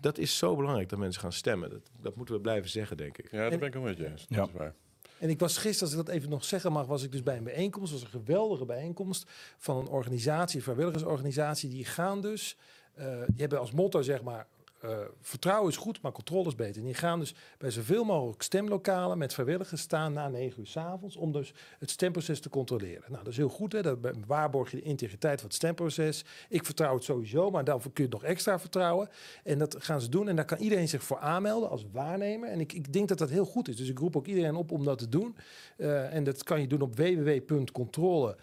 dat 0.00 0.18
is 0.18 0.38
zo 0.38 0.56
belangrijk 0.56 0.88
dat 0.88 0.98
mensen 0.98 1.20
gaan 1.20 1.32
stemmen. 1.32 1.70
Dat, 1.70 1.80
dat 2.00 2.16
moeten 2.16 2.34
we 2.34 2.40
blijven 2.40 2.70
zeggen, 2.70 2.96
denk 2.96 3.18
ik. 3.18 3.30
Ja, 3.30 3.38
daar 3.38 3.50
En- 3.50 3.58
ben 3.58 3.68
ik 3.68 3.74
wel 3.74 3.82
met 3.82 3.96
je 3.98 4.06
eens. 4.06 4.24
Ja. 4.28 4.36
Dat 4.36 4.48
is 4.48 4.54
waar. 4.54 4.74
En 5.18 5.28
ik 5.30 5.38
was 5.38 5.56
gisteren, 5.56 5.88
als 5.88 5.98
ik 6.00 6.06
dat 6.06 6.14
even 6.14 6.30
nog 6.30 6.44
zeggen 6.44 6.72
mag, 6.72 6.86
was 6.86 7.02
ik 7.02 7.12
dus 7.12 7.22
bij 7.22 7.36
een 7.36 7.44
bijeenkomst. 7.44 7.92
was 7.92 8.02
een 8.02 8.08
geweldige 8.08 8.64
bijeenkomst 8.64 9.30
van 9.58 9.76
een 9.76 9.86
organisatie, 9.88 10.56
een 10.56 10.62
vrijwilligersorganisatie. 10.62 11.68
Die 11.70 11.84
gaan 11.84 12.20
dus, 12.20 12.56
eh, 12.94 13.06
die 13.06 13.40
hebben 13.40 13.58
als 13.58 13.72
motto 13.72 14.02
zeg 14.02 14.22
maar, 14.22 14.46
eh, 14.82 14.98
vertrouwen 15.20 15.70
is 15.70 15.76
goed, 15.76 16.00
maar 16.00 16.12
controle 16.12 16.46
is 16.48 16.54
beter. 16.54 16.82
Die 16.82 16.94
gaan 16.94 17.18
dus 17.18 17.34
bij 17.58 17.70
zoveel 17.70 18.04
mogelijk 18.04 18.42
stemlokalen 18.42 19.18
met 19.18 19.34
vrijwilligers 19.34 19.80
staan 19.80 20.12
na 20.12 20.28
negen 20.28 20.60
uur 20.60 20.66
s 20.66 20.76
avonds 20.76 21.16
om 21.16 21.32
dus 21.32 21.54
het 21.78 21.90
stemproces 21.90 22.40
te 22.40 22.48
controleren. 22.48 23.02
Nou, 23.06 23.24
dat 23.24 23.32
is 23.32 23.36
heel 23.36 23.48
goed, 23.48 23.72
hè? 23.72 23.82
Dat 23.82 23.98
waarborg 24.26 24.70
je 24.70 24.76
de 24.76 24.82
integriteit 24.82 25.40
van 25.40 25.48
het 25.48 25.56
stemproces. 25.56 26.24
Ik 26.48 26.64
vertrouw 26.64 26.94
het 26.94 27.04
sowieso, 27.04 27.50
maar 27.50 27.64
daarvoor 27.64 27.92
kun 27.92 28.04
je 28.04 28.10
nog 28.10 28.24
extra 28.24 28.58
vertrouwen. 28.58 29.08
En 29.44 29.58
dat 29.58 29.76
gaan 29.78 30.00
ze 30.00 30.08
doen 30.08 30.28
en 30.28 30.36
daar 30.36 30.44
kan 30.44 30.58
iedereen 30.58 30.88
zich 30.88 31.02
voor 31.02 31.18
aanmelden 31.18 31.70
als 31.70 31.86
waarnemer. 31.92 32.48
En 32.48 32.60
ik, 32.60 32.72
ik 32.72 32.92
denk 32.92 33.08
dat 33.08 33.18
dat 33.18 33.30
heel 33.30 33.44
goed 33.44 33.68
is. 33.68 33.76
Dus 33.76 33.88
ik 33.88 33.98
roep 33.98 34.16
ook 34.16 34.26
iedereen 34.26 34.54
op 34.54 34.70
om 34.70 34.84
dat 34.84 34.98
te 34.98 35.08
doen. 35.08 35.36
Eh, 35.76 36.14
en 36.14 36.24
dat 36.24 36.42
kan 36.42 36.60
je 36.60 36.66
doen 36.66 36.80
op 36.80 36.96
www.controle 36.96 38.36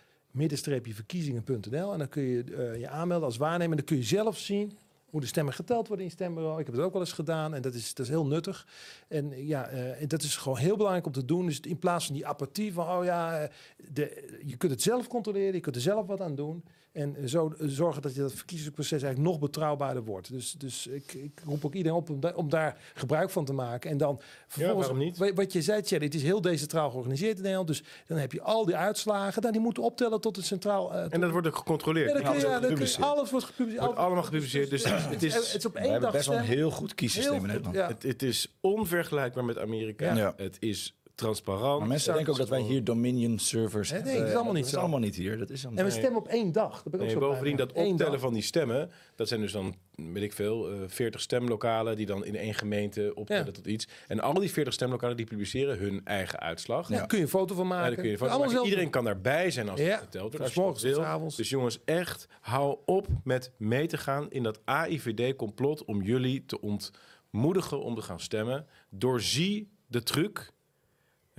verkiezingen.nl 0.82 1.92
en 1.94 2.00
dan 2.00 2.10
kun 2.10 2.24
je 2.24 2.44
eh, 2.44 2.80
je 2.80 2.90
aanmelden 2.90 3.26
als 3.26 3.38
waarnemer. 3.38 3.72
En 3.72 3.78
dan 3.78 3.86
kun 3.86 3.98
je 3.98 4.04
zelf 4.04 4.38
zien 4.38 4.78
hoe 5.10 5.22
de 5.22 5.28
stemmen 5.28 5.54
geteld 5.54 5.88
worden 5.88 6.06
in 6.06 6.12
stembureau. 6.12 6.60
Ik 6.60 6.66
heb 6.66 6.76
het 6.76 6.84
ook 6.84 6.94
wel 6.94 7.02
eens 7.02 7.12
gedaan 7.12 7.54
en 7.54 7.62
dat 7.62 7.74
is, 7.74 7.94
dat 7.94 8.06
is 8.06 8.12
heel 8.12 8.26
nuttig. 8.26 8.68
En 9.08 9.46
ja, 9.46 9.68
eh, 9.68 10.08
dat 10.08 10.22
is 10.22 10.38
gewoon 10.38 10.58
heel 10.58 10.76
belangrijk 10.76 11.06
om 11.06 11.12
te 11.12 11.26
doen. 11.26 11.46
Dus 11.46 11.60
in 11.60 11.80
plaats 11.80 12.06
van 12.06 12.16
die 12.16 12.28
apathie 12.28 12.74
van, 12.74 12.98
oh 12.98 13.04
ja, 13.04 13.40
eh, 13.40 13.50
de, 13.94 14.40
je 14.46 14.58
kunt 14.58 14.72
het 14.72 14.82
zelf 14.82 15.08
controleren, 15.08 15.54
je 15.54 15.60
kunt 15.60 15.76
er 15.76 15.82
zelf 15.82 16.08
wat 16.08 16.22
aan 16.22 16.36
doen. 16.36 16.64
En 16.92 17.30
zo 17.30 17.54
zorgen 17.60 18.02
dat 18.02 18.16
je 18.16 18.22
dat 18.22 18.34
verkiezingsproces 18.34 19.02
eigenlijk 19.02 19.32
nog 19.32 19.40
betrouwbaarder 19.40 20.04
wordt. 20.04 20.32
Dus, 20.32 20.52
dus 20.52 20.88
ik, 20.88 21.14
ik 21.14 21.42
roep 21.46 21.66
ook 21.66 21.74
iedereen 21.74 21.98
op 21.98 22.10
om, 22.10 22.20
da- 22.20 22.34
om 22.36 22.50
daar 22.50 22.78
gebruik 22.94 23.30
van 23.30 23.46
te 23.46 23.54
maken. 23.54 23.90
En 23.92 23.98
dan 23.98 24.22
vervolgens, 24.48 24.88
waarom 24.88 25.06
niet? 25.06 25.18
wa- 25.18 25.34
wat 25.34 25.54
je 25.54 25.62
zei, 25.62 25.82
Thierry, 25.82 26.06
het 26.06 26.16
is 26.16 26.24
heel 26.24 26.42
decentraal 26.42 26.90
georganiseerd 26.90 27.36
in 27.36 27.42
Nederland. 27.42 27.68
Dus 27.68 27.84
dan 28.08 28.18
heb 28.18 28.32
je 28.32 28.42
al 28.42 28.66
die 28.66 28.76
uitslagen. 28.76 29.42
Nou, 29.42 29.54
die 29.54 29.62
moeten 29.62 29.84
optellen 29.84 30.22
tot 30.22 30.36
het 30.36 30.46
centraal... 30.46 30.94
eh, 30.94 31.06
En 31.10 31.20
dat 31.22 31.32
wordt 31.32 31.48
ook 31.48 31.56
gecontroleerd. 31.56 32.08
ja, 32.08 32.14
dan 32.14 32.22
kun 32.24 32.32
Alles 32.32 32.42
ja, 32.44 32.48
wordt 32.50 32.68
dan 32.68 32.76
kun 32.76 32.86
gepubliceerd. 32.88 33.18
alles 33.18 33.32
wordt 33.32 33.46
gepubliceerd. 33.46 33.86
Wordt 33.86 34.00
allemaal 34.00 34.24
gepubliceerd, 34.24 34.70
dus 34.70 34.84
het 34.90 35.24
is- 35.24 35.34
het 35.36 35.56
is 35.56 35.66
op 35.66 35.74
We 35.74 35.80
één 35.80 35.92
hebben 35.92 36.02
dag 36.10 36.18
best 36.18 36.28
wel 36.28 36.38
een 36.38 36.44
heel 36.44 36.72
goed 36.72 36.96
kiesysteem 36.96 37.34
in 37.36 37.46
Nederland. 37.46 37.76
ja. 37.76 37.88
Het, 37.88 38.04
het 38.04 38.22
is 38.24 38.58
onvergelijkbaar 38.62 39.46
met 39.46 39.58
Amerika. 39.58 40.14
Ja. 40.16 40.34
Het 40.38 40.58
is 40.60 40.99
transparant. 41.20 41.80
Maar 41.80 41.88
mensen 41.88 42.14
denken 42.14 42.32
ook 42.32 42.40
dat 42.40 42.50
wij 42.50 42.62
hier 42.62 42.84
Dominion 42.84 43.40
servers 43.40 43.92
Nee, 43.92 44.02
nee, 44.02 44.08
hebben. 44.10 44.22
dat 44.26 44.32
is 44.32 44.36
allemaal 44.38 44.54
niet 44.54 44.64
dat 44.64 44.72
zo. 44.72 44.78
is 44.78 44.82
allemaal 44.84 45.00
niet 45.00 45.16
hier. 45.16 45.38
Dat 45.38 45.50
is 45.50 45.66
allemaal 45.66 45.84
En 45.86 45.92
we 45.92 45.98
stemmen 45.98 46.20
op 46.22 46.28
één 46.28 46.52
dag. 46.52 46.72
Daar 46.72 46.84
ben 46.92 47.00
ik 47.00 47.06
ook 47.06 47.12
zo 47.12 47.20
bovendien 47.20 47.56
dat 47.58 47.72
Eén 47.76 47.92
optellen 47.92 48.12
dag. 48.12 48.22
van 48.22 48.34
die 48.34 48.42
stemmen, 48.44 48.92
dat 49.16 49.28
zijn 49.28 49.42
dus 49.42 49.52
dan, 49.52 49.76
weet 49.96 50.24
ik 50.24 50.34
veel, 50.34 50.70
eh 50.72 50.78
40 50.88 51.22
stemlokalen 51.22 51.96
die 51.96 52.06
dan 52.06 52.26
in 52.26 52.36
één 52.36 52.54
gemeente 52.54 53.12
optellen 53.16 53.46
Ja. 53.46 53.52
tot 53.52 53.68
iets. 53.68 53.88
En 54.08 54.20
al 54.20 54.34
die 54.34 54.52
40 54.52 54.74
stemlokalen 54.74 55.18
die 55.18 55.26
publiceren 55.26 55.78
hun 55.78 56.02
eigen 56.04 56.40
uitslag. 56.40 56.90
Ja, 56.90 57.06
kun 57.06 57.18
je 57.18 57.24
een 57.24 57.30
foto 57.30 57.56
van 57.56 57.64
Ja, 57.68 57.70
maken. 57.70 57.92
daar 57.92 58.02
kun 58.02 58.10
je 58.10 58.18
van 58.18 58.28
Allemaal 58.28 58.40
maken. 58.46 58.56
zelf 58.60 58.70
Iedereen 58.70 58.90
kan 58.92 59.04
daarbij 59.04 59.52
zijn 59.52 59.70
als 59.70 59.80
Ja. 59.80 59.86
het 59.86 60.00
geteld 60.00 60.24
wordt. 60.38 60.40
Als 60.58 60.82
je 60.82 60.94
dat. 60.94 61.34
Dus 61.36 61.50
jongens, 61.50 61.80
echt, 61.86 62.28
hou 62.42 62.78
op 62.86 63.08
met 63.24 63.52
mee 63.58 63.88
te 63.88 63.98
gaan 63.98 64.30
in 64.32 64.44
dat 64.44 64.60
AIVD-complot 64.66 65.86
om 65.86 66.02
jullie 66.02 66.46
te 66.46 66.60
ontmoedigen 66.62 67.82
om 67.82 67.96
te 67.96 68.02
gaan 68.02 68.20
stemmen. 68.20 68.66
Doorzie 68.90 69.70
de 69.88 70.04
truc. 70.04 70.52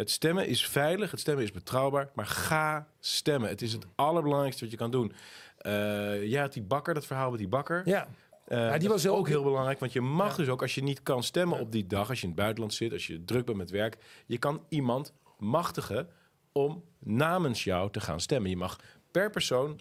Het 0.01 0.11
stemmen 0.11 0.47
is 0.47 0.67
veilig, 0.67 1.11
het 1.11 1.21
stemmen 1.21 1.45
is 1.45 1.53
betrouwbaar, 1.53 2.11
maar 2.15 2.27
ga 2.27 2.87
stemmen. 3.01 3.49
Het 3.49 3.63
is 3.63 3.73
het 3.73 3.87
allerbelangrijkste 3.95 4.63
wat 4.63 4.71
je 4.73 4.77
kan 4.79 4.91
doen. 4.91 5.13
Eh 5.59 6.25
ja, 6.27 6.49
die 6.49 6.63
bakker, 6.63 6.95
dat 6.95 7.07
verhaal 7.07 7.31
met 7.31 7.39
die 7.39 7.49
bakker. 7.49 7.83
Ja, 7.89 8.09
Eh, 8.45 8.59
Ja, 8.59 8.79
die 8.79 8.89
was 8.89 9.03
heel- 9.03 9.17
ook 9.17 9.29
heel 9.29 9.43
belangrijk, 9.43 9.79
want 9.79 9.93
je 9.93 10.01
mag 10.01 10.37
dus 10.37 10.49
ook 10.49 10.63
als 10.63 10.75
je 10.75 10.83
niet 10.83 11.03
kan 11.03 11.23
stemmen 11.23 11.59
op 11.61 11.73
die 11.73 11.87
dag, 11.87 12.09
als 12.09 12.19
je 12.19 12.23
in 12.23 12.31
het 12.31 12.39
buitenland 12.41 12.75
zit, 12.75 12.93
als 12.93 13.07
je 13.07 13.25
druk 13.25 13.45
bent 13.47 13.59
met 13.59 13.71
werk, 13.71 13.97
je 14.27 14.39
kan 14.39 14.65
iemand 14.69 15.13
machtigen 15.39 16.09
om 16.53 16.85
namens 16.99 17.65
jou 17.65 17.91
te 17.91 18.01
gaan 18.01 18.21
stemmen. 18.21 18.51
Je 18.51 18.57
mag 18.57 18.79
per 19.11 19.31
persoon 19.31 19.81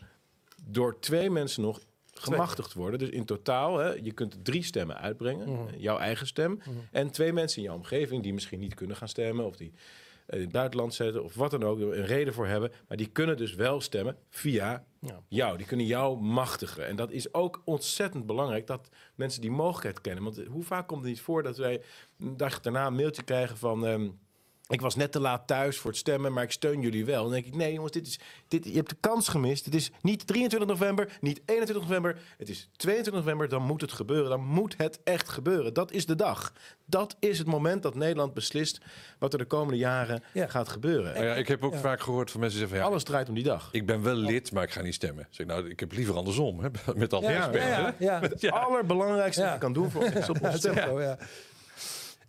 door 0.64 1.00
twee 1.00 1.30
mensen 1.30 1.62
nog 1.62 1.80
gemachtigd 2.14 2.74
worden. 2.74 3.00
Dus 3.00 3.10
in 3.10 3.26
totaal, 3.26 3.78
hè, 3.78 3.90
je 3.94 4.12
kunt 4.12 4.46
drie 4.46 4.64
stemmen 4.64 4.98
uitbrengen, 4.98 5.50
Mhm. 5.50 5.76
jouw 5.78 5.98
eigen 5.98 6.28
stem, 6.28 6.60
en 6.92 7.12
twee 7.12 7.34
mensen 7.34 7.58
in 7.58 7.64
jouw 7.64 7.76
omgeving 7.76 8.24
die 8.24 8.34
misschien 8.34 8.60
niet 8.60 8.74
kunnen 8.74 8.96
gaan 8.96 9.08
stemmen 9.10 9.46
of 9.46 9.56
die 9.56 9.74
in 10.30 10.40
het 10.42 10.52
buitenland 10.52 10.94
zitten 10.94 11.24
of 11.24 11.36
wat 11.36 11.52
dan 11.52 11.64
ook, 11.64 11.80
een 11.80 12.06
reden 12.06 12.34
voor 12.34 12.48
hebben, 12.48 12.72
maar 12.88 12.98
die 12.98 13.08
kunnen 13.08 13.38
dus 13.38 13.54
wel 13.56 13.82
stemmen 13.82 14.18
via 14.30 14.86
Ja. 15.00 15.20
jou. 15.28 15.58
Die 15.58 15.66
kunnen 15.68 15.86
jou 15.86 16.20
machtigen. 16.22 16.88
En 16.88 16.96
dat 16.96 17.12
is 17.12 17.34
ook 17.34 17.62
ontzettend 17.66 18.26
belangrijk 18.26 18.68
dat 18.68 18.90
mensen 19.16 19.42
die 19.42 19.52
mogelijkheid 19.52 20.02
kennen. 20.02 20.24
Want 20.24 20.42
hoe 20.48 20.64
vaak 20.64 20.88
komt 20.88 21.02
het 21.02 21.10
niet 21.10 21.22
voor 21.22 21.44
dat 21.44 21.58
wij 21.58 21.82
een 22.20 22.38
dag 22.38 22.60
daarna 22.60 22.88
een 22.88 22.96
mailtje 22.96 23.24
krijgen 23.24 23.58
van... 23.58 23.86
ehm, 23.86 24.10
ik 24.70 24.82
was 24.82 24.96
net 24.96 25.12
te 25.12 25.20
laat 25.20 25.48
thuis 25.48 25.78
voor 25.78 25.90
het 25.92 26.00
stemmen, 26.00 26.34
maar 26.34 26.44
ik 26.44 26.52
steun 26.52 26.82
jullie 26.82 27.06
wel. 27.06 27.24
Dan 27.24 27.32
denk 27.32 27.46
ik, 27.46 27.56
nee 27.56 27.74
jongens, 27.74 27.92
dit 27.92 28.08
is, 28.08 28.20
dit, 28.48 28.66
je 28.66 28.74
hebt 28.76 28.90
de 28.90 28.96
kans 29.00 29.28
gemist. 29.28 29.66
Het 29.66 29.76
is 29.76 29.92
niet 30.02 30.28
23 30.28 30.70
november, 30.70 31.18
niet 31.22 31.42
21 31.46 31.88
november. 31.88 32.18
Het 32.38 32.50
is 32.50 32.70
22 32.76 33.14
november, 33.24 33.50
dan 33.50 33.62
moet 33.62 33.82
het 33.82 33.92
gebeuren. 33.92 34.30
Dan 34.30 34.46
moet 34.46 34.74
het 34.78 35.00
echt 35.04 35.30
gebeuren. 35.30 35.74
Dat 35.74 35.92
is 35.92 36.06
de 36.06 36.16
dag. 36.16 36.54
Dat 36.86 37.16
is 37.20 37.38
het 37.38 37.48
moment 37.48 37.84
dat 37.84 37.96
Nederland 37.96 38.34
beslist 38.34 38.80
wat 39.20 39.34
er 39.34 39.40
de 39.40 39.46
komende 39.46 39.78
jaren 39.78 40.24
Ja. 40.34 40.48
gaat 40.48 40.70
gebeuren. 40.70 41.14
Nou 41.14 41.26
ja, 41.26 41.34
ik 41.36 41.48
heb 41.48 41.64
ook 41.64 41.74
Ja. 41.74 41.80
vaak 41.80 42.02
gehoord 42.02 42.32
van 42.32 42.40
mensen 42.40 42.60
die 42.60 42.68
zeggen 42.68 42.70
van, 42.70 42.88
ja, 42.88 42.94
Alles 42.94 43.04
draait 43.10 43.30
om 43.30 43.36
die 43.36 43.44
dag. 43.44 43.70
ik 43.72 43.86
ben 43.86 44.02
wel 44.04 44.16
lid, 44.16 44.52
maar 44.52 44.64
ik 44.64 44.72
ga 44.72 44.82
niet 44.82 44.94
stemmen. 44.94 45.28
Zeg, 45.30 45.46
ik, 45.46 45.52
nou, 45.52 45.70
ik 45.70 45.80
heb 45.80 45.92
liever 45.92 46.16
andersom, 46.16 46.60
hè, 46.60 46.70
met 46.96 47.14
alle 47.14 47.30
ja, 47.32 47.38
respect. 47.38 47.64
ja, 47.64 47.70
hè. 47.70 47.82
ja, 47.82 47.96
ja. 48.00 48.20
Het 48.22 48.52
allerbelangrijkste 48.52 49.42
Ja. 49.42 49.46
wat 49.48 49.56
je 49.56 49.62
kan 49.62 49.74
doen 49.74 49.92
voor 49.92 50.04
ons 50.04 50.14
is 50.14 50.30
op 50.30 50.42
ons 50.42 50.52
Ja, 50.52 50.58
stemmen. 50.58 50.84
zo, 50.84 51.02
ja. 51.02 51.18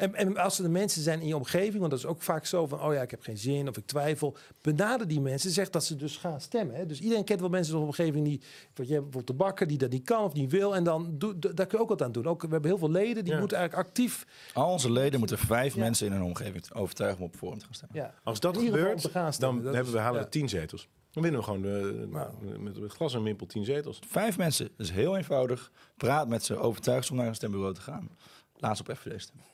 En, 0.01 0.15
en 0.15 0.37
als 0.37 0.59
er 0.59 0.65
de 0.65 0.71
mensen 0.71 1.03
zijn 1.03 1.21
in 1.21 1.27
je 1.27 1.37
omgeving, 1.37 1.79
want 1.79 1.91
dat 1.91 1.99
is 1.99 2.07
ook 2.07 2.23
vaak 2.23 2.47
zo 2.47 2.67
van, 2.67 2.83
oh 2.83 2.95
ja, 2.95 3.03
ik 3.03 3.11
heb 3.11 3.23
geen 3.23 3.39
zin 3.39 3.69
of 3.69 3.77
ik 3.77 3.87
twijfel. 3.87 4.37
Benader 4.63 5.09
die 5.09 5.21
mensen, 5.21 5.51
zeg 5.51 5.71
dat 5.71 5.85
ze 5.85 5.97
dus 5.97 6.17
gaan 6.17 6.41
stemmen. 6.41 6.75
Hè. 6.77 6.87
Dus 6.87 7.01
iedereen 7.01 7.25
kent 7.25 7.41
wel 7.41 7.49
mensen 7.49 7.75
in 7.75 7.81
de 7.81 7.87
omgeving 7.87 8.25
die, 8.25 8.41
wat 8.75 8.87
je 8.87 8.93
hebt 8.93 9.05
bijvoorbeeld 9.11 9.27
de 9.27 9.45
bakker 9.45 9.67
die 9.67 9.79
dat 9.79 9.91
niet 9.91 10.05
kan 10.05 10.25
of 10.25 10.33
niet 10.33 10.51
wil. 10.51 10.75
En 10.77 10.85
dan 10.85 11.09
doe, 11.19 11.39
daar 11.39 11.67
kun 11.67 11.79
je 11.79 11.79
ook 11.79 11.89
wat 11.89 12.03
aan 12.03 12.13
doen. 12.13 12.27
Ook, 12.27 12.43
we 12.43 12.49
hebben 12.49 12.71
heel 12.71 12.79
veel 12.79 12.91
leden 12.91 13.25
die 13.25 13.33
Ja. 13.33 13.39
moeten 13.39 13.59
eigenlijk 13.59 13.89
actief. 13.89 14.27
Al 14.55 14.71
onze 14.73 14.93
leden 14.93 15.19
moeten 15.19 15.39
vijf 15.39 15.75
Ja. 15.75 15.81
mensen 15.81 16.07
in 16.07 16.13
hun 16.13 16.23
omgeving 16.23 16.73
overtuigen 16.75 17.19
om 17.21 17.27
op 17.27 17.37
Forum 17.37 17.59
te 17.59 17.65
gaan 17.65 17.75
stemmen. 17.75 17.97
Ja, 17.99 18.15
Als 18.23 18.41
dat 18.41 18.57
gebeurt, 18.59 19.01
stemmen. 19.01 19.39
dan 19.39 19.63
Dat 19.63 19.75
hebben 19.75 19.93
we 19.93 19.99
halen 19.99 20.19
ja. 20.21 20.25
we 20.25 20.31
tien 20.31 20.49
zetels. 20.49 20.89
Dan 21.11 21.23
winnen 21.23 21.41
we 21.41 21.47
gewoon 21.47 22.11
Nou. 22.11 22.59
met, 22.59 22.81
met 22.81 22.93
glas 22.93 23.15
en 23.15 23.23
wimpel 23.23 23.47
tien 23.47 23.65
zetels. 23.65 23.99
Vijf 24.07 24.39
mensen, 24.39 24.67
dat 24.77 24.87
is 24.87 24.93
heel 24.93 25.17
eenvoudig. 25.17 25.71
Praat 25.97 26.29
met 26.29 26.45
ze, 26.45 26.57
overtuig 26.57 27.05
ze 27.05 27.11
om 27.11 27.17
naar 27.19 27.27
een 27.27 27.35
stembureau 27.35 27.75
te 27.75 27.81
gaan. 27.81 28.11
Laat 28.57 28.77
ze 28.77 28.83
op 28.89 28.97
FVD 28.97 29.23
stemmen. 29.23 29.45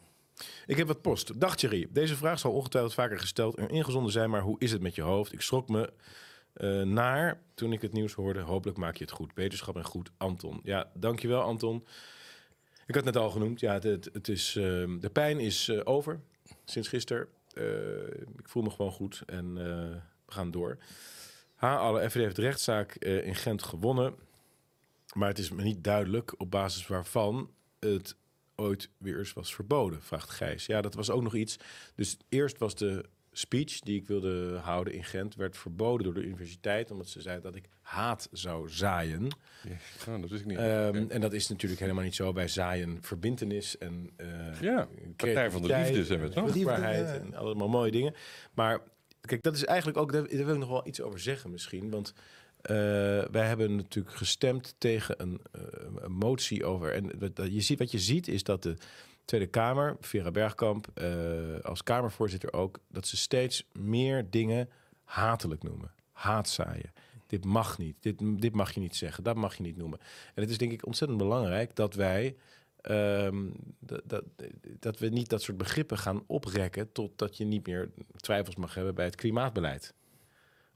Ik 0.66 0.76
heb 0.76 0.86
wat 0.86 1.02
post. 1.02 1.40
Dag 1.40 1.56
Thierry. 1.56 1.86
Deze 1.90 2.16
vraag 2.16 2.38
zal 2.38 2.52
ongetwijfeld 2.52 2.94
vaker 2.94 3.18
gesteld 3.18 3.56
en 3.56 3.68
ingezonden 3.68 4.12
zijn, 4.12 4.30
maar 4.30 4.40
hoe 4.40 4.58
is 4.58 4.72
het 4.72 4.82
met 4.82 4.94
je 4.94 5.02
hoofd? 5.02 5.32
Ik 5.32 5.40
schrok 5.40 5.68
me 5.68 5.92
eh, 6.52 6.82
naar 6.82 7.40
toen 7.54 7.72
ik 7.72 7.82
het 7.82 7.92
nieuws 7.92 8.12
hoorde. 8.12 8.40
Hopelijk 8.40 8.78
maak 8.78 8.96
je 8.96 9.04
het 9.04 9.12
goed. 9.12 9.34
Beterschap 9.34 9.76
en 9.76 9.84
goed, 9.84 10.10
Anton. 10.16 10.60
Ja, 10.62 10.90
dankjewel 10.94 11.40
Anton. 11.42 11.86
Ik 12.86 12.94
had 12.94 13.04
het 13.04 13.14
net 13.14 13.22
al 13.22 13.30
genoemd. 13.30 13.60
Ja, 13.60 13.72
het, 13.72 14.08
het, 14.12 14.28
is, 14.28 14.56
ehm, 14.56 14.98
de 14.98 15.10
pijn 15.10 15.40
is 15.40 15.68
eh, 15.68 15.80
over 15.84 16.20
sinds 16.64 16.88
gisteren. 16.88 17.28
Eh, 17.52 18.06
ik 18.38 18.48
voel 18.48 18.62
me 18.62 18.70
gewoon 18.70 18.92
goed 18.92 19.22
en 19.26 19.54
we 19.54 20.00
gaan 20.26 20.50
door. 20.50 20.78
Ha, 21.54 21.76
alle 21.76 22.10
FVD 22.10 22.14
heeft 22.14 22.38
rechtszaak 22.38 22.94
in 22.94 23.34
Gent 23.34 23.62
gewonnen. 23.62 24.14
Maar 25.14 25.28
het 25.28 25.38
is 25.38 25.50
me 25.50 25.62
niet 25.62 25.84
duidelijk 25.84 26.34
op 26.40 26.50
basis 26.50 26.86
waarvan 26.86 27.50
het 27.78 28.16
ooit 28.56 28.90
weer 28.98 29.18
eens 29.18 29.32
was 29.32 29.54
verboden, 29.54 30.02
vraagt 30.02 30.30
Gijs. 30.30 30.66
Ja, 30.66 30.80
dat 30.80 30.94
was 30.94 31.10
ook 31.10 31.22
nog 31.22 31.34
iets. 31.34 31.56
Dus 31.94 32.16
eerst 32.28 32.58
was 32.58 32.74
de 32.74 33.04
speech 33.32 33.80
die 33.80 34.00
ik 34.00 34.06
wilde 34.06 34.58
houden 34.62 34.92
in 34.92 35.04
Gent... 35.04 35.34
werd 35.34 35.56
verboden 35.56 36.04
door 36.04 36.14
de 36.14 36.22
universiteit... 36.22 36.90
omdat 36.90 37.08
ze 37.08 37.20
zei 37.20 37.40
dat 37.40 37.54
ik 37.54 37.68
haat 37.80 38.28
zou 38.32 38.70
zaaien. 38.70 39.28
Ja, 40.06 40.18
dat 40.18 40.30
wist 40.30 40.42
ik 40.42 40.46
niet. 40.46 40.58
Ehm. 40.58 41.04
En 41.08 41.20
dat 41.20 41.32
is 41.32 41.48
natuurlijk 41.48 41.80
helemaal 41.80 42.04
niet 42.04 42.14
zo. 42.14 42.32
Wij 42.32 42.48
zaaien 42.48 42.98
verbindenis 43.02 43.78
en 43.78 44.10
eh 44.16 44.60
Ja, 44.60 44.88
Partij 45.16 45.50
van 45.50 45.62
de 45.62 45.68
Liefde 45.68 46.04
zijn 46.04 46.20
we 46.20 46.26
en 46.26 46.32
toch? 46.32 46.54
ja. 46.56 47.14
en 47.14 47.34
allemaal 47.34 47.68
mooie 47.68 47.90
dingen. 47.90 48.14
Maar 48.54 48.80
kijk, 49.20 49.42
dat 49.42 49.54
is 49.54 49.64
eigenlijk 49.64 49.98
ook... 49.98 50.12
Daar, 50.12 50.22
wil 50.22 50.54
ik 50.54 50.58
nog 50.58 50.68
wel 50.68 50.86
iets 50.86 51.00
over 51.00 51.20
zeggen 51.20 51.50
misschien. 51.50 51.90
Want 51.90 52.14
wij 53.30 53.46
hebben 53.46 53.76
natuurlijk 53.76 54.16
gestemd 54.16 54.74
tegen 54.78 55.22
een, 55.22 55.40
eh, 55.52 56.06
motie 56.06 56.64
over... 56.64 56.92
En 56.92 57.18
wat- 57.18 57.52
je 57.52 57.60
ziet, 57.60 57.78
wat 57.78 57.90
je 57.90 57.98
ziet 57.98 58.28
is 58.28 58.42
dat 58.42 58.62
de 58.62 58.76
Tweede 59.24 59.46
Kamer, 59.46 59.96
Vera 60.00 60.30
Bergkamp, 60.30 60.88
eh, 60.94 61.08
als 61.62 61.82
Kamervoorzitter 61.82 62.52
ook... 62.52 62.78
dat 62.88 63.06
ze 63.06 63.16
steeds 63.16 63.66
meer 63.72 64.30
dingen 64.30 64.68
hatelijk 65.04 65.62
noemen. 65.62 65.92
Haatzaaien. 66.12 66.92
Dit 67.26 67.44
mag 67.44 67.78
niet. 67.78 67.96
Dit, 68.00 68.18
dit 68.40 68.54
mag 68.54 68.72
je 68.72 68.80
niet 68.80 68.96
zeggen. 68.96 69.24
Dat 69.24 69.36
mag 69.36 69.56
je 69.56 69.62
niet 69.62 69.76
noemen. 69.76 69.98
En 70.34 70.42
het 70.42 70.50
is 70.50 70.58
denk 70.58 70.72
ik 70.72 70.86
ontzettend 70.86 71.18
belangrijk 71.20 71.76
dat 71.76 71.94
wij... 71.94 72.36
ehm, 72.80 73.50
dat, 73.78 74.02
dat, 74.04 74.24
dat 74.78 74.98
we 74.98 75.08
niet 75.08 75.28
dat 75.28 75.42
soort 75.42 75.56
begrippen 75.56 75.98
gaan 75.98 76.22
oprekken... 76.26 76.92
totdat 76.92 77.36
je 77.36 77.44
niet 77.44 77.66
meer 77.66 77.90
twijfels 78.16 78.56
mag 78.56 78.74
hebben 78.74 78.94
bij 78.94 79.04
het 79.04 79.14
klimaatbeleid. 79.14 79.94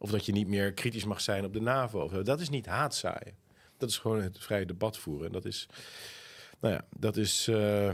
Of 0.02 0.10
dat 0.10 0.26
je 0.26 0.32
niet 0.32 0.46
meer 0.48 0.72
kritisch 0.72 1.04
mag 1.04 1.20
zijn 1.20 1.44
op 1.44 1.52
de 1.52 1.60
NAVO. 1.60 2.00
Of. 2.00 2.12
Dat 2.12 2.40
is 2.40 2.48
niet 2.48 2.66
haatzaaien. 2.66 3.34
Dat 3.76 3.88
is 3.88 3.98
gewoon 3.98 4.22
het 4.22 4.38
vrije 4.38 4.66
debat 4.66 4.98
voeren. 4.98 5.26
En 5.26 5.32
dat 5.32 5.44
is... 5.44 5.68
Nou 6.60 6.74
ja, 6.74 6.84
dat 6.96 7.16
is... 7.16 7.48
eh, 7.48 7.86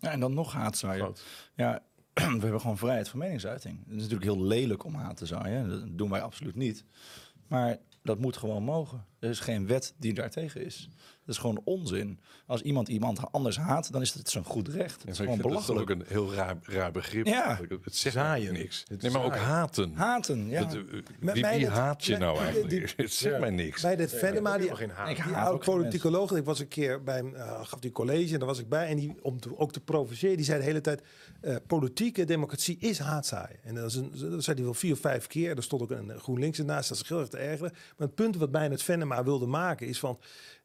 Ja, 0.00 0.10
en 0.12 0.20
dan 0.20 0.34
nog 0.34 0.52
haatzaaien. 0.52 1.02
groot. 1.02 1.24
Ja, 1.54 1.82
we 2.14 2.22
hebben 2.22 2.60
gewoon 2.60 2.78
vrijheid 2.78 3.08
van 3.08 3.18
meningsuiting. 3.18 3.78
Het 3.78 3.88
is 3.96 4.02
natuurlijk 4.08 4.24
heel 4.30 4.42
lelijk 4.42 4.84
om 4.84 4.94
haat 4.94 5.16
te 5.16 5.26
zaaien. 5.26 5.68
Dat 5.68 5.98
doen 5.98 6.10
wij 6.10 6.22
absoluut 6.22 6.54
niet. 6.56 6.84
Maar 7.48 7.76
dat 8.02 8.18
moet 8.18 8.36
gewoon 8.36 8.62
mogen. 8.62 9.06
Er 9.18 9.30
is 9.30 9.40
geen 9.40 9.66
wet 9.66 9.94
die 9.98 10.14
daartegen 10.14 10.64
is. 10.64 10.88
Dat 11.26 11.34
is 11.34 11.40
gewoon 11.40 11.60
onzin. 11.64 12.18
Als 12.46 12.62
iemand 12.62 12.88
iemand 12.88 13.32
anders 13.32 13.56
haat, 13.58 13.92
dan 13.92 14.00
is 14.02 14.12
het 14.14 14.30
zijn 14.30 14.44
goed 14.44 14.68
recht. 14.68 15.00
Het 15.02 15.10
is 15.10 15.18
Ja, 15.18 15.24
gewoon 15.24 15.40
vind 15.40 15.52
dat 15.52 15.60
is 15.60 15.66
belachelijk. 15.66 15.90
ook 15.90 16.06
een 16.08 16.14
heel 16.14 16.34
raar, 16.34 16.56
raar 16.62 16.90
begrip. 16.92 17.26
Ja. 17.26 17.60
Het 17.82 17.96
zegt 17.96 18.14
Zaaien. 18.14 18.52
niks. 18.52 18.84
Het 18.88 19.02
Nee, 19.02 19.10
maar 19.10 19.24
ook 19.24 19.36
haten. 19.36 19.92
Haten, 19.94 20.48
ja. 20.48 20.64
Dat, 20.64 20.74
eh, 20.74 20.82
wie 21.32 21.60
dat- 21.60 21.70
haat 21.72 22.04
je 22.04 22.16
nou 22.16 22.36
die- 22.36 22.44
eigenlijk? 22.46 22.94
Het 22.96 23.12
zegt 23.12 23.34
Ja. 23.34 23.40
mij 23.40 23.50
niks. 23.50 23.82
Bij 23.82 23.96
dit 23.96 24.12
Venema, 24.14 24.58
die, 24.58 24.74
geen 24.76 24.90
haat. 24.90 25.08
Ik 25.08 25.24
die 25.24 25.34
oud 25.34 25.54
ook 25.54 25.64
politicoloog, 25.64 26.32
ik 26.36 26.44
was 26.44 26.58
een 26.60 26.68
keer 26.68 27.02
bij 27.02 27.16
hem, 27.16 27.34
eh, 27.34 27.60
gaf 27.64 27.78
die 27.80 27.92
college 27.92 28.32
en 28.32 28.38
daar 28.38 28.48
was 28.48 28.58
ik 28.58 28.68
bij. 28.68 28.86
En 28.88 28.96
die, 28.96 29.14
om 29.22 29.40
te, 29.40 29.58
ook 29.58 29.72
te 29.72 29.80
provoceren, 29.80 30.36
die 30.36 30.44
zei 30.44 30.58
de 30.58 30.64
hele 30.64 30.80
tijd, 30.80 31.02
eh, 31.40 31.56
politieke 31.66 32.24
democratie 32.24 32.76
is 32.80 32.98
haatzaaien. 32.98 33.58
En 33.64 33.74
dat, 33.74 33.84
is 33.90 33.94
een, 33.94 34.10
dat 34.30 34.44
zei 34.44 34.56
hij 34.56 34.64
wel 34.64 34.74
vier 34.74 34.92
of 34.92 35.00
vijf 35.00 35.26
keer. 35.26 35.56
Er 35.56 35.62
stond 35.62 35.82
ook 35.82 35.90
een 35.90 36.18
GroenLinks 36.18 36.58
ernaast, 36.58 36.88
dat 36.88 36.98
is 37.02 37.08
heel 37.08 37.18
erg 37.20 37.28
te 37.28 37.36
ergeren. 37.38 37.72
Maar 37.96 38.06
het 38.06 38.14
punt 38.14 38.36
wat 38.36 38.50
mij 38.50 38.64
het 38.68 38.82
Venema 38.82 39.24
wilde 39.24 39.46
maken 39.46 39.86
is 39.86 39.98
van, 39.98 40.18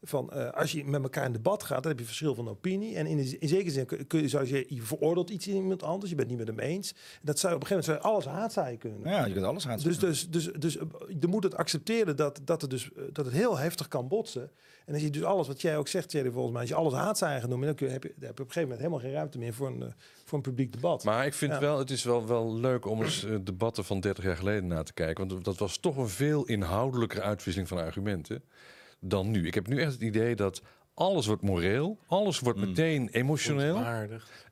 van 0.03 0.31
eh, 0.31 0.47
als 0.53 0.71
je 0.71 0.85
met 0.85 1.03
elkaar 1.03 1.25
in 1.25 1.31
debat 1.31 1.63
gaat, 1.63 1.81
dan 1.83 1.91
heb 1.91 1.99
je 1.99 2.05
verschil 2.05 2.35
van 2.35 2.49
opinie. 2.49 2.95
En 2.95 3.05
in, 3.05 3.17
de- 3.17 3.37
in 3.39 3.47
zekere 3.47 3.71
zin 3.71 4.07
kun, 4.07 4.21
je, 4.21 4.27
zou 4.27 4.47
je, 4.47 4.65
je 4.69 4.81
veroordeelt 4.81 5.29
iets 5.29 5.47
in 5.47 5.55
iemand 5.55 5.83
anders, 5.83 6.09
je 6.09 6.15
bent 6.17 6.29
niet 6.29 6.37
met 6.37 6.47
hem 6.47 6.59
eens. 6.59 6.93
Dat 7.21 7.39
zou 7.39 7.53
je 7.53 7.59
op 7.59 7.63
een 7.63 7.67
gegeven 7.67 7.91
moment 7.93 8.05
zou 8.05 8.23
je 8.25 8.31
alles 8.31 8.41
haatzaaien 8.41 8.77
kunnen. 8.77 9.09
Ja, 9.09 9.25
je 9.25 9.33
kunt 9.33 9.45
alles 9.45 9.63
haten. 9.65 9.83
Dus, 9.83 9.99
dus, 9.99 10.29
dus, 10.29 10.51
dus 10.59 10.77
eh, 10.77 10.83
je 11.19 11.27
moet 11.27 11.43
het 11.43 11.55
accepteren 11.55 12.15
dat, 12.15 12.39
dat, 12.43 12.61
het 12.61 12.69
dus, 12.69 12.91
eh, 12.93 13.03
dat 13.11 13.25
het 13.25 13.33
heel 13.33 13.57
heftig 13.57 13.87
kan 13.87 14.07
botsen. 14.07 14.49
En 14.85 14.93
als 14.93 15.03
je 15.03 15.09
dus 15.09 15.23
alles, 15.23 15.47
wat 15.47 15.61
jij 15.61 15.77
ook 15.77 15.87
zegt, 15.87 16.09
Thierry, 16.09 16.31
volgens 16.31 16.51
mij, 16.51 16.61
als 16.61 16.69
je 16.69 16.75
alles 16.75 16.93
haatzaaien 16.93 17.39
gaat 17.39 17.49
noemen, 17.49 17.67
dan 17.67 17.75
kun 17.75 17.87
je, 17.87 17.93
heb, 17.93 18.03
je, 18.03 18.13
dan 18.17 18.27
heb 18.27 18.37
je 18.37 18.43
op 18.43 18.47
een 18.47 18.53
gegeven 18.53 18.61
moment 18.61 18.79
helemaal 18.79 18.99
geen 18.99 19.11
ruimte 19.11 19.37
meer 19.37 19.53
voor 19.53 19.67
een, 19.67 19.81
eh, 19.81 19.87
voor 20.25 20.37
een 20.37 20.43
publiek 20.43 20.73
debat. 20.73 21.03
Maar 21.03 21.25
ik 21.25 21.33
vind 21.33 21.51
Ja. 21.51 21.59
wel, 21.59 21.77
het 21.79 21.89
is 21.89 22.03
wel, 22.03 22.27
wel 22.27 22.53
leuk 22.55 22.85
om 22.85 23.01
eens 23.03 23.23
eh, 23.25 23.35
debatten 23.43 23.83
van 23.85 23.99
30 23.99 24.23
jaar 24.23 24.37
geleden 24.37 24.67
na 24.67 24.83
te 24.83 24.93
kijken. 24.93 25.27
Want 25.27 25.45
dat 25.45 25.57
was 25.57 25.77
toch 25.77 25.97
een 25.97 26.09
veel 26.09 26.45
inhoudelijkere 26.45 27.21
uitwisseling 27.21 27.69
van 27.69 27.77
argumenten 27.77 28.43
dan 29.01 29.31
nu. 29.31 29.47
Ik 29.47 29.53
heb 29.53 29.67
nu 29.67 29.81
echt 29.81 29.91
het 29.91 30.01
idee 30.01 30.35
dat 30.35 30.61
alles 30.93 31.25
wordt 31.25 31.41
moreel, 31.41 31.99
alles 32.07 32.39
wordt 32.39 32.59
meteen 32.59 33.09
emotioneel. 33.09 33.75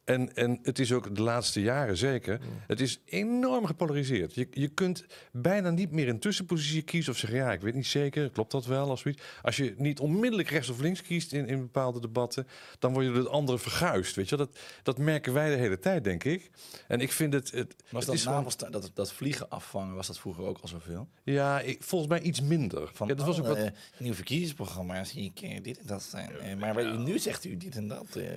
En, 0.10 0.36
en 0.36 0.60
het 0.64 0.80
is 0.80 0.92
ook 0.94 1.16
de 1.16 1.22
laatste 1.22 1.62
jaren 1.62 1.98
zeker. 1.98 2.40
Het 2.68 2.80
is 2.82 3.00
enorm 3.06 3.66
gepolariseerd. 3.66 4.36
Je, 4.36 4.48
je 4.52 4.68
kunt 4.68 5.06
bijna 5.32 5.70
niet 5.70 5.92
meer 5.92 6.10
een 6.10 6.20
tussenpositie 6.20 6.82
kiezen 6.82 7.12
of 7.14 7.18
zeggen: 7.18 7.40
ja, 7.40 7.52
ik 7.52 7.62
weet 7.62 7.74
niet 7.76 7.88
zeker, 7.88 8.30
klopt 8.30 8.52
dat 8.52 8.66
wel? 8.66 8.90
Als, 8.90 9.02
zoiets. 9.02 9.22
als 9.42 9.58
je 9.58 9.74
niet 9.78 10.00
onmiddellijk 10.00 10.50
rechts 10.50 10.70
of 10.70 10.80
links 10.80 11.02
kiest 11.02 11.34
in, 11.34 11.48
in 11.48 11.60
bepaalde 11.60 12.00
debatten, 12.02 12.48
dan 12.80 12.94
word 12.94 13.06
je 13.06 13.12
door 13.12 13.22
het 13.22 13.32
andere 13.32 13.58
verguisd. 13.60 14.16
Weet 14.16 14.30
je? 14.30 14.36
Dat, 14.36 14.60
dat 14.84 14.98
merken 14.98 15.34
wij 15.34 15.50
de 15.50 15.56
hele 15.56 15.80
tijd, 15.80 16.04
denk 16.04 16.24
ik. 16.24 16.50
En 16.88 17.02
ik 17.02 17.12
vind 17.12 17.34
het. 17.34 17.52
het, 17.52 17.76
Was 17.78 17.86
het 17.92 18.06
dat, 18.06 18.16
is 18.16 18.22
gewoon- 18.22 18.38
navelsta- 18.38 18.70
dat, 18.70 18.92
dat 18.94 19.14
vliegen 19.14 19.50
afvangen, 19.50 19.96
was 19.96 20.08
dat 20.08 20.20
vroeger 20.20 20.44
ook 20.44 20.58
al 20.62 20.68
zoveel? 20.68 21.08
ja, 21.24 21.60
ik, 21.62 21.84
volgens 21.84 22.10
mij 22.12 22.22
iets 22.22 22.42
minder. 22.42 22.90
Van, 22.94 23.08
ja, 23.08 23.14
dat 23.14 23.26
was 23.26 23.40
ook 23.40 23.48
wat, 23.48 23.58
eh, 23.58 23.68
nieuw 23.98 24.14
verkiezingsprogramma 24.14 25.04
zie 25.04 25.32
ik 25.36 25.64
dit 25.64 25.80
en 25.80 25.88
dat 25.88 26.04
zijn. 26.04 26.32
Eh, 26.40 26.56
maar 26.56 26.98
nu 27.00 27.20
zegt 27.20 27.46
u 27.46 27.58
dit 27.58 27.76
en 27.76 27.88
dat. 27.88 28.16
eh. 28.16 28.34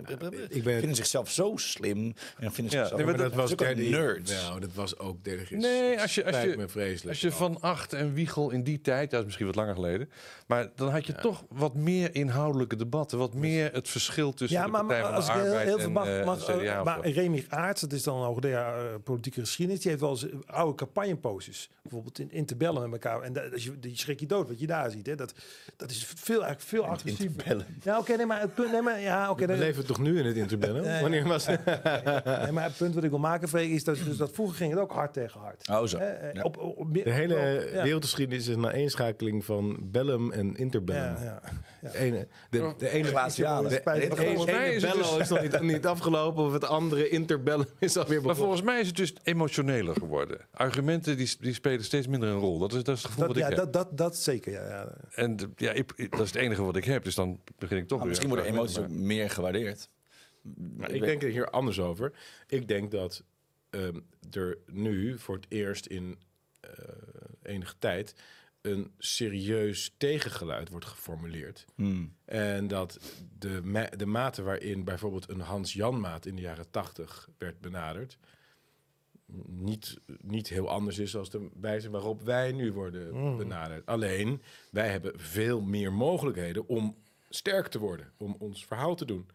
Ik 0.49 0.63
ben- 0.65 0.79
vinden 0.79 0.97
zichzelf 0.97 1.31
zo 1.31 1.57
slim 1.71 2.15
en 2.39 2.53
vinden 2.53 2.73
Ja, 2.75 2.79
zichzelf 2.79 2.91
nee, 2.93 3.05
maar 3.07 3.17
Maar 3.17 3.25
dat 3.29 3.35
was 3.35 3.53
ook 3.53 3.59
derde 3.59 3.83
nerds. 3.83 4.33
Nou, 4.33 4.61
dat 4.61 4.71
was 4.75 4.99
ook 4.99 5.25
derde 5.25 5.57
Nee, 5.57 6.01
als 6.01 6.15
je- 6.15 6.25
als 6.25 6.43
je- 6.43 6.55
me 6.57 6.69
vreselijk. 6.69 7.09
Als 7.09 7.21
je 7.21 7.33
van 7.33 7.61
Acht 7.61 7.93
en 7.93 8.15
Wiegel 8.15 8.51
in 8.51 8.63
die 8.63 8.81
tijd, 8.81 9.11
dat 9.11 9.19
is 9.19 9.25
misschien 9.25 9.47
wat 9.47 9.55
langer 9.55 9.75
geleden, 9.75 10.11
maar 10.47 10.69
dan 10.77 10.89
had 10.91 11.07
je 11.07 11.15
toch 11.15 11.45
wat 11.49 11.75
meer 11.75 12.15
inhoudelijke 12.15 12.77
debatten, 12.77 13.19
wat 13.19 13.35
meer 13.35 13.73
het 13.73 13.89
verschil 13.89 14.33
tussen 14.35 14.59
Ja, 14.59 14.65
de 14.65 14.71
maar, 14.71 14.81
Partij 14.81 15.01
maar 15.01 15.07
van 15.09 15.17
als 15.17 15.27
de 15.27 15.33
ik 15.33 15.39
heel, 15.39 15.47
Arbeid 15.49 15.67
heel 15.67 15.77
en 15.77 15.83
veel 15.83 15.91
mag, 15.91 16.07
eh, 16.07 16.25
mag 16.25 16.45
CDA 16.45 16.79
eh, 16.79 16.85
maar. 16.85 17.09
Remy 17.09 17.45
Aarts, 17.49 17.81
dat 17.81 17.93
is 17.93 18.03
dan 18.03 18.17
een 18.17 18.25
hoogleraar 18.27 18.85
eh, 18.87 18.95
politieke 19.05 19.41
geschiedenis, 19.41 19.81
die 19.81 19.91
heeft 19.91 20.03
wel 20.03 20.11
eens 20.11 20.27
oude 20.47 20.75
campagneposes, 20.75 21.71
bijvoorbeeld 21.83 22.19
in, 22.19 22.33
in 22.33 22.47
te 22.47 22.57
bellen 22.57 22.91
met 22.91 23.05
elkaar. 23.05 23.23
En 23.23 23.33
dat, 23.33 23.53
als 23.53 23.65
je, 23.65 23.79
die 23.79 23.97
schrik 23.99 24.21
je 24.21 24.27
dood 24.27 24.49
wat 24.49 24.61
je 24.61 24.67
daar 24.67 24.91
ziet. 24.91 25.07
Hè. 25.07 25.15
Dat, 25.15 25.35
dat 25.77 25.91
is 25.91 26.05
veel, 26.15 26.45
eigenlijk 26.45 26.61
veel 26.63 26.85
agressiever. 26.87 27.67
Ja, 27.83 27.99
oké, 27.99 28.17
nee, 28.17 28.27
maar 28.27 28.41
het 28.41 28.55
punt, 28.55 28.73
nee, 28.73 28.83
maar 28.83 29.01
ja, 29.01 29.31
oké. 29.31 29.41
We 29.41 29.47
dat- 29.47 29.59
leven 29.59 29.87
toch 29.87 29.99
nu 29.99 30.19
in 30.19 30.27
het 30.27 30.37
interbellum? 30.37 30.83
Nee. 30.83 31.01
Wanneer 31.01 31.25
was 31.29 31.47
het? 31.47 31.52
Nee, 32.43 32.53
maar 32.53 32.65
het 32.65 32.77
punt 32.77 32.95
wat 32.95 33.05
ik 33.05 33.11
wil 33.11 33.19
maken, 33.19 33.49
Freek, 33.49 33.71
is 33.71 33.85
dat, 33.85 33.97
dus 34.05 34.17
dat 34.17 34.31
vroeger 34.33 34.57
ging 34.57 34.71
het 34.73 34.81
ook 34.81 34.93
hard 34.93 35.13
tegen 35.13 35.41
hard. 35.41 35.69
Oh 35.69 35.85
zo. 35.87 35.97
Eh, 35.99 36.35
Ja. 36.35 36.43
op, 36.43 36.59
op, 36.59 36.79
op- 36.79 36.95
De 36.95 37.11
hele 37.13 37.69
ja. 37.75 37.83
wereldgeschiedenis 37.83 38.49
is 38.49 38.55
een 38.55 38.67
aaneenschakeling 38.67 39.45
van 39.45 39.79
bellum 39.83 40.33
en 40.33 40.57
interbellum. 40.57 41.03
Ja, 41.03 41.23
ja. 41.23 41.41
De 41.91 41.99
ene, 41.99 42.27
de, 42.51 42.75
de 42.79 42.89
ene, 42.89 43.03
de, 43.03 43.11
de 43.11 44.17
Volgens 44.17 44.47
ene 44.47 44.59
mij 44.59 44.75
is 44.75 44.83
het 44.83 44.93
bello 44.93 45.03
dus- 45.13 45.19
is 45.21 45.29
nog 45.29 45.43
niet, 45.43 45.61
niet 45.61 45.87
afgelopen 45.87 46.45
of 46.45 46.53
het 46.53 46.65
andere 46.65 47.09
interbellum 47.09 47.67
is 47.79 47.97
alweer 47.97 48.09
Maar 48.09 48.17
begonnen. 48.23 48.37
volgens 48.37 48.63
mij 48.63 48.81
is 48.81 48.87
het 48.87 48.97
dus 48.97 49.15
emotioneler 49.23 49.95
geworden. 49.95 50.39
Argumenten 50.53 51.17
die, 51.17 51.37
die 51.41 51.55
spelen 51.55 51.85
steeds 51.85 52.07
minder 52.07 52.29
een 52.29 52.39
rol. 52.39 52.59
Dat 52.59 52.73
is, 52.73 52.83
dat 52.83 52.97
is 52.97 53.03
het 53.03 53.11
gevoel 53.13 53.27
Dat, 53.27 53.37
wat 53.37 53.45
ja, 53.45 53.51
ik 53.51 53.57
heb. 53.57 53.73
dat, 53.73 53.89
dat, 53.89 53.99
dat 53.99 54.17
zeker. 54.17 54.53
Ja, 54.53 54.69
ja. 54.69 54.89
En 55.15 55.37
ja, 55.57 55.73
ik, 55.73 56.11
dat 56.11 56.21
is 56.21 56.27
het 56.33 56.35
enige 56.43 56.63
wat 56.63 56.77
ik 56.77 56.85
heb. 56.85 57.05
Dus 57.05 57.15
dan 57.15 57.41
begin 57.59 57.77
ik 57.77 57.89
toch 57.89 57.99
Nou, 57.99 58.01
weer. 58.01 58.09
misschien 58.09 58.29
worden 58.29 58.47
emoties 58.47 58.79
meer 58.89 59.31
gewaardeerd. 59.31 59.89
Maar 60.77 60.91
ik 60.91 61.03
denk 61.03 61.23
er 61.23 61.31
hier 61.31 61.51
anders 61.51 61.81
over. 61.81 62.13
Ik 62.47 62.69
denk 62.69 62.91
dat 62.91 63.25
ehm, 63.71 64.01
er 64.31 64.59
nu 64.67 65.19
voor 65.19 65.35
het 65.35 65.47
eerst 65.49 65.87
in 65.87 66.19
eh, 66.61 66.71
enige 67.43 67.75
tijd 67.79 68.15
een 68.61 68.93
serieus 68.99 69.95
tegengeluid 69.97 70.69
wordt 70.69 70.87
geformuleerd. 70.87 71.65
Hmm. 71.75 72.17
En 72.25 72.69
dat 72.69 73.01
de, 73.39 73.61
ma- 73.63 73.91
de 73.97 74.07
mate 74.07 74.43
waarin 74.43 74.85
bijvoorbeeld 74.85 75.29
een 75.29 75.41
Hans 75.41 75.73
Janmaat 75.73 76.27
in 76.27 76.37
de 76.37 76.43
jaren 76.43 76.71
tachtig 76.71 77.29
werd 77.39 77.61
benaderd, 77.61 78.19
niet, 79.47 80.01
niet 80.21 80.49
heel 80.49 80.69
anders 80.69 80.99
is 80.99 81.17
als 81.17 81.31
de 81.31 81.49
wijze 81.61 81.91
waarop 81.91 82.23
wij 82.23 82.53
nu 82.53 82.73
worden 82.73 83.37
benaderd. 83.37 83.87
Alleen, 83.87 84.43
wij 84.71 84.89
hebben 84.91 85.21
veel 85.21 85.61
meer 85.61 85.93
mogelijkheden 85.93 86.69
om 86.69 86.97
sterk 87.29 87.67
te 87.67 87.79
worden, 87.79 88.13
om 88.17 88.37
ons 88.39 88.67
verhaal 88.67 88.95
te 88.95 89.05
doen. 89.05 89.27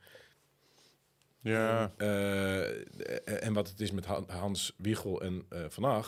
Ja, 1.41 1.91
Eh, 1.97 3.43
en 3.43 3.53
wat 3.53 3.69
het 3.69 3.79
is 3.81 3.91
met 3.91 4.05
Han- 4.05 4.25
Hans 4.29 4.73
Wiegel 4.77 5.21
en 5.21 5.45
eh 5.49 5.65
Van. 5.69 6.03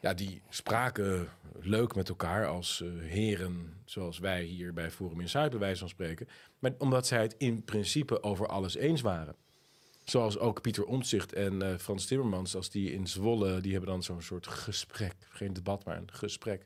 Ja, 0.00 0.14
die 0.14 0.42
spraken 0.48 1.28
leuk 1.60 1.94
met 1.94 2.08
elkaar 2.08 2.46
als 2.46 2.80
eh, 2.82 2.88
heren, 3.10 3.74
zoals 3.84 4.18
wij 4.18 4.42
hier 4.42 4.72
bij 4.72 4.90
Forum 4.90 5.20
Insight 5.20 5.50
bij 5.50 5.58
wijze 5.58 5.78
van 5.80 5.88
spreken. 5.88 6.28
Maar 6.58 6.72
omdat 6.78 7.06
zij 7.06 7.22
het 7.22 7.34
in 7.38 7.64
principe 7.64 8.22
over 8.22 8.46
alles 8.46 8.74
eens 8.74 9.00
waren. 9.00 9.34
Zoals 10.04 10.38
ook 10.38 10.60
Pieter 10.60 10.84
Omtzigt 10.84 11.32
en 11.32 11.62
eh, 11.62 11.78
Frans 11.78 12.06
Timmermans, 12.06 12.54
als 12.56 12.70
die 12.70 12.92
in 12.92 13.06
Zwolle, 13.06 13.60
die 13.60 13.72
hebben 13.72 13.90
dan 13.90 14.02
zo'n 14.02 14.22
soort 14.22 14.46
gesprek. 14.46 15.14
Geen 15.28 15.52
debat, 15.52 15.84
maar 15.84 15.96
een 15.96 16.12
gesprek. 16.12 16.64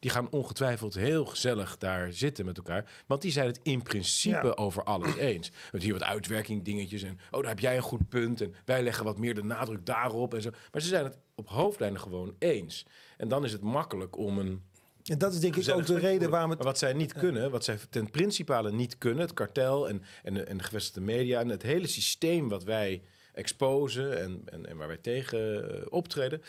Die 0.00 0.10
gaan 0.10 0.30
ongetwijfeld 0.30 0.94
heel 0.94 1.24
gezellig 1.24 1.78
daar 1.78 2.12
zitten 2.12 2.44
met 2.44 2.56
elkaar. 2.56 2.90
Want 3.06 3.22
die 3.22 3.32
zijn 3.32 3.46
het 3.46 3.60
in 3.62 3.82
principe 3.82 4.46
Ja. 4.46 4.52
over 4.52 4.84
alles 4.84 5.16
eens. 5.30 5.50
Met 5.72 5.82
hier 5.82 5.92
wat 5.92 6.02
uitwerking 6.02 6.64
dingetjes 6.64 7.02
en 7.02 7.18
oh, 7.30 7.40
daar 7.40 7.50
heb 7.50 7.60
jij 7.60 7.76
een 7.76 7.82
goed 7.82 8.08
punt. 8.08 8.40
En 8.40 8.54
wij 8.64 8.82
leggen 8.82 9.04
wat 9.04 9.18
meer 9.18 9.34
de 9.34 9.44
nadruk 9.44 9.86
daarop 9.86 10.34
en 10.34 10.42
zo. 10.42 10.50
Maar 10.72 10.82
ze 10.82 10.88
zijn 10.88 11.04
het 11.04 11.18
op 11.34 11.48
hoofdlijnen 11.48 12.00
gewoon 12.00 12.34
eens. 12.38 12.86
En 13.16 13.28
dan 13.28 13.44
is 13.44 13.52
het 13.52 13.62
makkelijk 13.62 14.16
om 14.16 14.38
een 14.38 14.62
En 15.04 15.18
dat 15.18 15.32
is 15.32 15.40
denk 15.40 15.56
ik 15.56 15.74
ook 15.74 15.86
de 15.86 15.98
reden 15.98 16.30
waarom 16.30 16.50
het... 16.50 16.58
Maar 16.58 16.68
wat 16.68 16.78
zij 16.78 16.92
niet 16.92 17.12
kunnen, 17.12 17.50
wat 17.50 17.64
zij 17.64 17.78
ten 17.90 18.10
principale 18.10 18.72
niet 18.72 18.98
kunnen, 18.98 19.20
het 19.20 19.34
kartel 19.34 19.88
en, 19.88 20.02
en, 20.22 20.34
de, 20.34 20.42
en 20.42 20.56
de 20.56 20.64
gevestigde 20.64 21.00
media 21.00 21.40
en 21.40 21.48
het 21.48 21.62
hele 21.62 21.86
systeem 21.86 22.48
wat 22.48 22.64
wij 22.64 23.02
exposen 23.32 24.20
en, 24.20 24.42
en, 24.44 24.66
en 24.66 24.76
waar 24.76 24.88
wij 24.88 24.96
tegen 24.96 25.70
eh, 25.70 25.86
optreden. 25.88 26.42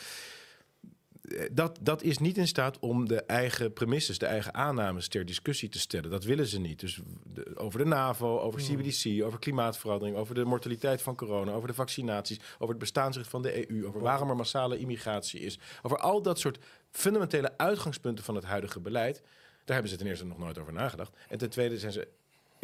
Eh, 1.22 1.44
Dat, 1.52 1.78
dat 1.80 2.02
is 2.02 2.18
niet 2.18 2.36
in 2.38 2.46
staat 2.46 2.78
om 2.78 3.08
de 3.08 3.22
eigen 3.22 3.72
premisses, 3.72 4.18
de 4.18 4.26
eigen 4.26 4.54
aannames 4.54 5.08
ter 5.08 5.24
discussie 5.24 5.68
te 5.68 5.78
stellen. 5.78 6.10
Dat 6.10 6.24
willen 6.24 6.46
ze 6.46 6.60
niet. 6.60 6.80
Dus 6.80 7.00
de- 7.32 7.52
over 7.56 7.78
de 7.78 7.84
NAVO, 7.84 8.38
over 8.40 8.60
CBDC, 8.60 9.22
over 9.24 9.38
klimaatverandering, 9.38 10.16
over 10.16 10.34
de 10.34 10.44
mortaliteit 10.44 11.02
van 11.02 11.14
corona, 11.16 11.52
over 11.52 11.68
de 11.68 11.74
vaccinaties, 11.74 12.40
over 12.54 12.68
het 12.68 12.78
bestaansrecht 12.78 13.28
van 13.28 13.42
de 13.42 13.70
EU, 13.70 13.86
over 13.86 14.00
waarom 14.00 14.30
er 14.30 14.36
massale 14.36 14.78
immigratie 14.78 15.40
is. 15.40 15.58
Over 15.82 15.98
al 15.98 16.22
dat 16.22 16.38
soort 16.38 16.58
fundamentele 16.90 17.52
uitgangspunten 17.58 18.24
van 18.24 18.34
het 18.34 18.44
huidige 18.44 18.80
beleid. 18.80 19.22
Daar 19.64 19.74
hebben 19.78 19.90
ze 19.90 19.96
ten 19.96 20.06
eerste 20.06 20.26
nog 20.26 20.38
nooit 20.38 20.58
over 20.58 20.72
nagedacht. 20.72 21.16
En 21.28 21.38
ten 21.38 21.50
tweede 21.50 21.78
zijn 21.78 21.92
ze 21.92 22.08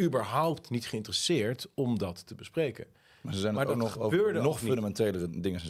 überhaupt 0.01 0.71
niet 0.71 0.87
geïnteresseerd 0.87 1.67
om 1.75 1.99
dat 1.99 2.27
te 2.27 2.35
bespreken. 2.35 2.87
Maar 3.21 3.35
ze 3.35 3.41
zijn 3.41 3.55
Maar 3.55 3.67
ook 3.67 3.77
nog 3.77 3.99
over 3.99 4.33
nog 4.43 4.61
fundamentelere 4.61 5.41
dingen. 5.41 5.61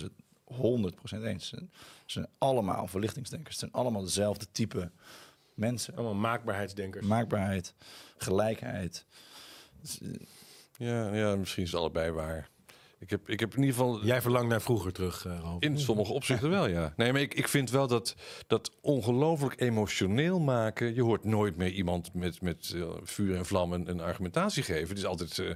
Ze 0.48 0.54
zijn 1.04 1.22
het 1.22 1.24
100% 1.24 1.26
eens. 1.26 1.48
Ze 1.48 1.58
zijn 2.06 2.26
allemaal 2.38 2.86
verlichtingsdenkers. 2.86 3.50
Het 3.50 3.58
zijn 3.58 3.72
allemaal 3.84 4.02
dezelfde 4.02 4.46
type 4.52 4.90
mensen. 5.54 5.94
Allemaal 5.94 6.14
maakbaarheidsdenkers. 6.14 7.06
Maakbaarheid, 7.06 7.74
gelijkheid. 8.16 9.06
Ja, 10.78 11.14
ja, 11.14 11.36
misschien 11.36 11.62
is 11.62 11.70
het 11.70 11.80
allebei 11.80 12.10
waar. 12.10 12.48
Ik 12.98 13.10
heb, 13.10 13.28
ik 13.28 13.40
heb 13.40 13.54
in 13.54 13.60
ieder 13.60 13.74
geval 13.74 14.04
Jij 14.04 14.20
verlangt 14.22 14.48
naar 14.48 14.60
vroeger 14.60 14.92
terug, 14.92 15.26
eh 15.26 15.38
Ralf. 15.40 15.62
in 15.62 15.78
sommige 15.78 16.12
opzichten 16.12 16.50
wel, 16.50 16.66
ja. 16.66 16.92
Nee, 16.96 17.12
maar 17.12 17.20
ik, 17.20 17.34
ik 17.34 17.48
vind 17.48 17.70
wel 17.70 17.86
dat 17.86 18.14
dat 18.46 18.70
ongelooflijk 18.80 19.60
emotioneel 19.60 20.40
maken. 20.40 20.94
Je 20.94 21.02
hoort 21.02 21.24
nooit 21.24 21.56
meer 21.56 21.70
iemand 21.70 22.14
met, 22.14 22.40
met 22.42 22.72
eh, 22.74 22.88
vuur 23.02 23.36
en 23.36 23.46
vlam 23.46 23.72
een, 23.72 23.88
een 23.90 24.00
argumentatie 24.00 24.62
geven. 24.62 24.88
Het 24.88 24.98
is 24.98 25.04
altijd 25.04 25.38
eh, 25.38 25.50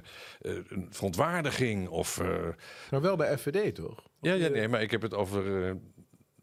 een 0.67 0.87
verontwaardiging 0.89 1.87
of. 1.89 2.19
eh, 2.19 2.47
Maar 2.91 3.01
wel 3.01 3.15
bij 3.15 3.37
FVD, 3.37 3.75
toch? 3.75 4.09
Ja, 4.21 4.33
ja, 4.33 4.47
nee, 4.47 4.67
maar 4.67 4.81
ik 4.81 4.91
heb 4.91 5.01
het 5.01 5.13
over 5.13 5.67
eh, 5.67 5.75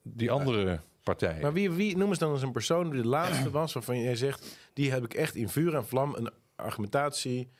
die 0.02 0.30
andere 0.30 0.80
partijen. 1.02 1.42
Maar 1.42 1.52
wie, 1.52 1.70
wie 1.70 1.96
noem 1.96 2.08
eens 2.08 2.18
dan 2.18 2.32
eens 2.32 2.42
een 2.42 2.52
persoon 2.52 2.90
die 2.90 3.02
de 3.02 3.08
laatste 3.08 3.50
was 3.50 3.72
waarvan 3.72 4.00
jij 4.00 4.16
zegt... 4.16 4.58
die 4.72 4.90
heb 4.90 5.04
ik 5.04 5.14
echt 5.14 5.34
in 5.34 5.48
vuur 5.48 5.74
en 5.74 5.86
vlam 5.86 6.14
een 6.14 6.30
argumentatie 6.56 7.50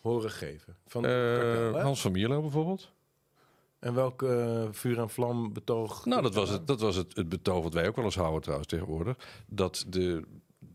horen 0.00 0.30
geven. 0.30 0.76
Van 0.86 1.04
Eh, 1.04 1.10
hè? 1.10 1.80
Hans 1.80 2.00
van 2.00 2.12
Mierlo 2.12 2.40
bijvoorbeeld. 2.40 2.92
En 3.78 3.94
welk 3.94 4.22
eh, 4.22 4.64
vuur 4.70 4.98
en 4.98 5.10
vlam 5.10 5.52
betoog? 5.52 6.04
Nou, 6.04 6.22
dat 6.22 6.34
was, 6.34 6.50
het, 6.50 6.66
dat 6.66 6.80
was 6.80 6.96
het, 6.96 7.16
het 7.16 7.28
betoog 7.28 7.62
wat 7.62 7.74
wij 7.74 7.88
ook 7.88 7.96
wel 7.96 8.04
eens 8.04 8.14
houden 8.14 8.42
trouwens 8.42 8.68
tegenwoordig. 8.68 9.16
Dat 9.46 9.84
de, 9.88 10.24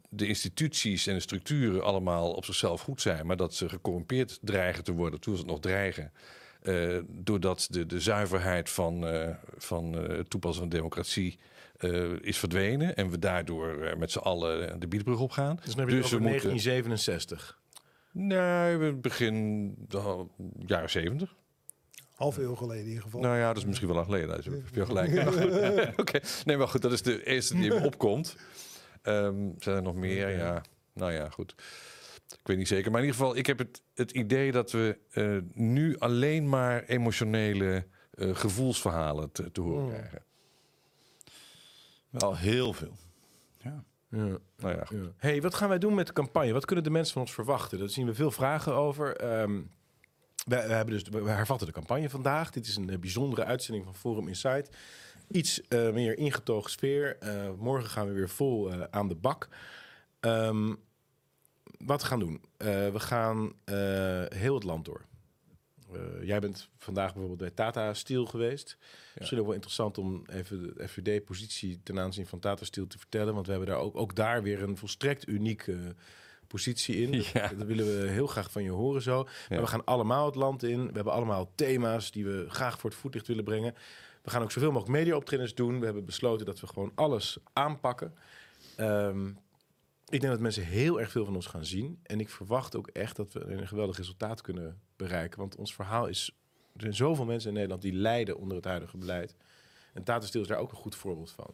de 0.10 0.28
instituties 0.28 1.08
en 1.08 1.14
de 1.14 1.20
structuren 1.20 1.84
allemaal 1.84 2.32
op 2.32 2.46
zichzelf 2.46 2.82
goed 2.82 3.02
zijn, 3.02 3.26
maar 3.26 3.38
dat 3.38 3.54
ze 3.54 3.70
gecorrumpeerd 3.70 4.40
dreigen 4.42 4.84
te 4.84 4.92
worden, 4.92 5.20
toen 5.20 5.34
ze 5.34 5.42
het 5.42 5.50
nog 5.50 5.60
dreigen. 5.60 6.12
Eh, 6.64 6.98
doordat 7.08 7.68
de, 7.70 7.86
de 7.86 8.00
zuiverheid 8.00 8.70
van, 8.70 9.08
eh, 9.08 9.30
van 9.58 9.98
eh, 9.98 10.18
het 10.18 10.30
toepassen 10.30 10.62
van 10.62 10.70
democratie 10.70 11.40
eh, 11.78 12.12
is 12.22 12.38
verdwenen. 12.38 12.96
En 12.96 13.10
we 13.10 13.20
daardoor 13.20 13.82
eh, 13.82 13.96
met 13.98 14.12
z'n 14.12 14.18
allen 14.20 14.80
de 14.80 14.88
biedbrug 14.88 15.20
opgaan. 15.20 15.56
Dus 15.64 15.76
dan 15.76 15.80
heb 15.80 15.90
je 15.90 15.96
het 15.96 16.10
we 16.10 16.16
over 16.16 16.22
moeten- 16.30 16.50
1967. 16.50 17.60
Nee, 18.12 18.78
we 18.78 18.94
begin 18.94 19.68
de 19.88 20.26
jaren 20.66 20.90
zeventig. 20.90 21.36
Half 22.14 22.38
eeuw 22.38 22.56
geleden 22.56 22.82
in 22.84 22.88
ieder 22.88 23.04
geval. 23.04 23.22
Nou 23.22 23.38
ja, 23.38 23.48
dat 23.48 23.58
is 23.58 23.66
misschien 23.66 23.88
wel 23.88 23.96
lang 23.96 24.08
geleden. 24.10 24.36
Dus 24.36 24.46
heb 24.46 24.76
je 24.76 24.86
gelijk. 24.86 25.28
Goed. 25.28 25.96
Oké, 26.02 26.20
nee, 26.46 26.58
maar 26.58 26.68
goed, 26.68 26.82
dat 26.82 26.92
is 26.92 27.02
de 27.02 27.24
eerste 27.26 27.56
die 27.56 27.70
me 27.70 27.84
opkomt. 27.86 28.36
Ehm, 29.02 29.36
zijn 29.58 29.76
er 29.76 29.82
nog 29.82 29.96
meer? 29.96 30.30
Ja, 30.30 30.62
nou 30.94 31.12
ja, 31.12 31.30
goed. 31.30 31.56
Ik 32.30 32.48
weet 32.50 32.58
niet 32.58 32.68
zeker. 32.68 32.92
Maar 32.92 33.02
in 33.02 33.06
ieder 33.06 33.22
geval, 33.22 33.38
ik 33.38 33.46
heb 33.46 33.58
het, 33.58 33.82
het 33.94 34.12
idee 34.12 34.52
dat 34.52 34.72
we 34.72 34.98
eh, 35.12 35.38
nu 35.54 35.98
alleen 35.98 36.50
maar 36.50 36.84
emotionele 36.84 37.88
eh, 38.14 38.36
gevoelsverhalen 38.36 39.32
te, 39.32 39.52
te 39.52 39.62
horen 39.62 39.84
Mm. 39.84 39.90
krijgen. 39.92 40.22
wel 42.10 42.38
heel 42.38 42.74
veel. 42.74 42.98
Ja. 43.58 43.84
Ja. 44.10 44.38
Nou 44.58 44.76
ja. 44.76 44.86
Ja. 44.90 45.12
Hey, 45.18 45.42
wat 45.42 45.54
gaan 45.56 45.70
wij 45.70 45.78
doen 45.78 45.94
met 45.94 46.08
de 46.08 46.14
campagne? 46.14 46.54
Wat 46.54 46.66
kunnen 46.66 46.84
de 46.84 46.90
mensen 46.90 47.14
van 47.14 47.22
ons 47.22 47.34
verwachten? 47.34 47.80
Daar 47.80 47.90
zien 47.90 48.06
we 48.06 48.14
veel 48.14 48.32
vragen 48.32 48.74
over. 48.74 49.16
Ehm, 49.18 49.56
we, 50.46 50.56
we 50.56 50.56
hebben 50.56 50.94
dus, 50.94 51.10
we 51.24 51.30
hervatten 51.30 51.68
de 51.68 51.74
campagne 51.74 52.10
vandaag. 52.10 52.52
Dit 52.52 52.66
is 52.68 52.76
een 52.76 52.90
eh, 52.90 53.00
bijzondere 53.00 53.44
uitzending 53.44 53.86
van 53.86 53.96
Forum 53.96 54.28
Insight. 54.28 54.76
Iets 55.32 55.62
eh, 55.68 55.92
meer 55.92 56.18
ingetogen 56.18 56.72
sfeer. 56.72 57.18
Eh, 57.20 57.50
morgen 57.58 57.90
gaan 57.90 58.08
we 58.08 58.14
weer 58.14 58.30
vol 58.30 58.72
eh, 58.72 58.82
aan 58.90 59.08
de 59.08 59.16
bak. 59.16 59.48
Ehm, 60.20 60.74
wat 61.86 62.02
we 62.02 62.08
gaan 62.08 62.20
doen? 62.20 62.42
Eh, 62.58 62.68
we 62.68 63.00
gaan 63.00 63.54
eh, 63.64 63.76
heel 64.28 64.54
het 64.56 64.64
land 64.64 64.86
door. 64.86 65.02
Eh, 65.94 66.00
jij 66.24 66.40
bent 66.40 66.70
vandaag 66.78 67.06
bijvoorbeeld 67.14 67.40
bij 67.40 67.50
Tata 67.52 67.94
Steel 67.94 68.26
geweest. 68.26 68.78
Misschien 69.18 69.40
ook 69.40 69.46
wel 69.46 69.54
interessant 69.54 69.98
om 69.98 70.24
even 70.30 70.62
de 70.78 70.88
FVD-positie 70.88 71.80
ten 71.84 72.00
aanzien 72.00 72.26
van 72.28 72.40
Tata 72.40 72.66
Steel 72.66 72.88
te 72.88 72.98
vertellen. 72.98 73.34
Want 73.34 73.46
we 73.46 73.52
hebben 73.52 73.70
daar 73.70 73.80
ook, 73.80 73.96
ook 73.96 74.16
daar 74.16 74.44
weer 74.44 74.64
een 74.64 74.78
volstrekt 74.78 75.28
unieke 75.28 75.96
positie 76.48 76.96
in. 76.96 77.12
Dat- 77.12 77.26
Ja. 77.34 77.48
Dat 77.48 77.68
willen 77.68 77.86
we 78.02 78.08
heel 78.10 78.28
graag 78.28 78.52
van 78.52 78.64
je 78.64 78.70
horen 78.72 79.02
zo. 79.02 79.28
Maar 79.50 79.60
we 79.62 79.68
gaan 79.68 79.86
allemaal 79.86 80.26
het 80.26 80.36
land 80.36 80.64
in. 80.64 80.88
We 80.88 80.92
hebben 80.94 81.14
allemaal 81.14 81.52
thema's 81.56 82.12
die 82.12 82.26
we 82.26 82.46
graag 82.48 82.80
voor 82.80 82.90
het 82.90 83.00
voetlicht 83.00 83.28
willen 83.28 83.44
brengen. 83.44 83.76
We 84.22 84.30
gaan 84.30 84.42
ook 84.42 84.52
zoveel 84.52 84.72
mogelijk 84.72 84.98
media-optredens 84.98 85.54
doen. 85.54 85.80
We 85.80 85.86
hebben 85.86 86.06
besloten 86.06 86.46
dat 86.46 86.60
we 86.60 86.68
gewoon 86.68 86.92
alles 86.96 87.38
aanpakken. 87.54 88.14
Ehm, 88.76 89.32
ik 90.10 90.20
denk 90.22 90.34
dat 90.34 90.40
mensen 90.40 90.66
heel 90.66 91.00
erg 91.00 91.12
veel 91.12 91.26
van 91.26 91.36
ons 91.36 91.46
gaan 91.46 91.66
zien. 91.66 92.00
En 92.04 92.20
ik 92.20 92.30
verwacht 92.30 92.76
ook 92.76 92.88
echt 92.88 93.16
dat 93.16 93.34
we 93.34 93.40
een 93.40 93.68
geweldig 93.68 93.98
resultaat 93.98 94.42
kunnen 94.42 94.82
bereiken. 94.96 95.40
Want 95.40 95.56
ons 95.56 95.76
verhaal 95.76 96.08
is... 96.08 96.36
Er 96.74 96.82
zijn 96.82 96.94
zoveel 96.94 97.26
mensen 97.26 97.48
in 97.48 97.54
Nederland 97.54 97.82
die 97.82 97.94
lijden 97.94 98.38
onder 98.38 98.56
het 98.56 98.66
huidige 98.66 98.98
beleid. 98.98 99.36
En 99.94 100.04
Tata 100.04 100.26
Steel 100.26 100.42
is 100.42 100.48
daar 100.48 100.58
ook 100.58 100.72
een 100.72 100.78
goed 100.78 100.96
voorbeeld 100.96 101.32
van. 101.32 101.54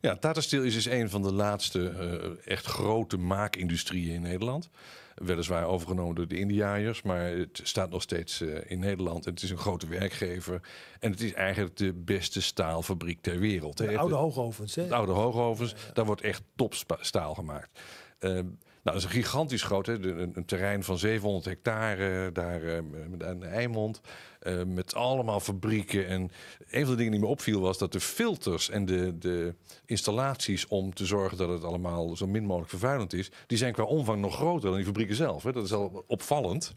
Ja, 0.00 0.16
Tata 0.16 0.40
Steel 0.40 0.62
is 0.62 0.74
dus 0.74 0.84
een 0.84 1.10
van 1.10 1.22
de 1.22 1.32
laatste 1.32 1.88
eh, 1.88 2.52
echt 2.52 2.66
grote 2.66 3.16
maakindustrieën 3.16 4.14
in 4.14 4.22
Nederland. 4.22 4.70
Weliswaar 5.14 5.66
overgenomen 5.66 6.14
door 6.14 6.28
de 6.28 6.38
Indiaaiers, 6.38 7.02
maar 7.02 7.24
het 7.24 7.60
staat 7.62 7.90
nog 7.90 8.02
steeds 8.02 8.40
eh, 8.40 8.70
in 8.70 8.78
Nederland. 8.78 9.26
En 9.26 9.32
het 9.32 9.42
is 9.42 9.50
een 9.50 9.58
grote 9.58 9.86
werkgever. 9.86 10.60
En 11.00 11.10
het 11.10 11.20
is 11.20 11.32
eigenlijk 11.32 11.76
de 11.76 11.92
beste 11.92 12.42
staalfabriek 12.42 13.20
ter 13.20 13.38
wereld. 13.38 13.76
De 13.76 13.98
oude 13.98 14.14
hoogovens, 14.14 14.74
hè? 14.74 14.82
Het 14.82 14.92
oude 14.92 15.12
hoogovens, 15.12 15.74
daar 15.92 16.04
wordt 16.04 16.20
echt 16.20 16.42
topstaal 16.56 17.34
gemaakt. 17.34 17.80
Nou, 18.20 18.56
dat 18.84 18.94
is 18.94 19.04
een 19.04 19.10
gigantisch 19.10 19.62
groot, 19.62 19.86
hè? 19.86 19.92
Een, 19.92 20.32
een 20.34 20.44
terrein 20.44 20.84
van 20.84 20.98
700 20.98 21.44
hectare 21.44 22.32
daar 22.32 22.62
eh, 22.62 22.76
aan 23.28 23.40
de 23.40 23.46
Eimond. 23.46 24.00
eh, 24.40 24.62
met 24.64 24.94
allemaal 24.94 25.40
fabrieken. 25.40 26.06
En 26.06 26.30
een 26.70 26.80
van 26.80 26.90
de 26.90 26.96
dingen 26.96 27.12
die 27.12 27.20
me 27.20 27.26
opviel 27.26 27.60
was 27.60 27.78
dat 27.78 27.92
de 27.92 28.00
filters 28.00 28.70
en 28.70 28.84
de, 28.84 29.18
de 29.18 29.54
installaties 29.86 30.66
om 30.66 30.94
te 30.94 31.06
zorgen 31.06 31.38
dat 31.38 31.48
het 31.48 31.64
allemaal 31.64 32.16
zo 32.16 32.26
min 32.26 32.44
mogelijk 32.44 32.70
vervuilend 32.70 33.12
is, 33.12 33.30
die 33.46 33.58
zijn 33.58 33.72
qua 33.72 33.84
omvang 33.84 34.20
nog 34.20 34.34
groter 34.34 34.68
dan 34.68 34.76
die 34.76 34.86
fabrieken 34.86 35.16
zelf. 35.16 35.42
Hè? 35.42 35.52
Dat 35.52 35.64
is 35.64 35.72
al 35.72 36.04
opvallend. 36.06 36.74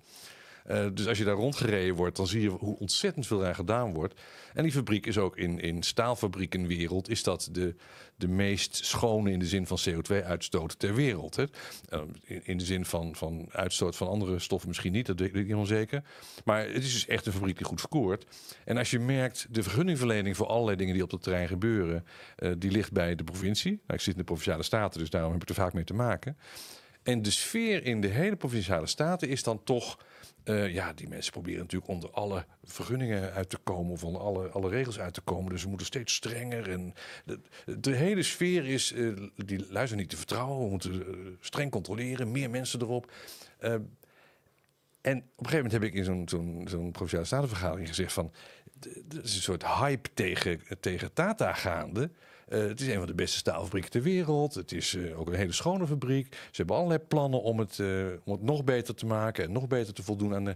Eh, 0.67 0.85
dus 0.93 1.07
als 1.07 1.17
je 1.17 1.23
daar 1.23 1.35
rondgereden 1.35 1.95
wordt, 1.95 2.17
dan 2.17 2.27
zie 2.27 2.41
je 2.41 2.49
hoe 2.49 2.79
ontzettend 2.79 3.27
veel 3.27 3.39
daar 3.39 3.55
gedaan 3.55 3.93
wordt. 3.93 4.21
En 4.53 4.63
die 4.63 4.71
fabriek 4.71 5.05
is 5.05 5.17
ook 5.17 5.37
in, 5.37 5.59
in 5.59 5.83
staalfabriekenwereld 5.83 7.09
is 7.09 7.23
dat 7.23 7.49
de, 7.51 7.75
de 8.15 8.27
meest 8.27 8.85
schone 8.85 9.31
in 9.31 9.39
de 9.39 9.45
zin 9.45 9.67
van 9.67 9.79
CO2-uitstoot 9.89 10.79
ter 10.79 10.95
wereld. 10.95 11.35
Hè. 11.35 11.43
Eh, 11.89 12.01
in, 12.23 12.41
in 12.43 12.57
de 12.57 12.65
zin 12.65 12.85
van, 12.85 13.15
van 13.15 13.45
uitstoot 13.51 13.95
van 13.95 14.07
andere 14.07 14.39
stoffen 14.39 14.67
misschien 14.67 14.91
niet, 14.91 15.05
dat 15.05 15.19
weet 15.19 15.27
ik 15.27 15.33
niet 15.33 15.43
helemaal 15.43 15.65
zeker. 15.65 16.03
Maar 16.45 16.67
het 16.67 16.83
is 16.83 16.93
dus 16.93 17.07
echt 17.07 17.25
een 17.25 17.33
fabriek 17.33 17.57
die 17.57 17.65
goed 17.65 17.79
scoort. 17.79 18.25
En 18.65 18.77
als 18.77 18.91
je 18.91 18.99
merkt, 18.99 19.47
de 19.49 19.63
vergunningverlening 19.63 20.35
voor 20.37 20.47
allerlei 20.47 20.77
dingen 20.77 20.93
die 20.93 21.03
op 21.03 21.09
dat 21.09 21.23
terrein 21.23 21.47
gebeuren, 21.47 22.05
eh, 22.35 22.51
die 22.57 22.71
ligt 22.71 22.91
bij 22.91 23.15
de 23.15 23.23
provincie. 23.23 23.71
Nou, 23.71 23.93
ik 23.93 24.01
zit 24.01 24.13
in 24.13 24.19
de 24.19 24.25
Provinciale 24.25 24.63
Staten, 24.63 24.99
dus 24.99 25.09
daarom 25.09 25.31
heb 25.31 25.41
ik 25.41 25.49
er 25.49 25.55
vaak 25.55 25.73
mee 25.73 25.83
te 25.83 25.93
maken. 25.93 26.37
En 27.07 27.21
de 27.21 27.31
sfeer 27.31 27.85
in 27.85 28.01
de 28.01 28.07
hele 28.07 28.35
Provinciale 28.35 28.87
Staten 28.87 29.29
is 29.29 29.43
dan 29.43 29.63
toch... 29.63 29.99
eh, 30.43 30.73
ja, 30.73 30.93
die 30.93 31.07
mensen 31.07 31.31
proberen 31.31 31.59
natuurlijk 31.59 31.91
onder 31.91 32.11
alle 32.11 32.45
vergunningen 32.63 33.33
uit 33.33 33.49
te 33.49 33.57
komen... 33.57 33.91
of 33.91 34.03
onder 34.03 34.21
alle, 34.21 34.47
alle 34.47 34.69
regels 34.69 34.99
uit 34.99 35.13
te 35.13 35.21
komen. 35.21 35.51
Dus 35.51 35.63
we 35.63 35.69
moeten 35.69 35.87
steeds 35.87 36.13
strenger. 36.13 36.69
En 36.69 36.93
de, 37.79 37.91
hele 37.91 38.23
sfeer 38.23 38.65
is, 38.65 38.93
eh, 38.93 39.11
die 39.35 39.65
luisteren 39.69 39.97
niet 39.97 40.09
te 40.09 40.17
vertrouwen. 40.17 40.63
We 40.63 40.69
moeten 40.69 41.07
eh, 41.07 41.15
streng 41.39 41.71
controleren, 41.71 42.31
meer 42.31 42.49
mensen 42.49 42.81
erop. 42.81 43.11
En 43.59 43.77
op 45.01 45.45
een 45.45 45.49
gegeven 45.49 45.55
moment 45.55 45.71
heb 45.71 45.83
ik 45.83 45.93
in 45.93 46.27
zo'n 46.69 46.91
Provinciale 46.91 47.25
Statenvergadering 47.25 47.87
gezegd 47.87 48.13
van... 48.13 48.31
Er 49.09 49.23
is 49.23 49.35
een 49.35 49.41
soort 49.41 49.65
hype 49.65 50.09
tegen, 50.13 50.61
tegen 50.79 51.13
Tata 51.13 51.53
gaande... 51.53 52.11
Eh, 52.47 52.59
het 52.59 52.81
is 52.81 52.87
een 52.87 52.97
van 52.97 53.05
de 53.05 53.13
beste 53.13 53.37
staalfabrieken 53.37 53.91
ter 53.91 54.01
wereld. 54.01 54.53
Het 54.53 54.71
is 54.71 54.95
eh, 54.95 55.19
ook 55.19 55.27
een 55.27 55.33
hele 55.33 55.51
schone 55.51 55.87
fabriek. 55.87 56.33
Ze 56.33 56.37
hebben 56.51 56.75
allerlei 56.75 56.99
plannen 56.99 57.41
om 57.41 57.59
het, 57.59 57.79
eh, 57.79 58.05
om 58.23 58.31
het 58.31 58.41
nog 58.41 58.63
beter 58.63 58.95
te 58.95 59.05
maken 59.05 59.43
en 59.43 59.51
nog 59.51 59.67
beter 59.67 59.93
te 59.93 60.03
voldoen 60.03 60.33
aan 60.35 60.45
de, 60.45 60.55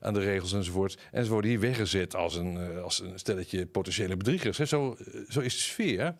aan 0.00 0.14
de 0.14 0.20
regels 0.20 0.52
enzovoort. 0.52 0.98
En 1.10 1.24
ze 1.24 1.30
worden 1.30 1.50
hier 1.50 1.60
weggezet 1.60 2.14
als 2.14 2.36
een, 2.36 2.80
als 2.82 3.00
een 3.00 3.18
stelletje 3.18 3.66
potentiële 3.66 4.16
bedriegers. 4.16 4.58
Hè. 4.58 4.64
Zo, 4.64 4.96
zo 5.28 5.40
is 5.40 5.54
de 5.54 5.60
sfeer. 5.60 6.16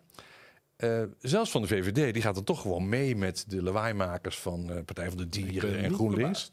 Zelfs 1.20 1.50
van 1.50 1.62
de 1.62 1.68
VVD, 1.68 2.12
die 2.12 2.22
gaat 2.22 2.36
er 2.36 2.44
toch 2.44 2.60
gewoon 2.60 2.88
mee 2.88 3.16
met 3.16 3.44
de 3.48 3.62
lawaaimakers 3.62 4.38
van 4.38 4.82
Partij 4.84 5.08
van 5.08 5.16
de 5.16 5.28
Dieren 5.28 5.78
en 5.78 5.94
GroenLinks. 5.94 6.50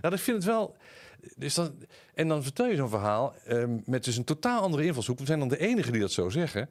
Nou, 0.00 0.14
ik 0.14 0.20
vind 0.20 0.36
het 0.36 0.46
wel. 0.46 0.76
Dus 1.36 1.54
dan, 1.54 1.74
en 2.14 2.28
dan 2.28 2.42
vertel 2.42 2.66
je 2.66 2.76
zo'n 2.76 2.88
verhaal 2.88 3.34
ehm, 3.44 3.78
met 3.84 4.04
dus 4.04 4.16
een 4.16 4.24
totaal 4.24 4.62
andere 4.62 4.84
invalshoek. 4.84 5.18
We 5.18 5.26
zijn 5.26 5.38
dan 5.38 5.48
de 5.48 5.58
enigen 5.58 5.92
die 5.92 6.00
dat 6.00 6.12
zo 6.12 6.28
zeggen. 6.28 6.68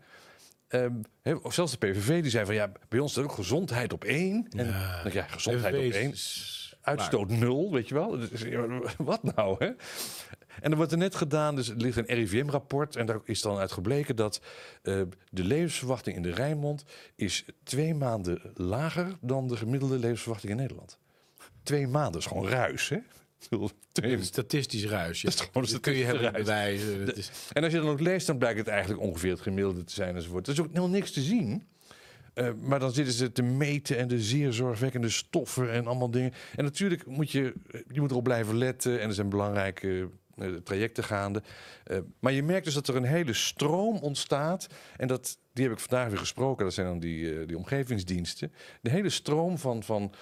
Ehm, 0.72 1.38
of 1.42 1.54
zelfs 1.54 1.72
de 1.72 1.78
PVV 1.78 2.22
die 2.22 2.32
zei 2.32 2.46
van 2.46 2.56
ja, 2.56 2.72
bij 2.90 3.00
ons 3.00 3.18
is 3.18 3.24
ook 3.24 3.32
gezondheid 3.32 3.94
op 3.94 4.04
één. 4.04 4.48
En 4.50 4.66
Ja. 4.66 5.04
dan, 5.04 5.12
ja, 5.14 5.24
gezondheid 5.28 5.74
op 5.76 5.82
één. 5.82 6.14
Uitstoot 6.82 7.30
nul, 7.30 7.72
weet 7.72 7.88
je 7.88 7.94
wel. 7.94 8.10
Dus, 8.18 8.30
Wat 8.98 9.24
nou, 9.36 9.56
hè? 9.66 9.72
En 10.62 10.72
er 10.72 10.78
wordt 10.78 10.92
er 10.92 10.98
net 10.98 11.16
gedaan, 11.16 11.56
dus 11.56 11.70
er 11.70 11.76
ligt 11.76 11.98
een 11.98 12.06
RIVM-rapport... 12.06 12.96
en 12.96 13.06
daar 13.06 13.20
is 13.24 13.42
dan 13.42 13.58
uit 13.58 13.72
gebleken 13.72 14.16
dat 14.16 14.42
eh, 14.84 15.02
de 15.30 15.44
levensverwachting 15.44 16.16
in 16.16 16.22
de 16.22 16.32
Rijnmond... 16.32 16.84
is 17.16 17.46
twee 17.64 17.94
maanden 17.94 18.42
lager 18.54 19.18
dan 19.22 19.48
de 19.48 19.58
gemiddelde 19.58 20.00
levensverwachting 20.00 20.52
in 20.52 20.58
Nederland. 20.58 20.98
Twee 21.64 21.88
maanden 21.88 22.20
is 22.22 22.26
gewoon 22.28 22.48
ruis, 22.48 22.90
hè? 22.90 22.98
Statistisch 24.20 24.86
ruis. 24.86 25.22
Ja. 25.22 25.30
Dat 25.30 25.38
Dat 25.38 25.52
kun 25.52 25.62
je 25.64 25.68
statistisch 25.68 26.04
hebben 26.04 26.34
bewijzen. 26.34 27.16
En 27.54 27.64
als 27.64 27.74
je 27.74 27.80
dan 27.80 27.90
ook 27.90 28.00
leest, 28.00 28.28
dan 28.28 28.38
blijkt 28.38 28.60
het 28.60 28.68
eigenlijk 28.68 29.02
ongeveer 29.02 29.32
het 29.32 29.42
gemiddelde 29.42 29.84
te 29.84 29.94
zijn 29.94 30.16
enzovoort. 30.16 30.48
Er 30.48 30.54
is 30.54 30.60
ook 30.60 30.68
helemaal 30.68 30.90
niks 30.90 31.12
te 31.12 31.22
zien. 31.22 31.70
Eh, 32.34 32.50
maar 32.62 32.80
dan 32.80 32.94
zitten 32.94 33.14
ze 33.14 33.32
te 33.32 33.42
meten 33.42 33.98
en 33.98 34.08
de 34.08 34.22
zeer 34.22 34.54
zorgwekkende 34.54 35.10
stoffen 35.10 35.72
en 35.72 35.88
allemaal 35.88 36.12
dingen. 36.12 36.34
En 36.56 36.64
natuurlijk 36.64 37.06
moet 37.06 37.32
je, 37.32 37.54
je 37.92 38.00
moet 38.00 38.12
erop 38.12 38.24
blijven 38.24 38.58
letten 38.58 39.02
en 39.02 39.08
er 39.08 39.14
zijn 39.14 39.30
belangrijke 39.30 40.00
eh, 40.00 40.06
trajecten 40.64 41.04
gaande. 41.04 41.44
Eh, 41.84 41.98
maar 42.20 42.32
je 42.32 42.44
merkt 42.44 42.66
dus 42.66 42.74
dat 42.74 42.88
er 42.88 42.96
een 42.96 43.04
hele 43.04 43.34
stroom 43.34 43.98
ontstaat. 43.98 44.68
En 44.98 45.08
dat, 45.08 45.38
die 45.54 45.64
heb 45.64 45.74
ik 45.74 45.80
vandaag 45.80 46.08
weer 46.10 46.18
gesproken. 46.18 46.66
Dat 46.66 46.74
zijn 46.74 46.88
dan 46.88 47.00
die, 47.00 47.40
eh, 47.40 47.48
die 47.48 47.58
omgevingsdiensten. 47.58 48.54
De 48.82 48.90
hele 48.90 49.10
stroom 49.10 49.58
van, 49.58 49.84
van 49.84 50.14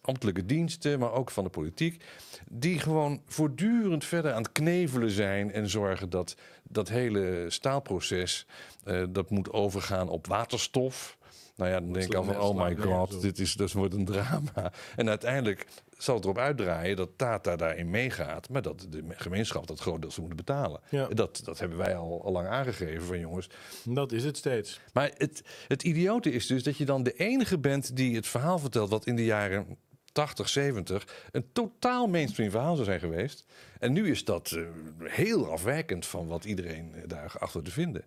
ambtelijke 0.00 0.46
diensten, 0.46 0.98
maar 0.98 1.12
ook 1.12 1.30
van 1.30 1.44
de 1.44 1.50
politiek. 1.50 2.04
Die 2.50 2.78
gewoon 2.78 3.22
voortdurend 3.26 4.04
verder 4.04 4.32
aan 4.32 4.42
het 4.42 4.52
knevelen 4.52 5.10
zijn. 5.10 5.52
En 5.52 5.68
zorgen 5.68 6.10
dat 6.10 6.36
dat 6.62 6.88
hele 6.88 7.44
staalproces. 7.48 8.46
eh, 8.84 9.04
dat 9.10 9.30
moet 9.30 9.52
overgaan 9.52 10.08
op 10.08 10.26
waterstof. 10.26 11.18
Nou 11.60 11.72
ja, 11.72 11.80
dan 11.80 11.92
denk 11.92 12.04
ik 12.04 12.14
al 12.14 12.24
van, 12.24 12.40
oh 12.40 12.64
my 12.64 12.76
god, 12.76 13.20
dit, 13.20 13.38
is, 13.38 13.52
dat 13.52 13.72
wordt 13.72 13.94
een 13.94 14.04
drama. 14.04 14.72
En 14.96 15.08
uiteindelijk 15.08 15.66
zal 15.98 16.14
het 16.14 16.24
erop 16.24 16.38
uitdraaien 16.38 16.96
dat 16.96 17.08
Tata 17.16 17.56
daarin 17.56 17.90
meegaat, 17.90 18.48
maar 18.48 18.62
dat 18.62 18.86
de 18.90 19.04
gemeenschap 19.08 19.66
dat 19.66 19.80
groot 19.80 20.00
deel 20.00 20.10
zou 20.10 20.26
moeten 20.26 20.44
betalen. 20.46 20.80
Ja. 20.90 21.08
Dat, 21.08 21.40
dat 21.44 21.58
hebben 21.58 21.78
wij 21.78 21.96
al, 21.96 22.24
al 22.24 22.32
lang 22.32 22.48
aangegeven 22.48 23.06
van 23.06 23.18
jongens. 23.18 23.50
Dat 23.84 24.12
is 24.12 24.24
het 24.24 24.36
steeds. 24.36 24.80
Maar 24.92 25.10
het, 25.16 25.42
het 25.68 25.82
idiote 25.82 26.32
is 26.32 26.46
dus 26.46 26.62
dat 26.62 26.76
je 26.76 26.84
dan 26.84 27.02
de 27.02 27.12
enige 27.12 27.58
bent 27.58 27.96
die 27.96 28.14
het 28.14 28.26
verhaal 28.26 28.58
vertelt 28.58 28.90
wat 28.90 29.06
in 29.06 29.16
de 29.16 29.24
jaren 29.24 29.78
80, 30.12 30.48
70 30.48 31.26
een 31.32 31.52
totaal 31.52 32.06
mainstream 32.06 32.50
verhaal 32.50 32.74
zou 32.74 32.86
zijn 32.86 33.00
geweest. 33.00 33.44
En 33.78 33.92
nu 33.92 34.10
is 34.10 34.24
dat 34.24 34.50
eh, 34.50 34.62
heel 35.04 35.52
afwijkend 35.52 36.06
van 36.06 36.26
wat 36.26 36.44
iedereen 36.44 36.94
eh, 36.94 37.02
daar 37.06 37.34
achter 37.38 37.62
te 37.62 37.70
vinden. 37.70 38.04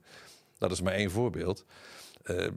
Dat 0.57 0.71
is 0.71 0.81
maar 0.81 0.93
één 0.93 1.11
voorbeeld. 1.11 1.65
Eh, 2.23 2.47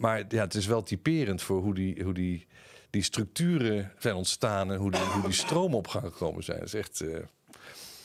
maar 0.00 0.24
ja, 0.28 0.40
het 0.42 0.54
is 0.54 0.66
wel 0.66 0.82
typerend 0.82 1.42
voor 1.42 1.60
hoe 1.62 1.74
die, 1.74 2.02
hoe 2.04 2.14
die, 2.14 2.46
die 2.90 3.02
structuren 3.02 3.92
zijn 3.98 4.14
ontstaan 4.14 4.72
en 4.72 4.78
hoe 4.78 4.90
die, 4.90 5.00
hoe 5.00 5.22
die 5.22 5.32
stromen 5.32 5.78
op 5.78 5.88
gang 5.88 6.04
gekomen 6.04 6.44
zijn. 6.44 6.58
Dat 6.58 6.66
is 6.66 6.74
echt. 6.74 7.00
eh, 7.00 7.08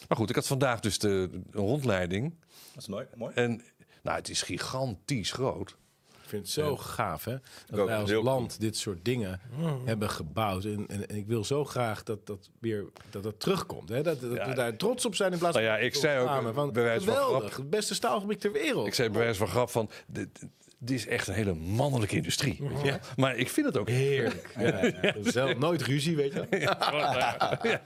Maar 0.07 0.17
goed, 0.17 0.29
ik 0.29 0.35
had 0.35 0.47
vandaag 0.47 0.79
dus 0.79 0.99
de, 0.99 1.29
de 1.51 1.57
rondleiding. 1.57 2.33
Dat 2.73 2.81
is 2.81 2.87
mooi. 2.87 3.05
mooi. 3.15 3.33
En 3.35 3.61
nou, 4.01 4.17
het 4.17 4.29
is 4.29 4.41
gigantisch 4.41 5.31
groot. 5.31 5.75
Ik 6.23 6.31
vind 6.31 6.41
het 6.43 6.51
zo 6.51 6.77
gaaf, 6.77 7.23
hè? 7.25 7.37
Dat 7.67 7.79
ook 7.79 7.87
wij 7.87 7.97
als 7.97 8.11
land 8.11 8.59
dit 8.59 8.77
soort 8.77 9.05
dingen 9.05 9.39
hebben 9.85 10.09
gebouwd. 10.09 10.63
En, 10.65 10.85
en, 10.87 11.07
en 11.07 11.15
ik 11.15 11.27
wil 11.27 11.43
zo 11.43 11.65
graag 11.65 12.03
dat 12.03 12.27
dat 12.27 12.49
weer 12.59 12.85
dat 13.09 13.23
dat 13.23 13.39
terugkomt. 13.39 13.89
Hè? 13.89 14.01
Dat, 14.03 14.21
dat 14.21 14.33
Ja. 14.35 14.47
we 14.49 14.53
daar 14.55 14.75
trots 14.77 15.05
op 15.05 15.15
zijn 15.15 15.31
in 15.31 15.37
plaats 15.37 15.55
Nou 15.55 15.67
van... 15.67 15.75
ja, 15.77 15.81
ik 15.83 15.95
zei 15.95 16.19
ook, 16.19 16.53
van 16.53 16.73
geweldig, 16.73 17.55
het 17.57 17.69
beste 17.69 17.93
staalfabriek 17.93 18.39
ter 18.39 18.51
wereld. 18.51 18.87
Ik 18.87 18.93
zei 18.93 19.09
bij 19.09 19.19
wijze 19.21 19.37
van 19.39 19.47
grap 19.47 19.69
van... 19.69 19.89
de- 20.07 20.29
het 20.79 20.91
is 20.91 21.07
echt 21.07 21.27
een 21.27 21.33
hele 21.33 21.53
mannelijke 21.53 22.15
industrie. 22.15 22.57
weet 22.59 22.81
je 22.81 22.87
Ja. 22.87 22.99
Maar 23.15 23.35
ik 23.35 23.49
vind 23.49 23.65
het 23.65 23.77
ook 23.77 23.89
Heerlijk. 23.89 24.53
Ja, 24.59 24.83
ja. 25.01 25.13
Zelf 25.21 25.57
nooit 25.57 25.81
ruzie, 25.81 26.15
weet 26.15 26.33
je. 26.33 26.45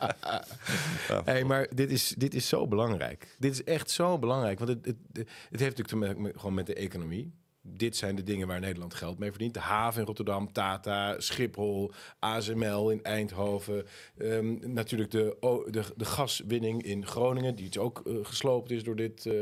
Hey, 1.25 1.43
maar 1.43 1.67
dit 1.75 1.91
is, 1.91 2.13
dit 2.17 2.33
is 2.33 2.47
zo 2.47 2.67
belangrijk. 2.67 3.35
Dit 3.39 3.51
is 3.51 3.63
echt 3.63 3.89
zo 3.89 4.19
belangrijk. 4.19 4.59
Want 4.59 4.69
het, 4.69 4.85
het, 4.85 4.95
het 5.13 5.59
heeft 5.59 5.77
natuurlijk 5.77 5.87
te 5.87 5.95
maken 5.95 6.21
met, 6.21 6.33
gewoon 6.35 6.53
met 6.53 6.65
de 6.65 6.73
economie. 6.73 7.31
Dit 7.61 7.95
zijn 7.95 8.15
de 8.15 8.23
dingen 8.23 8.47
waar 8.47 8.59
Nederland 8.59 8.93
geld 8.93 9.19
mee 9.19 9.29
verdient. 9.29 9.53
De 9.53 9.59
haven 9.59 9.99
in 9.99 10.05
Rotterdam, 10.05 10.51
Tata, 10.51 11.19
Schiphol, 11.19 11.91
ASML 12.19 12.89
in 12.89 13.03
Eindhoven. 13.03 13.85
Ehm, 14.17 14.73
natuurlijk 14.73 15.11
de, 15.11 15.37
de, 15.69 15.83
de 15.95 16.05
gaswinning 16.05 16.83
in 16.83 17.05
Groningen, 17.05 17.55
die 17.55 17.65
iets 17.65 17.77
ook 17.77 18.01
eh, 18.05 18.13
gesloopt 18.21 18.71
is 18.71 18.83
door 18.83 18.95
dit 18.95 19.25
eh, 19.25 19.33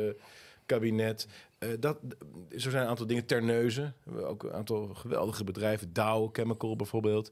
kabinet. 0.65 1.27
Eh, 1.59 1.69
dat, 1.79 1.99
zo 2.57 2.69
zijn 2.69 2.83
een 2.83 2.89
aantal 2.89 3.07
dingen. 3.07 3.25
Terneuzen, 3.25 3.95
ook 4.13 4.43
een 4.43 4.53
aantal 4.53 4.93
geweldige 4.93 5.43
bedrijven. 5.43 5.93
Dow 5.93 6.29
Chemical 6.31 6.75
bijvoorbeeld. 6.75 7.31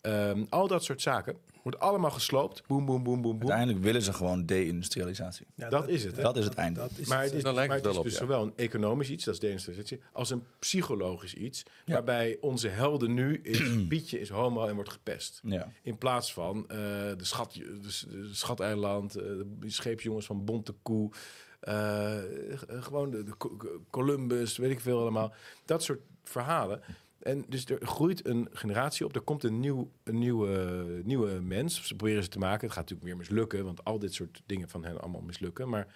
Ehm, 0.00 0.44
al 0.48 0.68
dat 0.68 0.84
soort 0.84 1.02
zaken. 1.02 1.36
Wordt 1.62 1.78
allemaal 1.80 2.10
gesloopt. 2.10 2.66
Boem, 2.66 2.86
boem, 2.86 3.02
boem, 3.02 3.22
boem, 3.22 3.38
boem. 3.38 3.40
Uiteindelijk 3.40 3.84
willen 3.84 4.02
ze 4.02 4.12
gewoon 4.12 4.46
deindustrialisatie. 4.46 5.46
Ja, 5.54 5.68
Dat 5.68 5.88
is 5.88 6.04
het, 6.04 6.16
hè? 6.16 6.22
Dat 6.22 6.36
is 6.36 6.44
het 6.44 6.54
einde. 6.54 6.80
Dat 6.80 6.90
is 6.96 7.08
Maar 7.08 7.22
het. 7.22 7.26
het 7.26 7.44
is, 7.46 7.52
maar 7.52 7.68
het 7.68 7.86
is 7.86 7.96
op, 7.96 8.04
dus 8.04 8.12
ja. 8.12 8.18
zowel 8.18 8.42
een 8.42 8.52
economisch 8.56 9.10
iets, 9.10 9.24
dat 9.24 9.34
is 9.34 9.40
deindustrialisatie, 9.40 10.00
als 10.12 10.30
een 10.30 10.44
psychologisch 10.58 11.34
iets. 11.34 11.62
Ja. 11.84 11.92
Waarbij 11.92 12.36
onze 12.40 12.68
helden 12.68 13.14
nu 13.14 13.40
is, 13.42 13.62
Pietje 13.88 14.20
is 14.20 14.28
homo 14.28 14.66
en 14.66 14.74
wordt 14.74 14.90
gepest. 14.90 15.40
Ja. 15.44 15.72
In 15.82 15.98
plaats 15.98 16.32
van 16.32 16.68
eh, 16.68 16.76
de, 17.16 17.24
schat, 17.24 17.52
de, 17.52 17.80
de 18.08 18.28
schateiland, 18.32 19.16
eh, 19.16 19.24
de 19.60 19.70
scheepsjongens 19.70 20.26
van 20.26 20.44
Bonte 20.44 20.74
Koe. 20.82 21.10
Eh, 21.60 22.18
g- 22.56 22.64
gewoon 22.68 23.10
de, 23.10 23.22
de 23.22 23.36
Co- 23.36 23.56
Columbus, 23.90 24.56
weet 24.56 24.70
ik 24.70 24.80
veel 24.80 25.00
allemaal. 25.00 25.32
Dat 25.64 25.82
soort 25.82 26.00
verhalen. 26.24 26.80
En 27.18 27.44
dus 27.48 27.64
er 27.64 27.86
groeit 27.86 28.26
een 28.26 28.48
generatie 28.52 29.04
op. 29.06 29.14
Er 29.14 29.20
komt 29.20 29.44
een, 29.44 29.60
nieuw, 29.60 29.90
een 30.04 30.18
nieuwe, 30.18 30.84
nieuwe 31.04 31.40
mens. 31.40 31.86
Ze 31.86 31.94
proberen 31.96 32.22
ze 32.22 32.28
te 32.28 32.38
maken. 32.38 32.60
Het 32.66 32.76
gaat 32.76 32.88
natuurlijk 32.90 33.08
weer 33.08 33.16
mislukken. 33.16 33.64
Want 33.64 33.84
al 33.84 33.98
dit 33.98 34.14
soort 34.14 34.42
dingen 34.46 34.68
van 34.68 34.84
hen 34.84 35.00
allemaal 35.00 35.20
mislukken. 35.20 35.68
Maar 35.68 35.86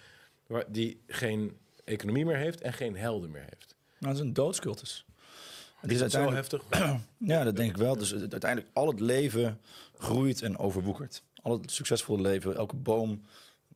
waar- 0.46 0.64
die 0.72 1.00
geen 1.06 1.56
economie 1.84 2.24
meer 2.24 2.36
heeft 2.36 2.60
en 2.60 2.72
geen 2.72 2.96
helden 2.96 3.30
meer 3.30 3.44
heeft. 3.50 3.74
Nou, 3.98 4.12
het 4.12 4.22
is 4.22 4.28
een 4.28 4.32
doodscultus. 4.34 5.04
Het 5.76 5.90
Is 5.90 5.96
is 5.96 6.02
dat 6.02 6.10
zo 6.10 6.18
uiteindelijk, 6.18 6.70
heftig? 6.72 7.00
ja, 7.32 7.44
dat 7.44 7.56
denk 7.56 7.70
ik 7.70 7.76
wel. 7.76 7.96
Dus 7.96 8.14
uiteindelijk 8.14 8.70
al 8.72 8.86
het 8.88 9.00
leven 9.00 9.60
groeit 9.98 10.42
en 10.42 10.58
overwoekert. 10.58 11.22
Al 11.42 11.52
het 11.60 11.70
succesvolle 11.70 12.22
leven, 12.22 12.56
elke 12.56 12.76
boom 12.76 13.22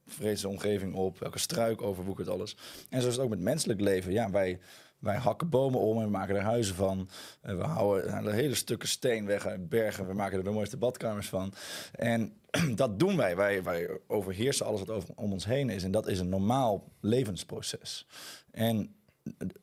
vreet 0.06 0.44
omgeving 0.44 0.94
op, 0.94 1.22
elke 1.22 1.38
struik 1.38 1.82
overwoekert 1.82 2.28
alles. 2.28 2.56
En 2.88 3.00
zo 3.00 3.08
is 3.08 3.14
het 3.14 3.24
ook 3.24 3.30
met 3.30 3.40
menselijk 3.40 3.80
leven. 3.80 4.12
Ja, 4.12 4.30
wij, 4.30 4.58
wij 4.98 5.16
hakken 5.16 5.48
bomen 5.48 5.80
om 5.80 5.98
en 5.98 6.04
we 6.04 6.10
maken 6.10 6.36
er 6.36 6.42
huizen 6.42 6.74
van. 6.74 7.08
En 7.40 7.58
we 7.58 7.64
houden 7.64 8.34
hele 8.34 8.54
stukken 8.54 8.88
steen 8.88 9.26
weg 9.26 9.46
uit 9.46 9.68
bergen. 9.68 10.06
We 10.06 10.14
maken 10.14 10.38
er 10.38 10.44
de 10.44 10.50
mooiste 10.50 10.76
badkamers 10.76 11.28
van. 11.28 11.54
En 11.92 12.36
dat 12.74 12.98
doen 12.98 13.16
wij. 13.16 13.36
wij. 13.36 13.62
Wij 13.62 13.98
overheersen 14.06 14.66
alles 14.66 14.80
wat 14.80 14.90
over, 14.90 15.08
om 15.14 15.32
ons 15.32 15.44
heen 15.44 15.70
is. 15.70 15.82
En 15.82 15.90
dat 15.90 16.08
is 16.08 16.18
een 16.18 16.28
normaal 16.28 16.92
levensproces. 17.00 18.06
En 18.50 18.94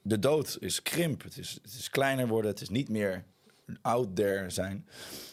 de 0.02 0.20
dood 0.20 0.58
is 0.60 0.82
krimp. 0.82 1.24
Het 1.24 1.38
is, 1.38 1.60
het 1.62 1.74
is 1.74 1.90
kleiner 1.90 2.28
worden. 2.28 2.52
Het 2.52 2.62
is 2.62 2.70
niet 2.70 2.90
meer 2.90 3.24
out 3.82 4.16
there 4.16 4.50
zijn. 4.50 4.88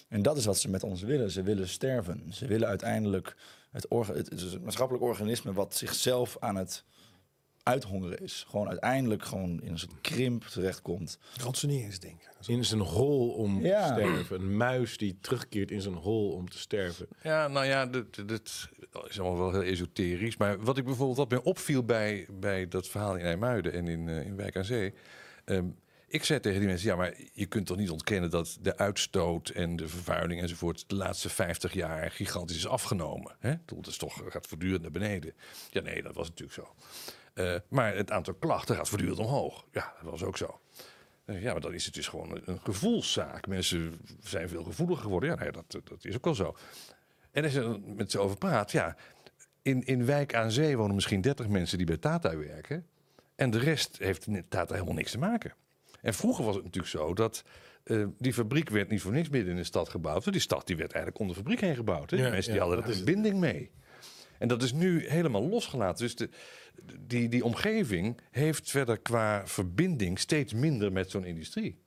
En 0.09 0.23
dat 0.23 0.37
is 0.37 0.45
wat 0.45 0.59
ze 0.59 0.71
met 0.71 0.83
ons 0.83 1.03
willen. 1.03 1.31
Ze 1.31 1.43
willen 1.43 1.69
sterven. 1.69 2.25
Ze 2.31 2.47
willen 2.47 2.69
uiteindelijk 2.69 3.37
het, 3.71 3.89
orga- 3.89 4.15
het 4.15 4.31
is 4.33 4.53
een 4.53 4.63
maatschappelijk 4.63 5.05
organisme 5.05 5.53
wat 5.53 5.75
zichzelf 5.75 6.37
aan 6.41 6.57
het 6.57 6.85
uithongeren 7.63 8.19
is. 8.23 8.45
Gewoon 8.49 8.69
uiteindelijk 8.69 9.25
gewoon 9.25 9.63
in 9.63 9.71
een 9.73 9.79
soort 9.79 10.01
krimp 10.01 10.45
terechtkomt. 10.45 11.19
Ransoneringsdenken. 11.43 12.27
In 12.47 12.65
zijn 12.65 12.81
hol 12.81 13.31
om 13.31 13.61
Ja. 13.65 13.87
te 13.87 13.93
sterven. 14.01 14.41
Een 14.41 14.57
muis 14.57 14.97
die 14.97 15.19
terugkeert 15.21 15.71
in 15.71 15.81
zijn 15.81 15.95
hol 15.95 16.31
om 16.33 16.49
te 16.49 16.59
sterven. 16.59 17.07
Ja, 17.23 17.49
nou 17.49 17.67
ja, 17.67 17.87
dat, 17.87 18.15
dat 18.27 18.69
is 19.09 19.21
allemaal 19.21 19.39
wel 19.39 19.53
heel 19.61 19.71
esoterisch. 19.71 20.37
Maar 20.37 20.61
wat 20.61 20.79
ik 20.79 20.85
bijvoorbeeld 20.85 21.17
wat 21.19 21.31
mij 21.31 21.41
opviel 21.43 21.85
bij, 21.85 22.27
bij 22.33 22.69
dat 22.69 22.89
verhaal 22.89 23.17
in 23.17 23.25
IJmuiden 23.25 23.73
en 23.73 23.89
in, 23.89 24.09
eh, 24.09 24.27
in 24.27 24.37
Wijk 24.37 24.57
aan 24.57 24.65
Zee. 24.65 24.95
ehm, 25.45 25.65
ik 26.09 26.25
zei 26.25 26.41
tegen 26.41 26.59
die 26.59 26.69
mensen, 26.69 26.89
ja, 26.89 26.97
maar 26.97 27.15
je 27.33 27.47
kunt 27.47 27.67
toch 27.67 27.77
niet 27.77 27.91
ontkennen 27.91 28.31
dat 28.31 28.59
de 28.61 28.77
uitstoot 28.77 29.49
en 29.49 29.77
de 29.77 29.89
vervuiling 29.89 30.41
enzovoort 30.41 30.85
de 30.87 30.95
laatste 30.95 31.29
50 31.29 31.73
jaar 31.73 32.11
gigantisch 32.11 32.57
is 32.57 32.67
afgenomen. 32.67 33.37
Hè? 33.39 33.55
Dat 33.65 33.87
is 33.87 33.97
toch 33.97 34.23
gaat 34.29 34.47
voortdurend 34.47 34.83
naar 34.83 34.91
beneden. 34.91 35.35
Ja, 35.71 35.81
nee, 35.81 36.03
dat 36.03 36.15
was 36.15 36.29
natuurlijk 36.29 36.59
zo. 36.59 36.75
Eh, 37.35 37.55
maar 37.69 37.95
het 37.97 38.11
aantal 38.11 38.35
klachten 38.35 38.77
gaat 38.77 38.89
voortdurend 38.89 39.19
omhoog. 39.19 39.67
Ja, 39.73 39.95
dat 40.03 40.11
was 40.11 40.23
ook 40.23 40.37
zo. 40.37 40.61
Eh, 41.25 41.43
Ja, 41.43 41.53
maar 41.53 41.61
dan 41.61 41.75
is 41.75 41.85
het 41.85 41.95
dus 41.95 42.09
gewoon 42.09 42.41
een, 42.45 42.61
gevoelszaak. 42.63 43.47
Mensen 43.47 44.01
zijn 44.23 44.49
veel 44.49 44.65
gevoeliger 44.65 45.03
geworden. 45.03 45.29
Ja, 45.29 45.35
nee, 45.35 45.51
dat, 45.51 45.71
dat 45.71 46.05
is 46.05 46.17
ook 46.17 46.25
wel 46.25 46.35
zo. 46.35 46.57
En 47.31 47.45
als 47.45 47.53
je 47.53 47.81
met 47.97 48.11
ze 48.11 48.19
over 48.19 48.37
praat, 48.37 48.73
ja, 48.73 48.97
in, 49.63 49.83
in 49.85 50.05
Wijk 50.05 50.35
aan 50.35 50.51
Zee 50.51 50.77
wonen 50.77 50.95
misschien 50.95 51.21
30 51.21 51.49
mensen 51.49 51.79
die 51.79 51.87
bij 51.87 51.97
Tata 51.97 52.37
werken. 52.37 52.87
En 53.35 53.51
de 53.51 53.59
rest 53.59 53.99
heeft 53.99 54.27
met 54.27 54.51
Tata 54.51 54.75
helemaal 54.75 54.95
niks 54.95 55.11
te 55.11 55.19
maken. 55.19 55.55
En 56.01 56.15
vroeger 56.15 56.45
was 56.45 56.55
het 56.55 56.65
natuurlijk 56.65 56.93
zo 56.93 57.15
dat 57.15 57.45
eh, 57.85 58.05
die 58.19 58.33
fabriek 58.33 58.69
werd 58.69 58.91
niet 58.91 59.01
voor 59.01 59.13
niks 59.13 59.29
midden 59.29 59.51
in 59.51 59.57
de 59.57 59.65
stad 59.65 59.89
gebouwd. 59.89 60.25
Want 60.25 60.33
die 60.33 60.41
stad 60.41 60.67
die 60.67 60.77
werd 60.77 60.93
eigenlijk 60.93 61.23
om 61.23 61.29
de 61.29 61.35
fabriek 61.35 61.61
heen 61.61 61.75
gebouwd. 61.75 62.11
Hè? 62.11 62.17
Ja, 62.17 62.31
mensen 62.31 62.53
ja, 62.53 62.59
die 62.59 62.61
hadden 62.61 62.85
dat 62.85 62.95
is 62.95 62.99
een 62.99 63.05
binding 63.05 63.39
mee. 63.39 63.71
En 64.39 64.49
dat 64.49 64.63
is 64.63 64.73
nu 64.73 65.09
helemaal 65.09 65.49
losgelaten. 65.49 66.05
Dus 66.05 66.17
de, 66.17 66.29
die, 67.07 67.29
die 67.29 67.45
omgeving 67.45 68.21
heeft 68.31 68.71
verder 68.71 68.99
qua 68.99 69.47
verbinding 69.47 70.19
steeds 70.19 70.53
minder 70.53 70.93
met 70.93 71.11
zo'n 71.11 71.25
industrie. 71.25 71.79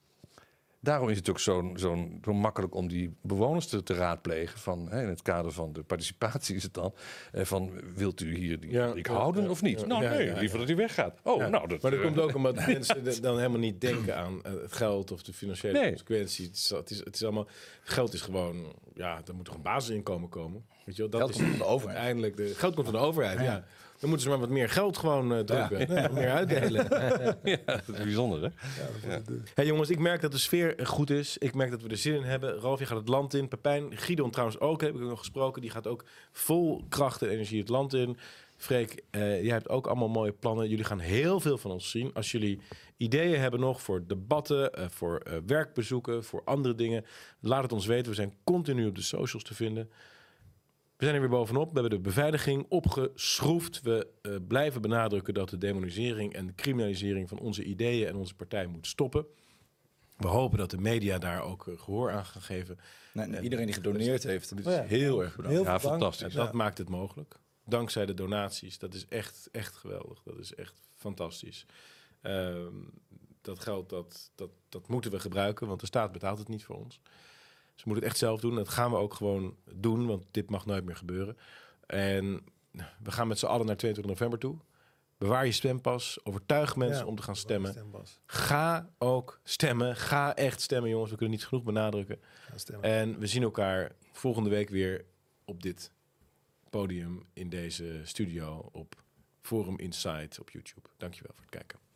Daarom 0.83 1.09
is 1.09 1.17
het 1.17 1.29
ook 1.29 1.39
zo'n 1.39 1.77
zo'n 1.77 2.19
zo 2.23 2.33
makkelijk 2.33 2.75
om 2.75 2.87
die 2.87 3.13
bewoners 3.21 3.67
te, 3.67 3.83
te 3.83 3.93
raadplegen. 3.93 4.59
Van, 4.59 4.87
hè, 4.89 5.01
in 5.01 5.07
het 5.07 5.21
kader 5.21 5.51
van 5.51 5.73
de 5.73 5.83
participatie 5.83 6.55
is 6.55 6.63
het 6.63 6.73
dan. 6.73 6.93
eh, 7.31 7.45
van, 7.45 7.71
wilt 7.95 8.21
u 8.21 8.35
hier 8.35 8.59
die 8.59 8.71
Ja, 8.71 8.93
ja, 8.95 9.13
houden 9.13 9.43
ja, 9.43 9.49
of 9.49 9.61
niet? 9.61 9.85
nou 9.85 10.03
nee, 10.03 10.33
liever 10.33 10.57
dat 10.57 10.67
hij 10.67 10.75
weggaat. 10.77 11.19
Oh, 11.23 11.47
nou, 11.47 11.67
dat, 11.67 11.81
maar 11.81 11.91
dat 11.91 11.99
eh, 11.99 12.05
komt 12.05 12.19
ook 12.19 12.35
omdat 12.35 12.55
mensen 12.67 13.21
dan 13.21 13.37
helemaal 13.37 13.59
niet 13.59 13.81
denken 13.81 14.17
aan 14.17 14.43
eh, 14.43 14.51
het 14.61 14.73
geld 14.73 15.11
of 15.11 15.23
de 15.23 15.33
financiële 15.33 15.79
Nee. 15.79 15.87
consequenties. 15.89 16.69
Het, 16.69 16.89
is, 16.89 16.97
het 16.99 17.15
is 17.15 17.23
allemaal, 17.23 17.47
geld 17.83 18.13
is 18.13 18.21
gewoon, 18.21 18.73
ja, 18.93 19.21
er 19.27 19.35
moet 19.35 19.45
toch 19.45 19.55
een 19.55 19.61
basisinkomen 19.61 20.29
komen. 20.29 20.65
Weet 20.85 20.95
je 20.95 21.01
wel, 21.01 21.11
dat 21.11 21.21
Geld 21.21 21.31
is 21.33 21.37
komt 21.37 21.49
van 21.49 21.57
de 21.57 21.65
overheid. 21.65 21.97
Uiteindelijk, 21.97 22.37
de, 22.37 22.55
geld 22.55 22.73
komt 22.73 22.87
van 22.87 22.95
de 22.95 23.01
overheid, 23.01 23.39
ja. 23.39 23.63
Dan 24.01 24.09
moeten 24.09 24.27
ze 24.27 24.29
maar 24.29 24.47
wat 24.47 24.55
meer 24.55 24.69
geld 24.69 24.97
gewoon 24.97 25.33
eh, 25.33 25.39
drukken, 25.39 26.01
wat 26.01 26.11
meer 26.11 26.31
uitdelen. 26.31 26.87
ja, 27.43 27.57
dat 27.65 27.87
is 27.87 28.03
bijzonder, 28.03 28.41
hè? 28.41 28.49
Hey 29.53 29.65
jongens, 29.65 29.89
ik 29.89 29.99
merk 29.99 30.21
dat 30.21 30.31
de 30.31 30.37
sfeer 30.37 30.75
goed 30.83 31.09
is. 31.09 31.37
Ik 31.37 31.53
merk 31.53 31.71
dat 31.71 31.81
we 31.81 31.89
er 31.89 31.97
zin 31.97 32.15
in 32.15 32.23
hebben. 32.23 32.59
Ralf, 32.59 32.79
je 32.79 32.85
gaat 32.85 32.97
het 32.97 33.07
land 33.07 33.33
in. 33.33 33.47
Pepijn, 33.47 33.97
Gideon 33.97 34.31
trouwens 34.31 34.59
ook, 34.59 34.81
heb 34.81 34.95
ik 34.95 35.01
ook 35.01 35.09
nog 35.09 35.19
gesproken. 35.19 35.61
Die 35.61 35.71
gaat 35.71 35.87
ook 35.87 36.05
vol 36.31 36.85
kracht 36.89 37.21
en 37.21 37.29
energie 37.29 37.59
het 37.59 37.69
land 37.69 37.93
in. 37.93 38.17
Freek, 38.61 39.03
eh, 39.09 39.43
jij 39.43 39.53
hebt 39.53 39.69
ook 39.69 39.87
allemaal 39.87 40.09
mooie 40.09 40.31
plannen. 40.31 40.69
Jullie 40.69 40.85
gaan 40.85 40.99
heel 40.99 41.39
veel 41.39 41.57
van 41.57 41.71
ons 41.71 41.89
zien. 41.89 42.13
Als 42.13 42.31
jullie 42.31 42.59
ideeën 42.97 43.39
hebben 43.39 43.59
nog 43.59 43.81
voor 43.81 44.07
debatten, 44.07 44.73
eh, 44.73 44.85
voor 44.89 45.17
eh, 45.17 45.37
werkbezoeken, 45.45 46.23
voor 46.23 46.41
andere 46.45 46.75
dingen, 46.75 47.05
laat 47.39 47.63
het 47.63 47.71
ons 47.71 47.85
weten. 47.85 48.09
We 48.09 48.15
zijn 48.15 48.33
continu 48.43 48.87
op 48.87 48.95
de 48.95 49.01
socials 49.01 49.43
te 49.43 49.53
vinden. 49.53 49.89
We 51.01 51.07
zijn 51.07 51.19
er 51.21 51.27
weer 51.27 51.37
bovenop. 51.37 51.73
We 51.73 51.79
hebben 51.79 51.97
de 51.97 52.09
beveiliging 52.09 52.65
opgeschroefd. 52.69 53.81
We 53.81 54.07
eh, 54.21 54.35
blijven 54.47 54.81
benadrukken 54.81 55.33
dat 55.33 55.49
de 55.49 55.57
demonisering 55.57 56.33
en 56.33 56.47
de 56.47 56.55
criminalisering 56.55 57.29
van 57.29 57.39
onze 57.39 57.63
ideeën 57.63 58.07
en 58.07 58.15
onze 58.15 58.35
partij 58.35 58.65
moet 58.65 58.87
stoppen. 58.87 59.25
We 60.17 60.27
hopen 60.27 60.57
dat 60.57 60.69
de 60.69 60.77
media 60.77 61.17
daar 61.17 61.43
ook 61.43 61.67
eh, 61.67 61.79
gehoor 61.79 62.11
aan 62.11 62.25
gaan 62.25 62.41
geven. 62.41 62.79
Nee, 63.13 63.27
nee, 63.27 63.41
iedereen 63.41 63.65
die 63.65 63.73
gedoneerd 63.73 64.23
heeft, 64.23 64.53
ja. 64.63 64.83
heel 64.83 65.23
erg 65.23 65.35
bedankt. 65.35 65.57
Heel 65.57 65.67
Ja, 65.67 65.79
fantastisch. 65.79 66.33
Dat 66.33 66.53
maakt 66.53 66.77
het 66.77 66.89
mogelijk. 66.89 67.39
Dankzij 67.71 68.05
de 68.05 68.13
donaties. 68.13 68.77
Dat 68.77 68.93
is 68.93 69.07
echt, 69.07 69.49
echt 69.51 69.75
geweldig. 69.75 70.21
Dat 70.23 70.37
is 70.37 70.55
echt 70.55 70.81
fantastisch. 70.95 71.65
Ehm, 72.21 72.75
dat 73.41 73.59
geld, 73.59 73.89
dat, 73.89 74.31
dat, 74.35 74.49
dat 74.69 74.87
moeten 74.87 75.11
we 75.11 75.19
gebruiken, 75.19 75.67
want 75.67 75.79
de 75.79 75.85
staat 75.85 76.11
betaalt 76.11 76.39
het 76.39 76.47
niet 76.47 76.63
voor 76.63 76.75
ons. 76.75 76.99
Ze 77.75 77.83
moeten 77.85 78.03
het 78.03 78.13
echt 78.13 78.17
zelf 78.17 78.39
doen. 78.41 78.55
Dat 78.55 78.69
gaan 78.69 78.91
we 78.91 78.97
ook 78.97 79.13
gewoon 79.13 79.55
doen, 79.75 80.05
want 80.07 80.25
dit 80.31 80.49
mag 80.49 80.65
nooit 80.65 80.85
meer 80.85 80.95
gebeuren. 80.95 81.37
En 81.85 82.43
we 83.03 83.11
gaan 83.11 83.27
met 83.27 83.39
z'n 83.39 83.45
allen 83.45 83.65
naar 83.65 83.77
22 83.77 84.13
november 84.13 84.39
toe. 84.39 84.57
Bewaar 85.17 85.45
je 85.45 85.51
stempas. 85.51 86.19
Overtuig 86.23 86.75
mensen 86.75 87.03
Ja, 87.03 87.05
om 87.05 87.15
te 87.15 87.21
gaan 87.21 87.35
stemmen. 87.35 87.75
Ga 88.25 88.89
ook 88.97 89.39
stemmen. 89.43 89.95
Ga 89.95 90.35
echt 90.35 90.61
stemmen, 90.61 90.89
jongens. 90.89 91.11
We 91.11 91.17
kunnen 91.17 91.35
niet 91.35 91.45
genoeg 91.45 91.63
benadrukken. 91.63 92.19
En 92.81 93.19
we 93.19 93.27
zien 93.27 93.43
elkaar 93.43 93.91
volgende 94.11 94.49
week 94.49 94.69
weer 94.69 95.05
op 95.45 95.63
dit 95.63 95.91
podium 96.71 97.25
in 97.33 97.49
deze 97.49 98.01
studio 98.03 98.69
op 98.71 99.03
Forum 99.41 99.77
Insight 99.77 100.39
op 100.39 100.49
YouTube. 100.49 100.89
Dankjewel 100.97 101.31
voor 101.35 101.45
het 101.45 101.55
kijken. 101.55 101.90